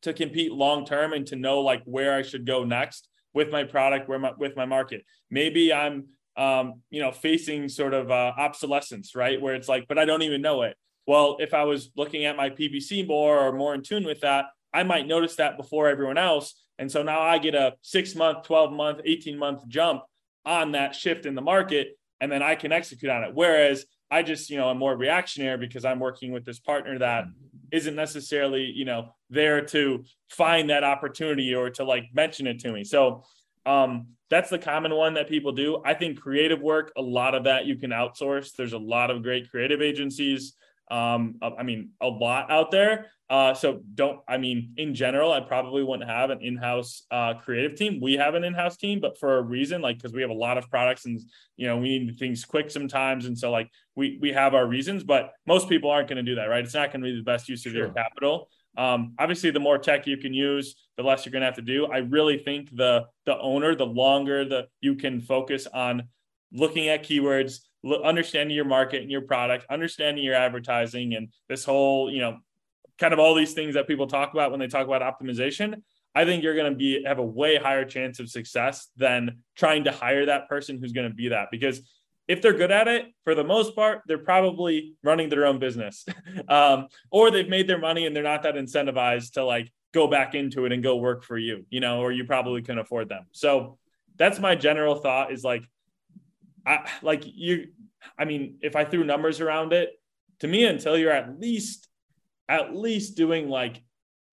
to 0.00 0.14
compete 0.14 0.50
long 0.50 0.86
term 0.86 1.12
and 1.12 1.26
to 1.26 1.36
know 1.36 1.60
like 1.60 1.82
where 1.84 2.14
I 2.14 2.22
should 2.22 2.46
go 2.46 2.64
next 2.64 3.06
with 3.34 3.50
my 3.50 3.64
product, 3.64 4.08
where 4.08 4.18
my 4.18 4.32
with 4.36 4.56
my 4.56 4.64
market. 4.64 5.04
Maybe 5.30 5.72
I'm 5.74 6.06
um, 6.38 6.80
you 6.90 7.02
know 7.02 7.12
facing 7.12 7.68
sort 7.68 7.92
of 7.92 8.10
uh, 8.10 8.32
obsolescence, 8.38 9.14
right? 9.14 9.40
Where 9.40 9.54
it's 9.54 9.68
like, 9.68 9.86
but 9.88 9.98
I 9.98 10.06
don't 10.06 10.22
even 10.22 10.40
know 10.40 10.62
it. 10.62 10.74
Well, 11.06 11.36
if 11.38 11.52
I 11.52 11.64
was 11.64 11.90
looking 11.96 12.24
at 12.24 12.36
my 12.36 12.48
PPC 12.48 13.06
more 13.06 13.38
or 13.38 13.52
more 13.52 13.74
in 13.74 13.82
tune 13.82 14.04
with 14.04 14.20
that, 14.20 14.46
I 14.72 14.82
might 14.82 15.06
notice 15.06 15.36
that 15.36 15.58
before 15.58 15.88
everyone 15.88 16.16
else. 16.16 16.61
And 16.78 16.90
so 16.90 17.02
now 17.02 17.20
I 17.20 17.38
get 17.38 17.54
a 17.54 17.74
six 17.82 18.14
month, 18.14 18.44
12 18.44 18.72
month, 18.72 19.00
18 19.04 19.38
month 19.38 19.66
jump 19.68 20.02
on 20.44 20.72
that 20.72 20.94
shift 20.94 21.26
in 21.26 21.34
the 21.34 21.42
market, 21.42 21.98
and 22.20 22.30
then 22.30 22.42
I 22.42 22.54
can 22.54 22.72
execute 22.72 23.10
on 23.10 23.22
it. 23.24 23.30
Whereas 23.34 23.86
I 24.10 24.22
just, 24.22 24.50
you 24.50 24.56
know, 24.56 24.68
I'm 24.68 24.78
more 24.78 24.96
reactionary 24.96 25.58
because 25.58 25.84
I'm 25.84 26.00
working 26.00 26.32
with 26.32 26.44
this 26.44 26.58
partner 26.58 26.98
that 26.98 27.24
isn't 27.70 27.94
necessarily, 27.94 28.64
you 28.64 28.84
know, 28.84 29.14
there 29.30 29.64
to 29.66 30.04
find 30.28 30.70
that 30.70 30.84
opportunity 30.84 31.54
or 31.54 31.70
to 31.70 31.84
like 31.84 32.04
mention 32.12 32.46
it 32.46 32.58
to 32.60 32.72
me. 32.72 32.84
So 32.84 33.24
um, 33.64 34.08
that's 34.28 34.50
the 34.50 34.58
common 34.58 34.94
one 34.94 35.14
that 35.14 35.28
people 35.28 35.52
do. 35.52 35.80
I 35.84 35.94
think 35.94 36.20
creative 36.20 36.60
work, 36.60 36.92
a 36.96 37.02
lot 37.02 37.34
of 37.34 37.44
that 37.44 37.66
you 37.66 37.76
can 37.76 37.90
outsource. 37.90 38.54
There's 38.54 38.72
a 38.72 38.78
lot 38.78 39.10
of 39.10 39.22
great 39.22 39.50
creative 39.50 39.80
agencies. 39.80 40.54
Um, 40.92 41.36
I 41.40 41.62
mean, 41.62 41.90
a 42.02 42.06
lot 42.06 42.50
out 42.50 42.70
there. 42.70 43.06
Uh, 43.30 43.54
so 43.54 43.80
don't, 43.94 44.20
I 44.28 44.36
mean, 44.36 44.74
in 44.76 44.94
general, 44.94 45.32
I 45.32 45.40
probably 45.40 45.82
wouldn't 45.82 46.08
have 46.08 46.28
an 46.28 46.42
in-house 46.42 47.06
uh, 47.10 47.32
creative 47.42 47.78
team. 47.78 47.98
We 47.98 48.12
have 48.14 48.34
an 48.34 48.44
in-house 48.44 48.76
team, 48.76 49.00
but 49.00 49.18
for 49.18 49.38
a 49.38 49.42
reason, 49.42 49.80
like, 49.80 50.02
cause 50.02 50.12
we 50.12 50.20
have 50.20 50.30
a 50.30 50.34
lot 50.34 50.58
of 50.58 50.68
products 50.68 51.06
and, 51.06 51.18
you 51.56 51.66
know, 51.66 51.78
we 51.78 51.98
need 51.98 52.18
things 52.18 52.44
quick 52.44 52.70
sometimes. 52.70 53.24
And 53.24 53.38
so 53.38 53.50
like, 53.50 53.70
we, 53.96 54.18
we 54.20 54.32
have 54.32 54.54
our 54.54 54.66
reasons, 54.66 55.02
but 55.02 55.32
most 55.46 55.70
people 55.70 55.90
aren't 55.90 56.08
going 56.08 56.22
to 56.22 56.30
do 56.30 56.34
that, 56.34 56.44
right? 56.44 56.62
It's 56.62 56.74
not 56.74 56.92
going 56.92 57.00
to 57.00 57.10
be 57.10 57.16
the 57.16 57.22
best 57.22 57.48
use 57.48 57.64
of 57.64 57.72
sure. 57.72 57.86
your 57.86 57.92
capital. 57.94 58.50
Um, 58.76 59.14
obviously 59.18 59.50
the 59.50 59.60
more 59.60 59.78
tech 59.78 60.06
you 60.06 60.18
can 60.18 60.34
use, 60.34 60.76
the 60.98 61.02
less 61.02 61.24
you're 61.24 61.32
going 61.32 61.40
to 61.40 61.46
have 61.46 61.56
to 61.56 61.62
do. 61.62 61.86
I 61.86 61.98
really 61.98 62.36
think 62.36 62.68
the, 62.76 63.06
the 63.24 63.38
owner, 63.38 63.74
the 63.74 63.86
longer 63.86 64.44
the 64.44 64.66
you 64.82 64.94
can 64.96 65.22
focus 65.22 65.66
on 65.72 66.02
looking 66.52 66.88
at 66.88 67.02
keywords, 67.02 67.60
understanding 68.04 68.54
your 68.54 68.64
market 68.64 69.02
and 69.02 69.10
your 69.10 69.22
product, 69.22 69.66
understanding 69.70 70.24
your 70.24 70.34
advertising, 70.34 71.14
and 71.14 71.28
this 71.48 71.64
whole, 71.64 72.10
you 72.10 72.20
know, 72.20 72.38
kind 72.98 73.12
of 73.12 73.18
all 73.18 73.34
these 73.34 73.54
things 73.54 73.74
that 73.74 73.88
people 73.88 74.06
talk 74.06 74.32
about 74.32 74.50
when 74.50 74.60
they 74.60 74.68
talk 74.68 74.86
about 74.86 75.02
optimization. 75.02 75.82
I 76.14 76.24
think 76.24 76.42
you're 76.42 76.54
going 76.54 76.70
to 76.70 76.76
be 76.76 77.04
have 77.04 77.18
a 77.18 77.24
way 77.24 77.56
higher 77.56 77.84
chance 77.84 78.20
of 78.20 78.28
success 78.28 78.88
than 78.96 79.38
trying 79.56 79.84
to 79.84 79.92
hire 79.92 80.26
that 80.26 80.48
person 80.48 80.78
who's 80.78 80.92
going 80.92 81.08
to 81.08 81.14
be 81.14 81.28
that 81.28 81.48
because 81.50 81.80
if 82.28 82.40
they're 82.40 82.52
good 82.52 82.70
at 82.70 82.86
it, 82.86 83.06
for 83.24 83.34
the 83.34 83.44
most 83.44 83.74
part, 83.74 84.02
they're 84.06 84.18
probably 84.18 84.94
running 85.02 85.28
their 85.28 85.46
own 85.46 85.58
business, 85.58 86.06
um, 86.48 86.86
or 87.10 87.30
they've 87.30 87.48
made 87.48 87.68
their 87.68 87.78
money 87.78 88.06
and 88.06 88.14
they're 88.14 88.22
not 88.22 88.42
that 88.44 88.54
incentivized 88.54 89.32
to 89.32 89.44
like 89.44 89.70
go 89.92 90.06
back 90.06 90.34
into 90.34 90.64
it 90.64 90.72
and 90.72 90.82
go 90.82 90.96
work 90.96 91.24
for 91.24 91.36
you, 91.36 91.66
you 91.70 91.80
know, 91.80 92.00
or 92.00 92.12
you 92.12 92.24
probably 92.24 92.62
can 92.62 92.78
afford 92.78 93.08
them. 93.08 93.26
So 93.32 93.78
that's 94.16 94.38
my 94.38 94.54
general 94.54 94.94
thought 94.94 95.32
is 95.32 95.44
like, 95.44 95.64
I 96.66 96.88
like 97.02 97.24
you. 97.24 97.68
I 98.18 98.24
mean, 98.24 98.58
if 98.60 98.76
I 98.76 98.84
threw 98.84 99.04
numbers 99.04 99.40
around 99.40 99.72
it, 99.72 99.90
to 100.40 100.48
me, 100.48 100.64
until 100.64 100.98
you're 100.98 101.12
at 101.12 101.40
least 101.40 101.88
at 102.48 102.74
least 102.74 103.16
doing 103.16 103.48
like 103.48 103.82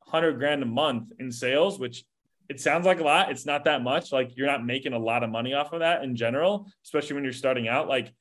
100 0.06 0.40
grand 0.40 0.64
a 0.64 0.66
month 0.66 1.12
in 1.20 1.32
sales, 1.32 1.80
which 1.80 2.04
it 2.50 2.60
sounds 2.60 2.86
like 2.86 3.00
a 3.00 3.04
lot. 3.04 3.32
It's 3.32 3.46
not 3.46 3.66
that 3.66 3.84
much. 3.84 4.12
Like 4.12 4.36
you're 4.36 4.48
not 4.48 4.66
making 4.66 4.94
a 4.94 5.00
lot 5.00 5.24
of 5.24 5.30
money 5.30 5.54
off 5.54 5.72
of 5.72 5.82
that 5.82 6.04
in 6.04 6.16
general, 6.16 6.68
especially 6.84 7.14
when 7.14 7.24
you're 7.24 7.32
starting 7.32 7.68
out. 7.68 7.88
Like 7.88 8.12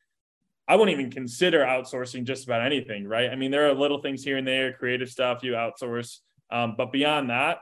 I 0.68 0.76
wouldn't 0.76 0.98
even 0.98 1.10
consider 1.10 1.60
outsourcing 1.60 2.24
just 2.24 2.44
about 2.44 2.60
anything, 2.60 3.08
right? 3.08 3.30
I 3.30 3.36
mean, 3.36 3.50
there 3.50 3.68
are 3.68 3.74
little 3.74 4.02
things 4.02 4.22
here 4.22 4.36
and 4.36 4.46
there, 4.46 4.74
creative 4.74 5.08
stuff 5.08 5.42
you 5.42 5.52
outsource, 5.52 6.18
um, 6.50 6.74
but 6.76 6.92
beyond 6.92 7.30
that, 7.30 7.60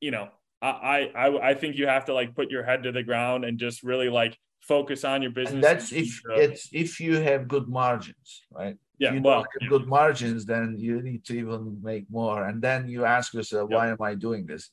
you 0.00 0.10
know, 0.10 0.28
I, 0.62 1.10
I 1.14 1.50
I 1.50 1.54
think 1.54 1.76
you 1.76 1.86
have 1.86 2.06
to 2.06 2.14
like 2.14 2.34
put 2.34 2.50
your 2.50 2.64
head 2.64 2.84
to 2.84 2.92
the 2.92 3.02
ground 3.02 3.44
and 3.44 3.58
just 3.58 3.82
really 3.82 4.08
like 4.08 4.38
focus 4.66 5.04
on 5.04 5.22
your 5.22 5.30
business. 5.30 5.54
And 5.54 5.64
that's 5.64 5.92
if 5.92 6.20
it's 6.30 6.68
if 6.72 7.00
you 7.00 7.20
have 7.20 7.48
good 7.48 7.68
margins, 7.68 8.42
right? 8.50 8.76
Yeah, 8.98 9.12
you 9.12 9.20
well, 9.22 9.44
yeah. 9.60 9.68
good 9.68 9.86
margins, 9.86 10.46
then 10.46 10.76
you 10.78 11.02
need 11.02 11.24
to 11.26 11.34
even 11.34 11.80
make 11.82 12.06
more, 12.10 12.46
and 12.46 12.62
then 12.62 12.88
you 12.88 13.04
ask 13.04 13.34
yourself, 13.34 13.70
why 13.70 13.90
am 13.90 14.00
I 14.00 14.14
doing 14.14 14.46
this? 14.46 14.70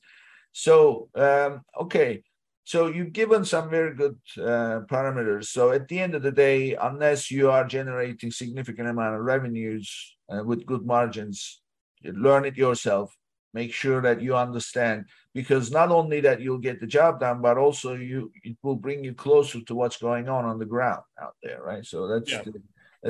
So, 0.52 1.08
um, 1.14 1.62
okay, 1.80 2.22
so 2.64 2.86
you've 2.86 3.12
given 3.12 3.44
some 3.44 3.68
very 3.68 3.94
good 3.94 4.16
uh, 4.38 4.80
parameters. 4.88 5.46
So 5.46 5.72
at 5.72 5.88
the 5.88 6.00
end 6.00 6.14
of 6.14 6.22
the 6.22 6.32
day, 6.32 6.74
unless 6.74 7.30
you 7.30 7.50
are 7.50 7.66
generating 7.66 8.30
significant 8.30 8.88
amount 8.88 9.16
of 9.16 9.20
revenues 9.20 10.16
uh, 10.32 10.42
with 10.42 10.64
good 10.64 10.86
margins, 10.86 11.60
learn 12.02 12.46
it 12.46 12.56
yourself. 12.56 13.14
Make 13.54 13.72
sure 13.72 14.02
that 14.02 14.20
you 14.20 14.36
understand, 14.36 15.06
because 15.32 15.70
not 15.70 15.90
only 15.90 16.20
that 16.20 16.40
you'll 16.40 16.58
get 16.58 16.80
the 16.80 16.86
job 16.86 17.20
done, 17.20 17.40
but 17.40 17.56
also 17.56 17.94
you 17.94 18.32
it 18.42 18.56
will 18.62 18.74
bring 18.74 19.04
you 19.04 19.14
closer 19.14 19.60
to 19.60 19.74
what's 19.74 19.96
going 19.96 20.28
on 20.28 20.44
on 20.44 20.58
the 20.58 20.66
ground 20.66 21.02
out 21.22 21.36
there, 21.40 21.62
right? 21.62 21.86
So 21.86 22.08
that's 22.08 22.30
yeah. 22.30 22.42
the, 22.42 22.60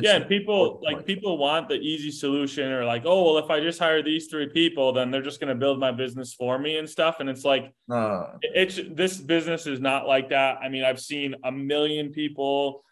yeah, 0.03 0.17
and 0.17 0.29
people 0.29 0.81
like 0.83 1.07
people 1.07 1.39
want 1.39 1.69
the 1.69 1.77
easy 1.77 2.11
solution 2.11 2.71
or 2.73 2.85
like, 2.85 3.05
oh 3.07 3.25
well, 3.25 3.39
if 3.43 3.51
I 3.51 3.61
just 3.61 3.79
hire 3.79 4.03
these 4.03 4.27
three 4.27 4.49
people, 4.49 4.93
then 4.93 5.11
they're 5.11 5.23
just 5.23 5.41
gonna 5.41 5.55
build 5.55 5.79
my 5.79 5.93
business 5.93 6.35
for 6.35 6.59
me 6.59 6.79
and 6.79 6.89
stuff. 6.89 7.21
And 7.21 7.31
it's 7.31 7.45
like 7.45 7.73
uh, 7.91 8.33
it's 8.43 8.81
this 8.91 9.19
business 9.19 9.67
is 9.67 9.81
not 9.81 10.07
like 10.07 10.31
that. 10.31 10.59
I 10.63 10.69
mean, 10.69 10.85
I've 10.85 11.01
seen 11.01 11.37
a 11.45 11.53
million 11.53 12.11
people 12.11 12.85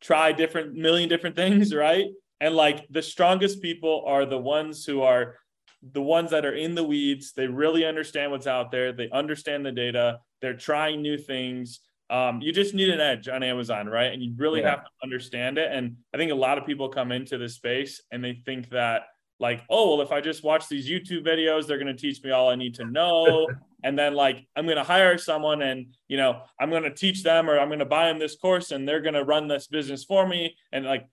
try 0.00 0.32
different 0.32 0.74
million 0.74 1.08
different 1.08 1.34
things, 1.42 1.74
right? 1.74 2.06
And 2.40 2.54
like 2.54 2.86
the 2.90 3.02
strongest 3.02 3.62
people 3.62 4.04
are 4.06 4.26
the 4.26 4.38
ones 4.38 4.84
who 4.84 5.02
are 5.02 5.36
the 5.82 6.02
ones 6.02 6.30
that 6.30 6.44
are 6.44 6.54
in 6.54 6.74
the 6.74 6.84
weeds. 6.84 7.32
They 7.32 7.46
really 7.46 7.84
understand 7.84 8.32
what's 8.32 8.46
out 8.46 8.70
there. 8.70 8.92
They 8.92 9.08
understand 9.10 9.64
the 9.64 9.72
data. 9.72 10.20
They're 10.40 10.56
trying 10.56 11.02
new 11.02 11.18
things 11.18 11.80
um, 12.10 12.40
you 12.40 12.52
just 12.52 12.74
need 12.74 12.88
an 12.88 13.00
edge 13.00 13.28
on 13.28 13.42
Amazon, 13.42 13.86
right? 13.86 14.12
And 14.12 14.22
you 14.22 14.32
really 14.36 14.60
yeah. 14.60 14.70
have 14.70 14.84
to 14.84 14.90
understand 15.02 15.58
it. 15.58 15.70
And 15.70 15.96
I 16.14 16.16
think 16.16 16.32
a 16.32 16.36
lot 16.36 16.56
of 16.56 16.64
people 16.64 16.88
come 16.88 17.12
into 17.12 17.36
this 17.36 17.54
space 17.54 18.02
and 18.10 18.24
they 18.24 18.40
think 18.46 18.70
that, 18.70 19.02
like, 19.40 19.62
oh, 19.70 19.96
well, 19.96 20.02
if 20.02 20.10
I 20.10 20.20
just 20.20 20.42
watch 20.42 20.68
these 20.68 20.88
YouTube 20.88 21.24
videos, 21.24 21.66
they're 21.66 21.78
going 21.78 21.94
to 21.94 22.00
teach 22.00 22.22
me 22.24 22.30
all 22.30 22.48
I 22.48 22.56
need 22.56 22.74
to 22.76 22.84
know. 22.90 23.46
and 23.84 23.98
then, 23.98 24.14
like, 24.14 24.46
I'm 24.56 24.64
going 24.64 24.78
to 24.78 24.84
hire 24.84 25.18
someone 25.18 25.62
and, 25.62 25.94
you 26.08 26.16
know, 26.16 26.42
I'm 26.58 26.70
going 26.70 26.82
to 26.84 26.94
teach 26.94 27.22
them 27.22 27.48
or 27.48 27.58
I'm 27.58 27.68
going 27.68 27.78
to 27.78 27.84
buy 27.84 28.08
them 28.08 28.18
this 28.18 28.36
course 28.36 28.72
and 28.72 28.88
they're 28.88 29.02
going 29.02 29.14
to 29.14 29.24
run 29.24 29.46
this 29.46 29.66
business 29.66 30.02
for 30.02 30.26
me. 30.26 30.56
And, 30.72 30.86
like, 30.86 31.06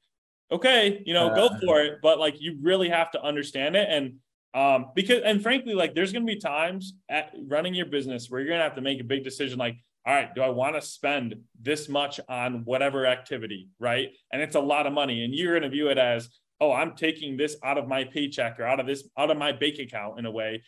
okay, 0.50 1.04
you 1.06 1.14
know, 1.14 1.28
uh, 1.30 1.36
go 1.36 1.60
for 1.60 1.82
it. 1.82 2.00
But, 2.02 2.20
like, 2.20 2.36
you 2.40 2.58
really 2.62 2.90
have 2.90 3.12
to 3.12 3.22
understand 3.22 3.76
it. 3.76 3.88
And, 3.90 4.16
um, 4.56 4.92
because, 4.96 5.22
and 5.26 5.44
frankly, 5.44 5.74
like, 5.76 5.94
there's 5.94 6.14
going 6.14 6.26
to 6.26 6.34
be 6.34 6.40
times 6.40 6.94
at 7.10 7.34
running 7.48 7.76
your 7.76 7.88
business 7.88 8.30
where 8.30 8.40
you're 8.40 8.48
going 8.48 8.60
to 8.60 8.64
have 8.64 8.76
to 8.76 8.82
make 8.82 9.02
a 9.02 9.04
big 9.04 9.24
decision, 9.26 9.60
like, 9.60 9.76
all 10.08 10.14
right, 10.14 10.34
do 10.34 10.42
I 10.42 10.50
want 10.50 10.76
to 10.76 10.82
spend 10.82 11.36
this 11.62 11.90
much 11.90 12.22
on 12.30 12.64
whatever 12.64 13.06
activity, 13.06 13.68
right? 13.80 14.10
And 14.32 14.42
it's 14.42 14.56
a 14.56 14.62
lot 14.62 14.88
of 14.88 14.94
money. 14.94 15.26
And 15.26 15.36
you're 15.36 15.52
going 15.52 15.64
to 15.64 15.70
view 15.70 15.90
it 15.90 15.98
as, 15.98 16.30
oh, 16.62 16.72
I'm 16.72 16.96
taking 16.96 17.36
this 17.36 17.58
out 17.64 17.78
of 17.78 17.90
my 17.90 18.06
paycheck 18.06 18.58
or 18.60 18.64
out 18.64 18.80
of 18.80 18.88
this, 18.88 19.04
out 19.18 19.30
of 19.30 19.38
my 19.38 19.52
bank 19.52 19.78
account 19.80 20.20
in 20.20 20.26
a 20.26 20.32
way, 20.32 20.64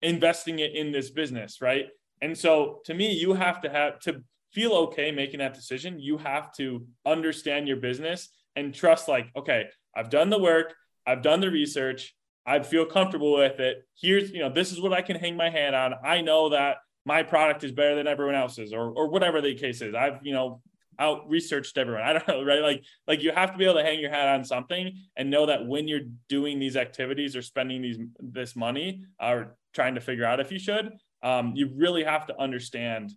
investing 0.00 0.60
it 0.60 0.74
in 0.74 0.90
this 0.90 1.10
business, 1.10 1.60
right? 1.60 1.86
And 2.22 2.36
so 2.36 2.80
to 2.86 2.94
me, 2.94 3.12
you 3.12 3.34
have 3.34 3.60
to 3.60 3.68
have 3.68 4.00
to 4.00 4.22
feel 4.52 4.72
okay 4.72 5.10
making 5.10 5.40
that 5.40 5.54
decision. 5.54 6.00
You 6.00 6.16
have 6.16 6.52
to 6.54 6.86
understand 7.04 7.68
your 7.68 7.76
business 7.76 8.30
and 8.56 8.72
trust, 8.72 9.06
like, 9.06 9.28
okay, 9.36 9.66
I've 9.94 10.08
done 10.08 10.30
the 10.30 10.38
work, 10.38 10.74
I've 11.06 11.22
done 11.22 11.40
the 11.40 11.50
research, 11.50 12.14
I 12.48 12.62
feel 12.62 12.86
comfortable 12.86 13.36
with 13.36 13.60
it. 13.60 13.86
Here's, 14.00 14.30
you 14.30 14.40
know, 14.40 14.48
this 14.48 14.72
is 14.72 14.80
what 14.80 14.94
I 14.94 15.02
can 15.02 15.16
hang 15.16 15.36
my 15.36 15.50
hat 15.50 15.74
on. 15.74 15.94
I 16.02 16.22
know 16.22 16.48
that 16.48 16.78
my 17.04 17.22
product 17.22 17.62
is 17.62 17.72
better 17.72 17.94
than 17.94 18.06
everyone 18.06 18.34
else's 18.34 18.72
or 18.72 18.90
or 18.90 19.08
whatever 19.08 19.42
the 19.42 19.54
case 19.54 19.82
is. 19.82 19.94
I've, 19.94 20.20
you 20.22 20.32
know, 20.32 20.62
out 20.98 21.28
researched 21.28 21.76
everyone. 21.76 22.02
I 22.02 22.14
don't 22.14 22.26
know, 22.26 22.42
right? 22.42 22.62
Like 22.62 22.84
like 23.06 23.22
you 23.22 23.32
have 23.32 23.52
to 23.52 23.58
be 23.58 23.64
able 23.64 23.74
to 23.74 23.82
hang 23.84 24.00
your 24.00 24.10
hat 24.10 24.28
on 24.28 24.44
something 24.44 24.98
and 25.16 25.30
know 25.30 25.46
that 25.46 25.66
when 25.66 25.86
you're 25.88 26.08
doing 26.28 26.58
these 26.58 26.76
activities 26.76 27.36
or 27.36 27.42
spending 27.42 27.82
these 27.82 27.98
this 28.18 28.56
money 28.56 29.04
or 29.20 29.56
trying 29.74 29.94
to 29.96 30.00
figure 30.00 30.24
out 30.24 30.40
if 30.40 30.50
you 30.50 30.58
should, 30.58 30.92
um, 31.22 31.52
you 31.54 31.70
really 31.76 32.04
have 32.04 32.26
to 32.26 32.40
understand 32.40 33.12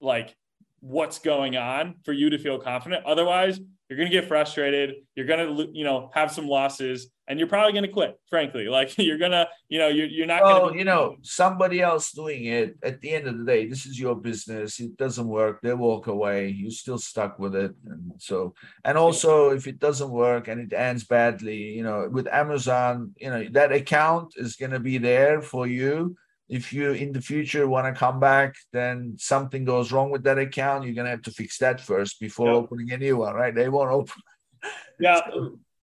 like 0.00 0.34
what's 0.80 1.18
going 1.18 1.56
on 1.56 1.96
for 2.04 2.12
you 2.12 2.30
to 2.30 2.38
feel 2.38 2.58
confident. 2.58 3.04
Otherwise, 3.04 3.58
you're 3.88 3.96
going 3.96 4.10
to 4.10 4.20
get 4.20 4.26
frustrated. 4.26 4.94
You're 5.14 5.26
going 5.26 5.56
to, 5.56 5.68
you 5.72 5.84
know, 5.84 6.10
have 6.12 6.32
some 6.32 6.48
losses 6.48 7.08
and 7.28 7.38
you're 7.38 7.48
probably 7.48 7.72
going 7.72 7.84
to 7.84 7.92
quit, 7.92 8.18
frankly. 8.28 8.68
Like 8.76 8.98
you're 8.98 9.18
going 9.18 9.32
to, 9.32 9.48
you 9.68 9.78
know, 9.78 9.88
you're, 9.88 10.06
you're 10.06 10.26
not 10.26 10.42
well, 10.42 10.60
going 10.60 10.72
to, 10.74 10.78
you 10.78 10.84
know, 10.84 11.16
somebody 11.22 11.80
else 11.80 12.10
doing 12.12 12.44
it 12.44 12.76
at 12.82 13.00
the 13.00 13.10
end 13.10 13.26
of 13.26 13.38
the 13.38 13.44
day, 13.44 13.66
this 13.66 13.86
is 13.86 13.98
your 13.98 14.14
business. 14.14 14.80
It 14.80 14.96
doesn't 14.96 15.26
work. 15.26 15.60
They 15.62 15.72
walk 15.72 16.08
away. 16.08 16.48
You're 16.48 16.70
still 16.70 16.98
stuck 16.98 17.38
with 17.38 17.54
it. 17.54 17.74
And 17.86 18.12
so, 18.18 18.54
and 18.84 18.98
also 18.98 19.50
if 19.50 19.66
it 19.66 19.78
doesn't 19.78 20.10
work 20.10 20.48
and 20.48 20.60
it 20.60 20.76
ends 20.76 21.04
badly, 21.04 21.56
you 21.56 21.82
know, 21.84 22.08
with 22.10 22.26
Amazon, 22.26 23.14
you 23.16 23.30
know, 23.30 23.46
that 23.52 23.72
account 23.72 24.34
is 24.36 24.56
going 24.56 24.72
to 24.72 24.80
be 24.80 24.98
there 24.98 25.40
for 25.40 25.66
you 25.66 26.16
if 26.48 26.72
you 26.72 26.92
in 26.92 27.12
the 27.12 27.20
future 27.20 27.66
want 27.68 27.92
to 27.92 27.98
come 27.98 28.20
back, 28.20 28.54
then 28.72 29.16
something 29.18 29.64
goes 29.64 29.90
wrong 29.90 30.10
with 30.10 30.22
that 30.24 30.38
account, 30.38 30.84
you're 30.84 30.94
gonna 30.94 31.10
have 31.10 31.22
to 31.22 31.30
fix 31.30 31.58
that 31.58 31.80
first 31.80 32.20
before 32.20 32.48
yeah. 32.48 32.54
opening 32.54 32.92
a 32.92 32.98
new 32.98 33.16
one, 33.16 33.34
right? 33.34 33.54
They 33.54 33.68
won't 33.68 33.90
open. 33.90 34.22
Yeah, 34.98 35.20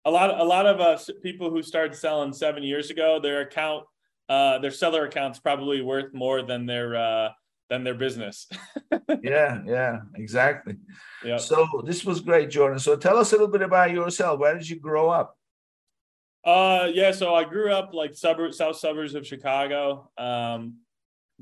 a 0.05 0.11
lot 0.11 0.39
a 0.39 0.45
lot 0.45 0.67
of 0.67 0.81
us 0.81 1.09
people 1.23 1.49
who 1.49 1.63
started 1.63 1.97
selling 1.97 2.33
seven 2.33 2.63
years 2.63 2.91
ago, 2.91 3.21
their 3.21 3.43
account, 3.43 3.85
uh, 4.29 4.59
their 4.59 4.73
seller 4.73 5.07
account's 5.07 5.39
probably 5.39 5.81
worth 5.81 6.13
more 6.13 6.43
than 6.43 6.67
their 6.67 6.97
uh, 6.97 7.29
than 7.71 7.85
their 7.85 7.95
business. 7.95 8.49
yeah, 9.23 9.63
yeah, 9.65 10.01
exactly. 10.17 10.77
Yeah. 11.25 11.39
So 11.39 11.67
this 11.85 12.05
was 12.05 12.21
great, 12.21 12.51
Jordan. 12.51 12.79
So 12.79 12.97
tell 12.97 13.17
us 13.17 13.33
a 13.33 13.37
little 13.37 13.49
bit 13.49 13.63
about 13.63 13.93
yourself. 13.93 14.41
Where 14.41 14.55
did 14.55 14.69
you 14.69 14.79
grow 14.79 15.09
up? 15.09 15.37
Uh, 16.47 16.89
yeah. 16.95 17.11
So 17.11 17.35
I 17.35 17.45
grew 17.45 17.73
up 17.73 17.93
like 17.93 18.15
suburb, 18.15 18.55
south 18.55 18.77
suburbs 18.77 19.15
of 19.15 19.27
Chicago. 19.27 20.11
Um, 20.17 20.77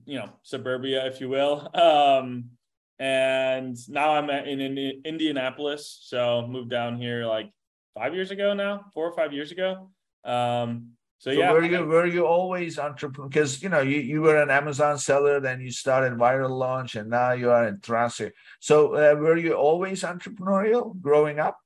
you 0.07 0.19
know, 0.19 0.31
suburbia, 0.43 1.07
if 1.07 1.21
you 1.21 1.29
will. 1.29 1.69
Um, 1.75 2.51
and 2.99 3.77
now 3.89 4.15
I'm 4.15 4.31
in, 4.31 4.61
in 4.61 5.03
Indianapolis. 5.05 6.01
So 6.03 6.47
moved 6.49 6.71
down 6.71 6.97
here 6.97 7.27
like 7.27 7.51
five 7.95 8.15
years 8.15 8.31
ago 8.31 8.55
now, 8.55 8.87
four 8.93 9.07
or 9.09 9.13
five 9.13 9.33
years 9.33 9.53
ago. 9.53 9.91
Um, 10.25 10.93
so, 11.19 11.31
so 11.31 11.39
yeah, 11.39 11.53
were 11.53 11.65
you 11.65 11.85
were 11.85 12.07
you 12.07 12.27
always 12.27 12.79
entrepreneur? 12.79 13.29
Because 13.29 13.63
you 13.63 13.69
know 13.69 13.81
you, 13.81 13.99
you 14.01 14.21
were 14.21 14.43
an 14.43 14.51
Amazon 14.51 14.99
seller, 14.99 15.41
then 15.41 15.61
you 15.61 15.71
started 15.71 16.19
Viral 16.19 16.51
Launch, 16.51 16.97
and 16.97 17.09
now 17.09 17.33
you 17.33 17.51
are 17.51 17.67
in 17.67 17.81
Tracer. 17.81 18.33
So 18.61 18.95
uh, 18.95 19.15
were 19.15 19.37
you 19.37 19.55
always 19.55 20.03
entrepreneurial 20.03 21.01
growing 21.01 21.39
up? 21.39 21.59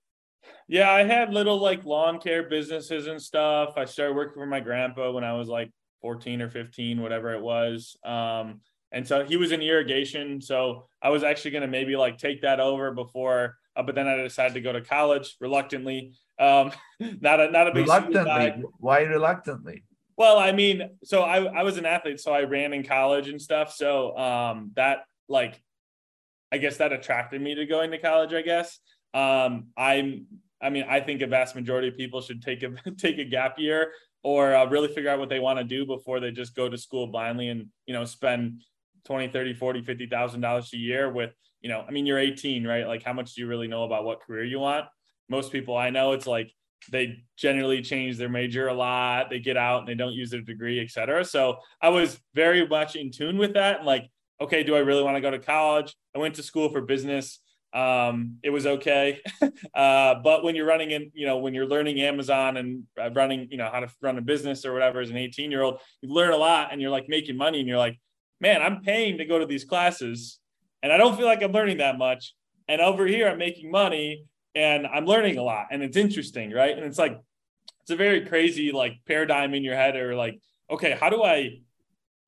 Yeah, 0.68 0.90
I 0.90 1.02
had 1.02 1.32
little 1.32 1.58
like 1.58 1.84
lawn 1.84 2.20
care 2.20 2.42
businesses 2.42 3.06
and 3.06 3.20
stuff. 3.20 3.74
I 3.76 3.86
started 3.86 4.14
working 4.14 4.34
for 4.34 4.46
my 4.46 4.60
grandpa 4.60 5.10
when 5.10 5.24
I 5.24 5.32
was 5.32 5.48
like 5.48 5.70
14 6.02 6.42
or 6.42 6.50
15, 6.50 7.00
whatever 7.00 7.32
it 7.32 7.40
was. 7.40 7.96
Um, 8.04 8.60
and 8.92 9.06
so 9.06 9.24
he 9.24 9.36
was 9.36 9.52
in 9.52 9.62
irrigation. 9.62 10.40
So 10.40 10.88
I 11.02 11.10
was 11.10 11.22
actually 11.22 11.52
going 11.52 11.62
to 11.62 11.68
maybe 11.68 11.96
like 11.96 12.18
take 12.18 12.42
that 12.42 12.60
over 12.60 12.92
before, 12.92 13.56
uh, 13.76 13.82
but 13.82 13.94
then 13.94 14.06
I 14.06 14.16
decided 14.16 14.54
to 14.54 14.60
go 14.60 14.72
to 14.72 14.80
college 14.80 15.36
reluctantly. 15.40 16.12
Um, 16.38 16.72
not 17.00 17.40
a, 17.40 17.50
not 17.50 17.68
a 17.68 17.72
big 17.72 17.84
reluctantly. 17.84 18.64
Why 18.78 19.00
reluctantly? 19.00 19.84
Well, 20.16 20.38
I 20.38 20.52
mean, 20.52 20.90
so 21.04 21.22
I, 21.22 21.44
I 21.44 21.62
was 21.62 21.78
an 21.78 21.86
athlete, 21.86 22.20
so 22.20 22.32
I 22.32 22.42
ran 22.42 22.72
in 22.72 22.82
college 22.82 23.28
and 23.28 23.40
stuff. 23.40 23.72
So 23.72 24.18
um, 24.18 24.72
that 24.74 25.04
like 25.28 25.62
I 26.50 26.58
guess 26.58 26.78
that 26.78 26.92
attracted 26.92 27.40
me 27.40 27.54
to 27.54 27.66
going 27.66 27.90
to 27.92 27.98
college. 27.98 28.32
I 28.32 28.42
guess 28.42 28.80
um, 29.14 29.68
I'm. 29.76 30.26
I 30.60 30.70
mean, 30.70 30.84
I 30.88 31.00
think 31.00 31.22
a 31.22 31.26
vast 31.26 31.54
majority 31.54 31.88
of 31.88 31.96
people 31.96 32.20
should 32.20 32.42
take 32.42 32.62
a 32.62 32.70
take 32.96 33.18
a 33.18 33.24
gap 33.24 33.58
year 33.58 33.92
or 34.22 34.54
uh, 34.54 34.66
really 34.66 34.88
figure 34.88 35.10
out 35.10 35.18
what 35.18 35.28
they 35.28 35.40
want 35.40 35.58
to 35.58 35.64
do 35.64 35.86
before 35.86 36.20
they 36.20 36.30
just 36.30 36.54
go 36.54 36.68
to 36.68 36.76
school 36.76 37.06
blindly 37.06 37.48
and 37.48 37.66
you 37.86 37.94
know 37.94 38.04
spend 38.04 38.60
20 39.04 39.28
30 39.28 39.54
40 39.54 39.82
50 39.82 40.06
thousand 40.06 40.40
dollars 40.40 40.70
a 40.74 40.76
year 40.76 41.10
with 41.10 41.32
you 41.60 41.68
know 41.68 41.84
i 41.86 41.90
mean 41.90 42.06
you're 42.06 42.18
18 42.18 42.66
right? 42.66 42.86
Like 42.86 43.02
how 43.02 43.12
much 43.12 43.34
do 43.34 43.40
you 43.40 43.46
really 43.46 43.68
know 43.68 43.84
about 43.84 44.04
what 44.04 44.20
career 44.20 44.44
you 44.44 44.58
want? 44.58 44.86
Most 45.28 45.52
people 45.52 45.76
i 45.76 45.90
know 45.90 46.12
it's 46.12 46.26
like 46.26 46.50
they 46.90 47.24
generally 47.36 47.82
change 47.82 48.16
their 48.16 48.28
major 48.28 48.68
a 48.68 48.74
lot 48.74 49.30
they 49.30 49.40
get 49.40 49.56
out 49.56 49.80
and 49.80 49.88
they 49.88 49.94
don't 49.94 50.12
use 50.12 50.30
their 50.30 50.40
degree 50.40 50.80
et 50.80 50.90
cetera. 50.90 51.24
So 51.24 51.58
i 51.80 51.88
was 51.88 52.18
very 52.34 52.66
much 52.66 52.96
in 52.96 53.10
tune 53.10 53.38
with 53.38 53.54
that 53.54 53.78
and 53.78 53.86
like 53.86 54.08
okay 54.40 54.62
do 54.62 54.74
i 54.74 54.80
really 54.80 55.02
want 55.02 55.16
to 55.16 55.20
go 55.20 55.30
to 55.30 55.38
college? 55.38 55.94
I 56.14 56.18
went 56.18 56.34
to 56.36 56.42
school 56.42 56.68
for 56.70 56.80
business 56.80 57.40
um, 57.74 58.38
it 58.42 58.50
was 58.50 58.66
okay. 58.66 59.20
Uh, 59.74 60.14
but 60.22 60.42
when 60.44 60.54
you're 60.54 60.66
running 60.66 60.90
in 60.90 61.10
you 61.14 61.26
know 61.26 61.38
when 61.38 61.54
you're 61.54 61.66
learning 61.66 62.00
amazon 62.00 62.56
and 62.56 62.84
uh, 63.00 63.10
running 63.10 63.48
you 63.50 63.56
know 63.56 63.68
how 63.72 63.80
to 63.80 63.88
run 64.00 64.18
a 64.18 64.20
business 64.20 64.64
or 64.64 64.72
whatever 64.72 65.00
as 65.00 65.10
an 65.10 65.16
18 65.16 65.50
year 65.50 65.62
old 65.62 65.80
you 66.00 66.12
learn 66.12 66.32
a 66.32 66.36
lot 66.36 66.72
and 66.72 66.80
you're 66.80 66.90
like 66.90 67.08
making 67.08 67.36
money 67.36 67.58
and 67.60 67.68
you're 67.68 67.78
like 67.78 67.98
man 68.40 68.62
i'm 68.62 68.80
paying 68.82 69.18
to 69.18 69.24
go 69.24 69.38
to 69.38 69.46
these 69.46 69.64
classes 69.64 70.40
and 70.82 70.92
i 70.92 70.96
don't 70.96 71.16
feel 71.16 71.26
like 71.26 71.42
i'm 71.42 71.52
learning 71.52 71.78
that 71.78 71.98
much. 71.98 72.34
And 72.68 72.80
over 72.80 73.06
here 73.06 73.28
i'm 73.28 73.38
making 73.38 73.70
money 73.70 74.24
and 74.58 74.86
I'm 74.86 75.06
learning 75.06 75.38
a 75.38 75.42
lot. 75.42 75.68
And 75.70 75.82
it's 75.82 75.96
interesting, 75.96 76.50
right? 76.50 76.76
And 76.76 76.84
it's 76.84 76.98
like 76.98 77.18
it's 77.82 77.90
a 77.90 77.96
very 77.96 78.26
crazy 78.26 78.72
like 78.72 78.94
paradigm 79.06 79.54
in 79.54 79.62
your 79.62 79.76
head 79.76 79.96
or 79.96 80.14
like, 80.14 80.40
okay, 80.70 80.96
how 80.98 81.08
do 81.08 81.22
I 81.22 81.60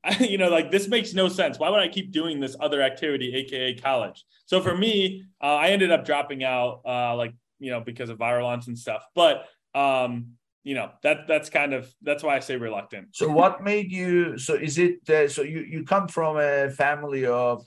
you 0.21 0.39
know, 0.39 0.49
like 0.49 0.71
this 0.71 0.89
makes 0.89 1.13
no 1.13 1.29
sense. 1.29 1.59
Why 1.59 1.69
would 1.69 1.81
I 1.81 1.89
keep 1.89 2.11
doing 2.11 2.41
this 2.41 2.57
other 2.61 2.81
activity, 2.83 3.35
aka 3.35 3.75
college? 3.75 4.25
So 4.47 4.61
for 4.61 4.77
me, 4.77 5.25
uh, 5.43 5.57
I 5.57 5.69
ended 5.69 5.91
up 5.91 6.05
dropping 6.05 6.43
out, 6.43 6.81
uh, 6.87 7.15
like 7.17 7.35
you 7.59 7.71
know, 7.71 7.81
because 7.81 8.09
of 8.09 8.19
viral 8.19 8.45
launch 8.45 8.67
and 8.67 8.79
stuff. 8.79 9.05
But 9.15 9.45
um, 9.75 10.33
you 10.65 10.75
know, 10.75 10.91
that 11.03 11.29
that's 11.29 11.51
kind 11.51 11.75
of 11.75 11.93
that's 12.03 12.23
why 12.23 12.37
I 12.37 12.41
say 12.41 12.57
reluctant. 12.57 13.09
So 13.13 13.29
what 13.29 13.63
made 13.63 13.93
you? 13.93 14.39
So 14.39 14.55
is 14.55 14.79
it? 14.79 15.09
Uh, 15.09 15.29
so 15.29 15.43
you 15.43 15.61
you 15.61 15.85
come 15.85 16.09
from 16.09 16.39
a 16.39 16.71
family 16.71 17.27
of 17.27 17.65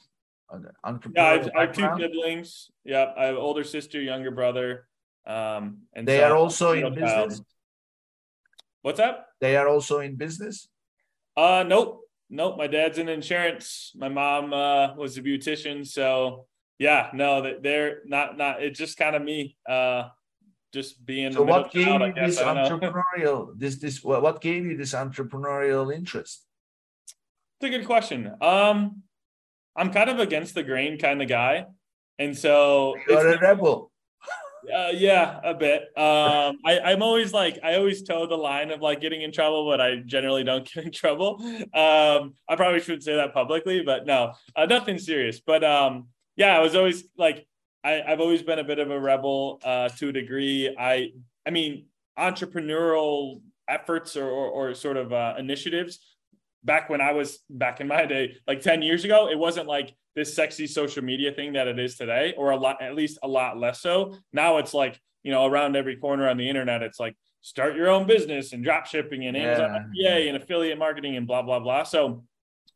yeah, 0.51 1.23
I 1.23 1.31
have, 1.31 1.49
I 1.55 1.61
have, 1.61 1.73
two 1.73 1.89
siblings. 1.97 2.71
Yeah, 2.84 3.11
I 3.17 3.25
have 3.25 3.38
older 3.38 3.63
sister, 3.63 4.01
younger 4.01 4.31
brother. 4.31 4.88
Um, 5.25 5.79
and 5.93 6.07
they 6.07 6.17
so 6.17 6.23
are 6.25 6.36
also 6.36 6.73
in 6.73 6.93
business. 6.93 7.11
Child. 7.11 7.45
What's 8.81 8.97
that? 8.97 9.27
They 9.39 9.55
are 9.55 9.67
also 9.67 9.99
in 9.99 10.15
business. 10.15 10.67
Uh, 11.36 11.63
nope, 11.67 12.02
nope. 12.34 12.57
My 12.57 12.67
dad's 12.67 12.97
in 12.97 13.07
insurance. 13.07 13.93
My 13.95 14.09
mom 14.09 14.53
uh, 14.53 14.95
was 14.95 15.17
a 15.17 15.21
beautician. 15.21 15.88
So 15.88 16.47
yeah, 16.79 17.09
no, 17.13 17.59
they're 17.61 18.01
not. 18.05 18.38
Not. 18.38 18.61
It's 18.61 18.77
just 18.77 18.97
kind 18.97 19.15
of 19.15 19.21
me. 19.21 19.55
Uh, 19.69 20.09
just 20.73 21.05
being. 21.05 21.31
So 21.31 21.43
what 21.43 21.71
gave 21.71 21.86
child, 21.86 22.01
you 22.17 22.25
this 22.25 22.41
entrepreneurial? 22.41 23.53
This 23.55 23.77
this 23.77 24.03
what 24.03 24.41
gave 24.41 24.65
you 24.65 24.75
this 24.75 24.93
entrepreneurial 24.93 25.93
interest? 25.93 26.45
It's 27.61 27.73
a 27.73 27.77
good 27.77 27.86
question. 27.86 28.34
Um, 28.41 29.03
I'm 29.75 29.93
kind 29.93 30.09
of 30.09 30.19
against 30.19 30.55
the 30.55 30.63
grain 30.63 30.97
kind 30.97 31.21
of 31.21 31.29
guy, 31.29 31.67
and 32.19 32.38
so 32.38 32.95
you're 33.07 33.27
a 33.27 33.39
rebel. 33.39 33.92
Uh, 34.72 34.91
yeah, 34.93 35.39
a 35.43 35.53
bit. 35.53 35.82
Um, 35.97 36.57
I, 36.66 36.80
I'm 36.86 37.01
always 37.01 37.34
like, 37.34 37.59
I 37.64 37.76
always 37.76 38.03
toe 38.03 38.26
the 38.28 38.38
line 38.38 38.72
of 38.72 38.82
like 38.82 39.01
getting 39.01 39.22
in 39.22 39.32
trouble, 39.32 39.66
but 39.68 39.82
I 39.82 39.97
generally 39.97 40.43
don't 40.43 40.66
get 40.74 40.86
in 40.86 40.91
trouble. 40.91 41.41
Um, 41.74 42.34
I 42.47 42.55
probably 42.55 42.80
shouldn't 42.80 43.03
say 43.03 43.16
that 43.16 43.34
publicly, 43.34 43.84
but 43.84 44.05
no, 44.05 44.34
uh, 44.55 44.66
nothing 44.66 44.97
serious. 44.97 45.39
But 45.39 45.64
um, 45.64 46.07
yeah, 46.36 46.55
I 46.55 46.59
was 46.59 46.76
always 46.76 47.03
like, 47.18 47.45
I, 47.84 48.01
I've 48.01 48.22
always 48.22 48.41
been 48.41 48.59
a 48.59 48.64
bit 48.64 48.80
of 48.80 48.89
a 48.91 48.99
rebel 48.99 49.59
uh, 49.64 49.89
to 49.89 50.09
a 50.09 50.11
degree. 50.11 50.74
I, 50.78 51.11
I 51.45 51.49
mean, 51.49 51.88
entrepreneurial 52.18 53.41
efforts 53.68 54.16
or, 54.16 54.30
or, 54.30 54.70
or 54.70 54.74
sort 54.76 54.97
of 54.97 55.11
uh, 55.11 55.36
initiatives 55.38 55.99
back 56.64 56.89
when 56.89 57.01
I 57.01 57.11
was 57.11 57.39
back 57.49 57.82
in 57.82 57.88
my 57.88 58.05
day, 58.05 58.38
like 58.47 58.61
10 58.61 58.82
years 58.82 59.03
ago, 59.03 59.30
it 59.30 59.38
wasn't 59.38 59.68
like 59.68 59.95
this 60.16 60.34
sexy 60.34 60.68
social 60.68 61.03
media 61.03 61.32
thing 61.32 61.53
that 61.53 61.68
it 61.68 61.80
is 61.80 61.97
today, 61.97 62.34
or 62.38 62.51
a 62.51 62.57
lot, 62.57 62.82
at 62.82 62.95
least 62.95 63.20
a 63.24 63.28
lot 63.28 63.57
less 63.57 63.82
so. 63.82 64.16
Now 64.32 64.57
it's 64.57 64.74
like, 64.74 64.99
you 65.24 65.32
know, 65.32 65.45
around 65.45 65.76
every 65.76 65.95
corner 65.95 66.30
on 66.30 66.38
the 66.38 66.47
internet, 66.47 66.84
it's 66.84 66.99
like 66.99 67.16
start 67.41 67.76
your 67.76 67.89
own 67.89 68.05
business 68.05 68.53
and 68.53 68.64
drop 68.64 68.86
shipping 68.86 69.26
and 69.26 69.36
Amazon 69.36 69.91
yeah. 69.93 70.11
FBA 70.11 70.28
and 70.28 70.38
affiliate 70.38 70.78
marketing 70.78 71.18
and 71.18 71.28
blah, 71.28 71.41
blah, 71.41 71.59
blah. 71.59 71.84
So, 71.84 72.24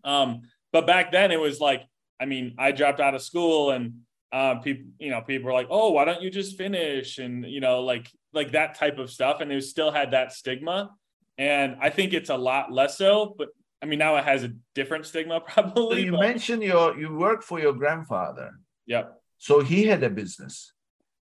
um, 0.04 0.42
but 0.72 0.88
back 0.88 1.12
then 1.12 1.32
it 1.32 1.40
was 1.40 1.60
like, 1.60 1.84
I 2.20 2.26
mean, 2.26 2.56
I 2.58 2.72
dropped 2.72 3.00
out 3.00 3.16
of 3.16 3.22
school 3.22 3.72
and 3.72 3.94
uh, 4.32 4.56
people, 4.56 4.86
you 5.00 5.10
know, 5.10 5.22
people 5.22 5.48
were 5.48 5.54
like, 5.54 5.68
"Oh, 5.70 5.92
why 5.92 6.06
don't 6.06 6.22
you 6.22 6.30
just 6.30 6.58
finish?" 6.58 7.18
and 7.18 7.46
you 7.46 7.62
know, 7.62 7.82
like 7.82 8.12
like 8.34 8.52
that 8.52 8.76
type 8.76 8.98
of 8.98 9.10
stuff, 9.10 9.40
and 9.40 9.52
it 9.52 9.64
still 9.64 9.92
had 9.92 10.12
that 10.12 10.34
stigma. 10.34 10.92
And 11.38 11.78
I 11.80 11.90
think 11.90 12.14
it's 12.14 12.30
a 12.30 12.36
lot 12.36 12.72
less 12.72 12.98
so, 12.98 13.36
but 13.38 13.50
I 13.82 13.86
mean, 13.86 14.00
now 14.00 14.16
it 14.18 14.24
has 14.24 14.44
a 14.44 14.54
different 14.76 15.06
stigma, 15.06 15.40
probably. 15.48 15.98
So 15.98 16.06
you 16.06 16.12
but... 16.12 16.22
mentioned 16.22 16.64
your 16.64 16.98
you 16.98 17.16
work 17.16 17.44
for 17.44 17.60
your 17.60 17.74
grandfather. 17.74 18.52
Yep. 18.88 19.22
So 19.38 19.62
he 19.62 19.86
had 19.86 20.04
a 20.04 20.10
business. 20.10 20.74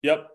Yep. 0.04 0.28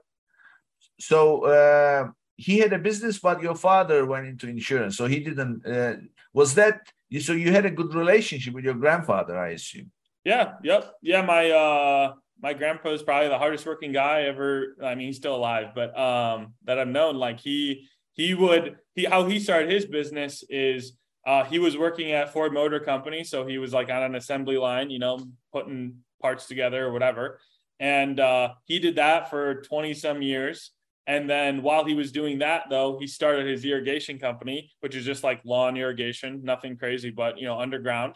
So 0.98 1.44
uh, 1.44 2.08
he 2.36 2.58
had 2.58 2.72
a 2.72 2.78
business, 2.78 3.18
but 3.18 3.42
your 3.42 3.54
father 3.54 4.06
went 4.06 4.26
into 4.26 4.48
insurance. 4.48 4.96
So 4.96 5.06
he 5.06 5.20
didn't. 5.20 5.66
Uh, 5.66 5.96
was 6.32 6.54
that 6.54 6.80
so? 7.20 7.32
You 7.32 7.52
had 7.52 7.66
a 7.66 7.70
good 7.70 7.94
relationship 7.94 8.54
with 8.54 8.64
your 8.64 8.74
grandfather, 8.74 9.38
I 9.38 9.50
assume. 9.50 9.90
Yeah. 10.24 10.54
Yep. 10.62 10.92
Yeah. 11.02 11.22
My 11.22 11.50
uh, 11.50 12.12
my 12.40 12.54
grandpa 12.54 12.90
is 12.90 13.02
probably 13.02 13.28
the 13.28 13.38
hardest 13.38 13.66
working 13.66 13.92
guy 13.92 14.22
ever. 14.22 14.76
I 14.82 14.94
mean, 14.94 15.08
he's 15.08 15.16
still 15.16 15.36
alive, 15.36 15.68
but 15.74 15.96
um, 15.98 16.54
that 16.64 16.78
I've 16.78 16.88
known. 16.88 17.16
Like 17.16 17.40
he 17.40 17.88
he 18.14 18.34
would 18.34 18.76
he 18.94 19.04
how 19.04 19.24
he 19.24 19.38
started 19.38 19.70
his 19.70 19.84
business 19.84 20.42
is 20.48 20.96
uh, 21.27 21.45
he 21.45 21.59
was 21.59 21.77
working 21.77 22.12
at 22.12 22.33
Ford 22.33 22.55
Motor 22.55 22.79
Company, 22.79 23.24
so 23.24 23.45
he 23.45 23.59
was 23.59 23.72
like 23.72 23.91
on 23.91 24.05
an 24.05 24.14
assembly 24.14 24.57
line, 24.57 24.91
you 24.91 25.01
know, 25.01 25.18
putting 25.53 25.97
parts 26.22 26.47
together 26.47 26.87
or 26.87 26.93
whatever. 26.93 27.41
And 27.81 28.18
uh, 28.20 28.55
he 28.64 28.79
did 28.79 28.97
that 28.97 29.29
for 29.29 29.62
20 29.62 29.93
some 29.93 30.22
years. 30.22 30.70
And 31.09 31.29
then 31.29 31.62
while 31.62 31.85
he 31.85 31.95
was 31.95 32.12
doing 32.12 32.39
that, 32.39 32.64
though, 32.70 32.99
he 32.99 33.07
started 33.07 33.47
his 33.47 33.64
irrigation 33.64 34.18
company, 34.18 34.72
which 34.81 34.95
is 34.95 35.05
just 35.05 35.24
like 35.24 35.41
lawn 35.45 35.77
irrigation, 35.77 36.43
nothing 36.45 36.77
crazy, 36.77 37.11
but 37.11 37.39
you 37.39 37.45
know, 37.45 37.59
underground. 37.59 38.14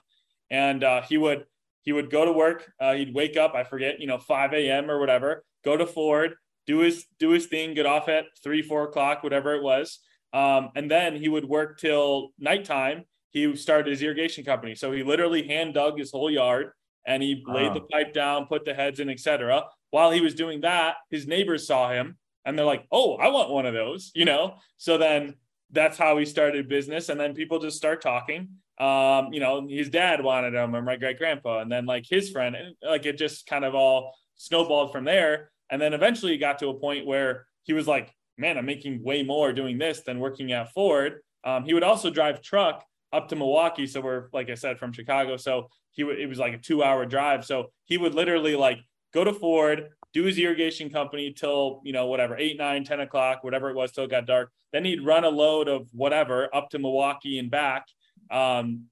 And 0.48 0.82
uh, 0.82 1.02
he 1.02 1.18
would 1.18 1.44
he 1.82 1.92
would 1.92 2.10
go 2.10 2.24
to 2.24 2.32
work. 2.32 2.70
Uh, 2.78 2.94
he'd 2.94 3.14
wake 3.14 3.36
up, 3.36 3.54
I 3.54 3.64
forget, 3.64 4.00
you 4.00 4.06
know, 4.06 4.18
5 4.18 4.52
a.m. 4.52 4.90
or 4.90 4.98
whatever, 4.98 5.44
go 5.64 5.76
to 5.76 5.86
Ford, 5.86 6.34
do 6.66 6.78
his 6.78 7.06
do 7.18 7.30
his 7.30 7.46
thing, 7.46 7.74
get 7.74 7.86
off 7.86 8.08
at 8.08 8.26
three, 8.42 8.62
four 8.62 8.84
o'clock, 8.84 9.22
whatever 9.22 9.54
it 9.54 9.62
was, 9.62 10.00
um, 10.32 10.70
and 10.74 10.90
then 10.90 11.16
he 11.16 11.28
would 11.28 11.44
work 11.44 11.78
till 11.78 12.30
nighttime. 12.38 13.04
He 13.30 13.54
started 13.56 13.90
his 13.90 14.02
irrigation 14.02 14.44
company. 14.44 14.74
So 14.74 14.92
he 14.92 15.02
literally 15.02 15.46
hand 15.46 15.74
dug 15.74 15.98
his 15.98 16.10
whole 16.10 16.30
yard 16.30 16.72
and 17.06 17.22
he 17.22 17.42
laid 17.46 17.74
the 17.74 17.80
pipe 17.80 18.12
down, 18.12 18.46
put 18.46 18.64
the 18.64 18.74
heads 18.74 19.00
in, 19.00 19.08
etc. 19.08 19.64
While 19.90 20.10
he 20.10 20.20
was 20.20 20.34
doing 20.34 20.60
that, 20.62 20.96
his 21.10 21.26
neighbors 21.26 21.66
saw 21.66 21.90
him 21.90 22.18
and 22.44 22.58
they're 22.58 22.66
like, 22.66 22.86
"Oh, 22.90 23.16
I 23.16 23.28
want 23.28 23.50
one 23.50 23.66
of 23.66 23.74
those," 23.74 24.10
you 24.14 24.24
know. 24.24 24.56
So 24.76 24.98
then 24.98 25.34
that's 25.70 25.98
how 25.98 26.16
he 26.18 26.24
started 26.24 26.68
business, 26.68 27.08
and 27.08 27.18
then 27.20 27.34
people 27.34 27.58
just 27.58 27.76
start 27.76 28.02
talking. 28.02 28.48
Um, 28.78 29.32
you 29.32 29.40
know, 29.40 29.66
his 29.68 29.90
dad 29.90 30.22
wanted 30.22 30.54
him, 30.54 30.74
and 30.74 30.86
my 30.86 30.96
great 30.96 31.18
grandpa, 31.18 31.60
and 31.60 31.70
then 31.70 31.86
like 31.86 32.06
his 32.08 32.30
friend, 32.30 32.56
and 32.56 32.74
like 32.82 33.06
it 33.06 33.18
just 33.18 33.46
kind 33.46 33.64
of 33.64 33.74
all 33.74 34.14
snowballed 34.36 34.92
from 34.92 35.04
there. 35.04 35.50
And 35.70 35.80
then 35.80 35.92
eventually, 35.92 36.32
he 36.32 36.38
got 36.38 36.58
to 36.60 36.68
a 36.68 36.74
point 36.74 37.06
where 37.06 37.46
he 37.62 37.72
was 37.72 37.86
like, 37.86 38.12
man, 38.40 38.58
I'm 38.58 38.66
making 38.66 39.02
way 39.04 39.22
more 39.22 39.52
doing 39.52 39.78
this 39.78 40.00
than 40.00 40.18
working 40.18 40.52
at 40.52 40.72
Ford. 40.72 41.20
Um, 41.44 41.64
he 41.64 41.74
would 41.74 41.82
also 41.82 42.10
drive 42.10 42.42
truck 42.42 42.84
up 43.12 43.28
to 43.28 43.36
Milwaukee. 43.36 43.86
So 43.86 44.00
we're, 44.00 44.28
like 44.32 44.50
I 44.50 44.54
said, 44.54 44.78
from 44.78 44.92
Chicago. 44.92 45.36
So 45.36 45.68
he 45.90 46.04
would, 46.04 46.18
it 46.18 46.28
was 46.28 46.38
like 46.38 46.54
a 46.54 46.58
two 46.58 46.82
hour 46.82 47.04
drive. 47.06 47.44
So 47.44 47.72
he 47.84 47.98
would 47.98 48.14
literally 48.14 48.56
like 48.56 48.78
go 49.12 49.24
to 49.24 49.32
Ford, 49.32 49.88
do 50.12 50.24
his 50.24 50.38
irrigation 50.38 50.90
company 50.90 51.32
till, 51.32 51.80
you 51.84 51.92
know, 51.92 52.06
whatever, 52.06 52.36
eight, 52.36 52.58
nine, 52.58 52.84
10 52.84 53.00
o'clock, 53.00 53.44
whatever 53.44 53.70
it 53.70 53.76
was, 53.76 53.92
till 53.92 54.04
it 54.04 54.10
got 54.10 54.26
dark. 54.26 54.50
Then 54.72 54.84
he'd 54.84 55.04
run 55.04 55.24
a 55.24 55.28
load 55.28 55.68
of 55.68 55.88
whatever 55.92 56.54
up 56.54 56.70
to 56.70 56.78
Milwaukee 56.78 57.38
and 57.38 57.50
back. 57.50 57.86
Um, 58.30 58.86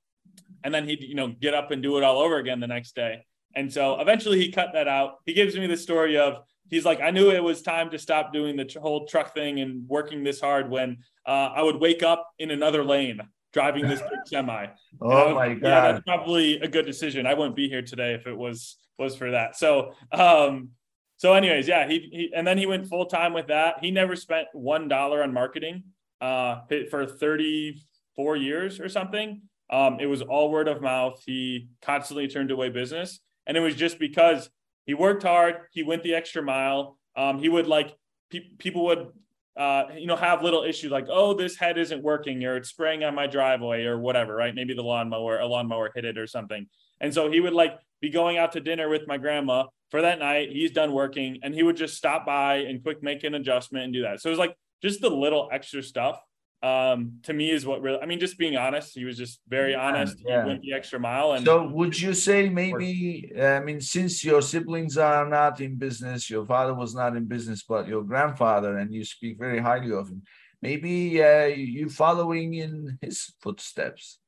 and 0.64 0.74
then 0.74 0.88
he'd, 0.88 1.03
you 1.03 1.14
know, 1.14 1.28
get 1.28 1.55
up 1.55 1.70
and 1.70 1.82
do 1.82 1.99
it 1.99 2.05
all 2.05 2.18
over 2.18 2.36
again 2.36 2.61
the 2.61 2.66
next 2.66 2.94
day. 2.94 3.24
And 3.55 3.72
so 3.72 4.01
eventually 4.01 4.38
he 4.38 4.53
cut 4.53 4.70
that 4.74 4.88
out. 4.88 5.16
He 5.24 5.32
gives 5.32 5.57
me 5.57 5.66
the 5.66 5.76
story 5.76 6.18
of 6.18 6.38
he's 6.71 6.85
like, 6.85 7.01
I 7.01 7.11
knew 7.11 7.31
it 7.31 7.43
was 7.43 7.62
time 7.62 7.91
to 7.91 7.99
stop 7.99 8.33
doing 8.33 8.57
the 8.57 8.77
whole 8.81 9.07
truck 9.07 9.35
thing 9.35 9.61
and 9.61 9.89
working 9.89 10.25
this 10.25 10.41
hard 10.41 10.71
when 10.71 10.99
uh, 11.27 11.51
I 11.55 11.62
would 11.62 11.77
wake 11.77 12.03
up 12.03 12.29
in 12.39 12.51
another 12.51 12.85
lane 12.85 13.21
driving 13.53 13.89
this 13.89 14.01
big 14.01 14.19
semi. 14.27 14.66
oh 15.01 15.35
my 15.35 15.55
god! 15.55 15.62
Yeah, 15.62 15.93
that's 15.93 16.05
probably 16.05 16.59
a 16.61 16.69
good 16.69 16.87
decision. 16.87 17.27
I 17.27 17.35
wouldn't 17.35 17.57
be 17.57 17.69
here 17.69 17.83
today 17.83 18.14
if 18.14 18.27
it 18.27 18.37
was 18.37 18.77
was 18.99 19.16
for 19.16 19.31
that. 19.31 19.57
So, 19.57 19.95
um, 20.12 20.71
so 21.16 21.35
anyways, 21.35 21.69
yeah, 21.69 21.89
he, 21.89 22.09
he 22.11 22.33
and 22.35 22.47
then 22.47 22.59
he 22.59 22.66
went 22.66 22.87
full 22.89 23.07
time 23.07 23.33
with 23.33 23.49
that. 23.49 23.77
He 23.81 23.91
never 23.91 24.16
spent 24.16 24.49
one 24.53 24.89
dollar 24.89 25.23
on 25.23 25.33
marketing 25.33 25.85
uh, 26.21 26.61
for 26.91 27.07
thirty 27.07 27.83
four 28.16 28.37
years 28.37 28.81
or 28.81 28.89
something. 28.89 29.43
Um, 29.71 29.99
it 30.01 30.07
was 30.07 30.23
all 30.23 30.51
word 30.51 30.69
of 30.69 30.81
mouth. 30.81 31.23
He 31.25 31.69
constantly 31.83 32.29
turned 32.29 32.51
away 32.51 32.71
business, 32.71 33.21
and 33.47 33.57
it 33.57 33.61
was 33.61 33.75
just 33.75 33.99
because 33.99 34.49
he 34.89 34.95
worked 34.95 35.22
hard. 35.22 35.57
He 35.70 35.82
went 35.82 36.03
the 36.03 36.14
extra 36.14 36.43
mile. 36.43 36.99
Um, 37.14 37.39
he 37.39 37.51
would 37.51 37.66
like 37.66 37.95
pe- 38.30 38.57
people 38.59 38.86
would 38.86 39.09
uh, 39.55 39.89
you 39.99 40.07
know, 40.07 40.16
have 40.16 40.43
little 40.43 40.62
issues 40.62 40.91
like, 40.91 41.09
oh, 41.11 41.34
this 41.34 41.57
head 41.57 41.76
isn't 41.76 42.01
working 42.01 42.45
or 42.45 42.57
it's 42.57 42.68
spraying 42.68 43.03
on 43.03 43.14
my 43.14 43.26
driveway 43.26 43.84
or 43.84 43.99
whatever, 43.99 44.34
right? 44.34 44.55
Maybe 44.55 44.72
the 44.72 44.82
lawnmower, 44.82 45.41
a 45.41 45.47
lawnmower 45.47 45.91
hit 45.95 46.05
it 46.05 46.16
or 46.16 46.28
something. 46.28 46.68
And 47.01 47.12
so 47.12 47.30
he 47.30 47.41
would 47.41 47.53
like 47.53 47.76
be 48.01 48.09
going 48.09 48.39
out 48.39 48.53
to 48.53 48.61
dinner 48.61 48.89
with 48.89 49.09
my 49.09 49.18
grandma 49.18 49.64
for 49.91 50.01
that 50.03 50.20
night. 50.20 50.51
He's 50.53 50.70
done 50.70 50.93
working 50.93 51.41
and 51.43 51.53
he 51.53 51.64
would 51.64 51.76
just 51.76 51.97
stop 51.97 52.24
by 52.24 52.59
and 52.59 52.82
quick 52.82 53.03
make 53.03 53.24
an 53.24 53.34
adjustment 53.34 53.84
and 53.84 53.93
do 53.93 54.03
that. 54.03 54.20
So 54.22 54.28
it 54.28 54.30
was 54.30 54.39
like 54.39 54.57
just 54.80 55.01
the 55.01 55.11
little 55.11 55.49
extra 55.53 55.82
stuff 55.82 56.20
um 56.62 57.12
to 57.22 57.32
me 57.32 57.50
is 57.50 57.64
what 57.64 57.80
really 57.80 58.00
i 58.00 58.06
mean 58.06 58.18
just 58.18 58.36
being 58.36 58.56
honest 58.56 58.94
he 58.94 59.04
was 59.04 59.16
just 59.16 59.40
very 59.48 59.76
honest. 59.76 60.16
Yeah. 60.26 60.42
he 60.42 60.48
went 60.48 60.62
the 60.62 60.72
extra 60.72 60.98
mile 60.98 61.32
and 61.32 61.44
so 61.44 61.68
would 61.68 62.00
you 62.00 62.12
say 62.12 62.48
maybe 62.48 63.32
i 63.40 63.61
mean 63.61 63.80
since 63.80 64.24
your 64.24 64.42
siblings 64.42 64.98
are 64.98 65.28
not 65.28 65.61
in 65.61 65.76
business 65.76 66.28
your 66.28 66.44
father 66.44 66.74
was 66.74 66.96
not 66.96 67.16
in 67.16 67.26
business 67.26 67.62
but 67.62 67.86
your 67.86 68.02
grandfather 68.02 68.78
and 68.78 68.92
you 68.92 69.04
speak 69.04 69.38
very 69.38 69.61
highly 69.61 69.92
of 69.92 70.09
him 70.09 70.22
maybe 70.62 71.22
uh, 71.22 71.46
you 71.46 71.88
following 71.88 72.54
in 72.54 72.98
his 73.00 73.32
footsteps? 73.40 74.18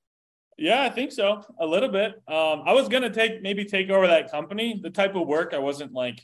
Yeah 0.59 0.83
i 0.83 0.91
think 0.91 1.13
so 1.13 1.43
a 1.59 1.67
little 1.67 1.89
bit. 1.89 2.15
Um 2.29 2.63
i 2.67 2.73
was 2.73 2.89
gonna 2.89 3.11
take 3.11 3.43
maybe 3.43 3.65
take 3.65 3.91
over 3.91 4.07
that 4.07 4.31
company. 4.31 4.79
The 4.83 4.91
type 4.91 5.15
of 5.15 5.27
work 5.27 5.55
i 5.55 5.59
wasn't 5.59 5.93
like 5.93 6.21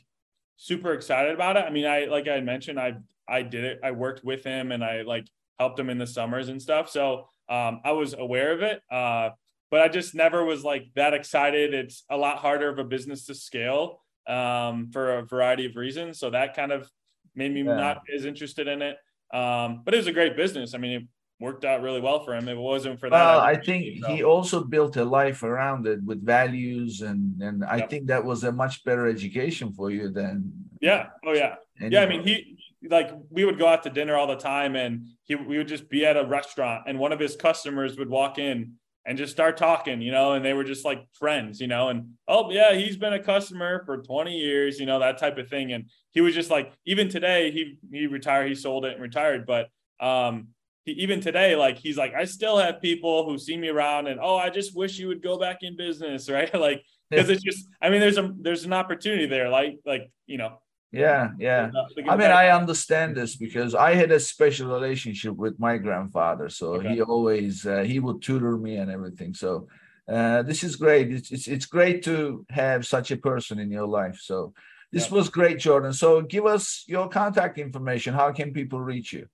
super 0.57 0.93
excited 0.93 1.33
about 1.33 1.57
it. 1.57 1.65
I 1.65 1.69
mean 1.71 1.85
i 1.85 2.05
like 2.05 2.27
i 2.27 2.39
mentioned 2.39 2.79
i 2.79 2.93
i 3.27 3.41
did 3.41 3.63
it 3.63 3.79
i 3.83 3.91
worked 3.91 4.23
with 4.23 4.43
him 4.43 4.71
and 4.71 4.83
i 4.83 5.01
like 5.01 5.25
helped 5.59 5.79
him 5.79 5.89
in 5.89 5.97
the 5.97 6.07
summers 6.07 6.49
and 6.49 6.61
stuff. 6.61 6.89
So 6.89 7.29
um, 7.49 7.81
I 7.83 7.91
was 7.91 8.13
aware 8.13 8.53
of 8.53 8.61
it, 8.61 8.81
uh, 8.91 9.29
but 9.71 9.81
I 9.81 9.87
just 9.87 10.15
never 10.15 10.45
was 10.45 10.63
like 10.63 10.87
that 10.95 11.13
excited. 11.13 11.73
It's 11.73 12.03
a 12.09 12.17
lot 12.17 12.37
harder 12.37 12.69
of 12.69 12.79
a 12.79 12.83
business 12.83 13.25
to 13.25 13.35
scale 13.35 14.01
um, 14.27 14.89
for 14.91 15.17
a 15.17 15.21
variety 15.23 15.65
of 15.65 15.75
reasons. 15.75 16.19
So 16.19 16.29
that 16.29 16.55
kind 16.55 16.71
of 16.71 16.89
made 17.35 17.53
me 17.53 17.63
yeah. 17.63 17.75
not 17.75 18.01
as 18.13 18.25
interested 18.25 18.67
in 18.67 18.81
it. 18.81 18.97
Um, 19.33 19.81
but 19.83 19.93
it 19.93 19.97
was 19.97 20.07
a 20.07 20.11
great 20.11 20.37
business. 20.37 20.73
I 20.73 20.77
mean, 20.77 20.91
it 20.91 21.03
worked 21.39 21.65
out 21.65 21.81
really 21.81 22.01
well 22.01 22.23
for 22.23 22.33
him. 22.33 22.47
If 22.47 22.57
it 22.57 22.61
wasn't 22.61 22.99
for 22.99 23.09
that, 23.09 23.15
well, 23.15 23.39
I, 23.39 23.51
I 23.51 23.55
think 23.55 24.05
he 24.05 24.23
also 24.23 24.63
built 24.63 24.95
a 24.97 25.05
life 25.05 25.43
around 25.43 25.85
it 25.85 26.03
with 26.03 26.25
values, 26.25 27.01
and 27.01 27.41
and 27.41 27.63
I 27.65 27.77
yep. 27.77 27.89
think 27.89 28.07
that 28.07 28.23
was 28.23 28.43
a 28.43 28.51
much 28.51 28.83
better 28.83 29.07
education 29.07 29.73
for 29.73 29.91
you 29.91 30.09
than. 30.09 30.51
Yeah. 30.81 31.07
Oh 31.25 31.33
yeah. 31.33 31.55
Yeah. 31.79 32.03
I 32.03 32.07
mean, 32.07 32.23
he 32.23 32.57
like 32.89 33.11
we 33.29 33.43
would 33.45 33.59
go 33.59 33.67
out 33.67 33.83
to 33.83 33.89
dinner 33.89 34.15
all 34.15 34.27
the 34.27 34.37
time 34.37 34.75
and 34.75 35.07
he 35.27 35.35
we 35.35 35.57
would 35.57 35.67
just 35.67 35.89
be 35.89 36.05
at 36.05 36.17
a 36.17 36.25
restaurant 36.25 36.83
and 36.87 36.97
one 36.97 37.11
of 37.11 37.19
his 37.19 37.35
customers 37.35 37.97
would 37.97 38.09
walk 38.09 38.39
in 38.39 38.73
and 39.05 39.17
just 39.17 39.31
start 39.31 39.55
talking, 39.55 40.01
you 40.01 40.11
know, 40.11 40.33
and 40.33 40.43
they 40.43 40.51
were 40.51 40.65
just 40.65 40.83
like 40.83 41.07
friends, 41.13 41.61
you 41.61 41.67
know, 41.67 41.89
and 41.89 42.09
oh 42.27 42.49
yeah, 42.51 42.73
he's 42.73 42.97
been 42.97 43.13
a 43.13 43.23
customer 43.23 43.83
for 43.85 44.01
20 44.01 44.37
years, 44.37 44.79
you 44.79 44.85
know, 44.85 44.99
that 44.99 45.17
type 45.17 45.37
of 45.37 45.47
thing. 45.47 45.71
And 45.71 45.89
he 46.11 46.19
was 46.19 46.35
just 46.35 46.51
like, 46.51 46.73
even 46.85 47.07
today, 47.07 47.51
he 47.51 47.79
he 47.91 48.07
retired, 48.07 48.49
he 48.49 48.55
sold 48.55 48.85
it 48.85 48.93
and 48.93 49.01
retired. 49.01 49.45
But 49.45 49.69
um 49.99 50.49
he, 50.83 50.93
even 50.93 51.21
today, 51.21 51.55
like 51.55 51.77
he's 51.77 51.97
like, 51.97 52.13
I 52.13 52.25
still 52.25 52.57
have 52.57 52.81
people 52.81 53.25
who 53.25 53.37
see 53.37 53.57
me 53.57 53.69
around 53.69 54.07
and 54.07 54.19
oh, 54.21 54.37
I 54.37 54.49
just 54.49 54.75
wish 54.75 54.97
you 54.97 55.07
would 55.07 55.21
go 55.21 55.37
back 55.37 55.59
in 55.61 55.77
business, 55.77 56.29
right? 56.37 56.53
like 56.53 56.83
because 57.09 57.29
it's 57.29 57.43
just, 57.43 57.65
I 57.81 57.89
mean, 57.89 58.01
there's 58.01 58.17
a 58.17 58.33
there's 58.41 58.65
an 58.65 58.73
opportunity 58.73 59.25
there, 59.25 59.49
like 59.49 59.79
like 59.85 60.11
you 60.25 60.37
know, 60.37 60.59
yeah, 60.91 61.31
yeah. 61.37 61.69
I 62.07 62.15
mean, 62.15 62.31
I 62.31 62.49
understand 62.49 63.15
this 63.15 63.35
because 63.35 63.75
I 63.75 63.93
had 63.93 64.11
a 64.11 64.19
special 64.19 64.69
relationship 64.69 65.35
with 65.35 65.59
my 65.59 65.77
grandfather. 65.77 66.49
So 66.49 66.75
okay. 66.75 66.95
he 66.95 67.01
always 67.01 67.65
uh, 67.65 67.83
he 67.83 67.99
would 67.99 68.21
tutor 68.21 68.57
me 68.57 68.77
and 68.77 68.89
everything. 68.89 69.33
So 69.33 69.67
uh, 70.07 70.43
this 70.43 70.63
is 70.63 70.77
great. 70.77 71.11
It's, 71.11 71.31
it's 71.31 71.47
it's 71.47 71.65
great 71.65 72.03
to 72.03 72.45
have 72.49 72.85
such 72.85 73.11
a 73.11 73.17
person 73.17 73.59
in 73.59 73.69
your 73.69 73.87
life. 73.87 74.19
So 74.21 74.53
this 74.91 75.09
yeah. 75.09 75.15
was 75.15 75.29
great, 75.29 75.59
Jordan. 75.59 75.91
So 75.91 76.21
give 76.21 76.45
us 76.45 76.85
your 76.87 77.09
contact 77.09 77.57
information. 77.57 78.13
How 78.13 78.31
can 78.31 78.53
people 78.53 78.79
reach 78.79 79.11
you? 79.11 79.27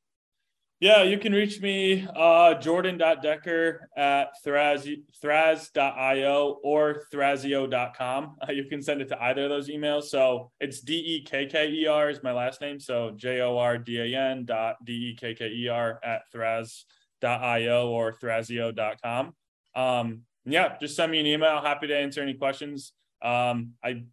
Yeah, 0.83 1.03
you 1.03 1.17
can 1.17 1.31
reach 1.31 1.61
me, 1.61 2.05
uh, 2.13 2.55
jordan.dekker 2.55 3.77
at 3.95 4.31
thras, 4.45 4.85
thras.io 5.23 6.59
or 6.61 7.03
thrasio.com. 7.09 8.35
Uh, 8.41 8.51
you 8.51 8.65
can 8.65 8.81
send 8.81 8.99
it 8.99 9.07
to 9.07 9.23
either 9.23 9.45
of 9.45 9.49
those 9.49 9.69
emails. 9.69 10.07
So 10.09 10.51
it's 10.59 10.81
D-E-K-K-E-R 10.81 12.09
is 12.09 12.21
my 12.21 12.33
last 12.33 12.59
name. 12.59 12.81
So 12.81 13.11
J-O-R-D-A-N 13.15 14.43
dot 14.43 14.75
D-E-K-K-E-R 14.83 16.01
at 16.03 16.23
thras.io 16.33 17.87
or 17.87 18.11
thrasio.com. 18.11 19.35
Um, 19.75 20.21
yeah, 20.43 20.75
just 20.81 20.97
send 20.97 21.13
me 21.13 21.21
an 21.21 21.25
email. 21.27 21.61
Happy 21.61 21.87
to 21.87 21.95
answer 21.97 22.21
any 22.21 22.33
questions. 22.33 22.91
Um, 23.21 23.75
I 23.81 24.03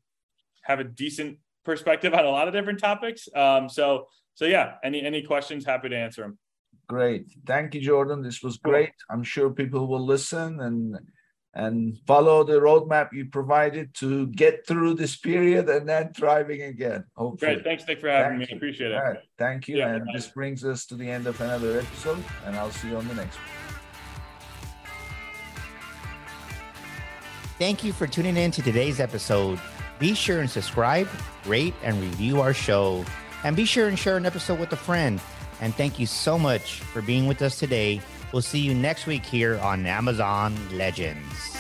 have 0.63 0.79
a 0.79 0.85
decent 0.85 1.39
perspective 1.65 2.15
on 2.15 2.25
a 2.25 2.31
lot 2.31 2.47
of 2.47 2.55
different 2.55 2.79
topics. 2.79 3.29
Um, 3.35 3.69
so, 3.69 4.07
so 4.37 4.45
yeah, 4.45 4.75
any, 4.85 5.03
any 5.03 5.23
questions, 5.23 5.65
happy 5.65 5.89
to 5.89 5.97
answer 5.97 6.23
them. 6.23 6.39
Great. 6.91 7.27
Thank 7.47 7.77
you, 7.77 7.81
Jordan. 7.81 8.21
This 8.21 8.43
was 8.43 8.57
great. 8.57 8.91
I'm 9.09 9.23
sure 9.23 9.49
people 9.49 9.87
will 9.87 10.05
listen 10.05 10.59
and 10.59 10.99
and 11.55 11.97
follow 12.05 12.43
the 12.43 12.55
roadmap 12.55 13.13
you 13.13 13.27
provided 13.27 13.95
to 13.95 14.27
get 14.27 14.67
through 14.67 14.95
this 14.95 15.15
period 15.17 15.69
and 15.69 15.89
then 15.89 16.13
thriving 16.13 16.63
again. 16.63 17.05
Hopefully. 17.15 17.55
Great. 17.55 17.65
Thanks, 17.65 17.87
Nick, 17.87 18.01
for 18.01 18.09
having 18.09 18.39
Thank 18.39 18.51
me. 18.51 18.55
You. 18.55 18.57
Appreciate 18.57 18.91
it. 18.91 18.97
All 18.97 19.05
right. 19.05 19.19
Thank 19.39 19.69
you. 19.69 19.79
Yeah, 19.79 19.95
and 19.95 20.09
this 20.13 20.27
brings 20.27 20.65
us 20.65 20.85
to 20.87 20.97
the 20.97 21.09
end 21.09 21.29
of 21.29 21.41
another 21.41 21.79
episode, 21.79 22.25
and 22.45 22.57
I'll 22.57 22.73
see 22.73 22.89
you 22.89 22.97
on 22.97 23.07
the 23.07 23.15
next 23.15 23.37
one. 23.37 23.47
Thank 27.61 27.85
you 27.85 27.93
for 27.93 28.09
tuning 28.09 28.37
in 28.37 28.51
to 28.51 28.63
today's 28.63 28.99
episode. 28.99 29.61
Be 30.01 30.15
sure 30.15 30.41
and 30.41 30.51
subscribe, 30.51 31.09
rate, 31.47 31.75
and 31.85 32.01
review 32.01 32.41
our 32.41 32.55
show. 32.55 33.05
And 33.45 33.55
be 33.55 33.65
sure 33.65 33.87
and 33.87 33.97
share 33.97 34.17
an 34.17 34.27
episode 34.27 34.59
with 34.59 34.73
a 34.73 34.77
friend. 34.77 35.21
And 35.61 35.75
thank 35.75 35.99
you 35.99 36.07
so 36.07 36.39
much 36.39 36.81
for 36.81 37.03
being 37.03 37.27
with 37.27 37.43
us 37.43 37.59
today. 37.59 38.01
We'll 38.33 38.43
see 38.43 38.61
you 38.61 38.75
next 38.75 39.07
week 39.07 39.25
here 39.25 39.59
on 39.59 39.85
Amazon 39.87 40.57
Legends. 40.73 41.57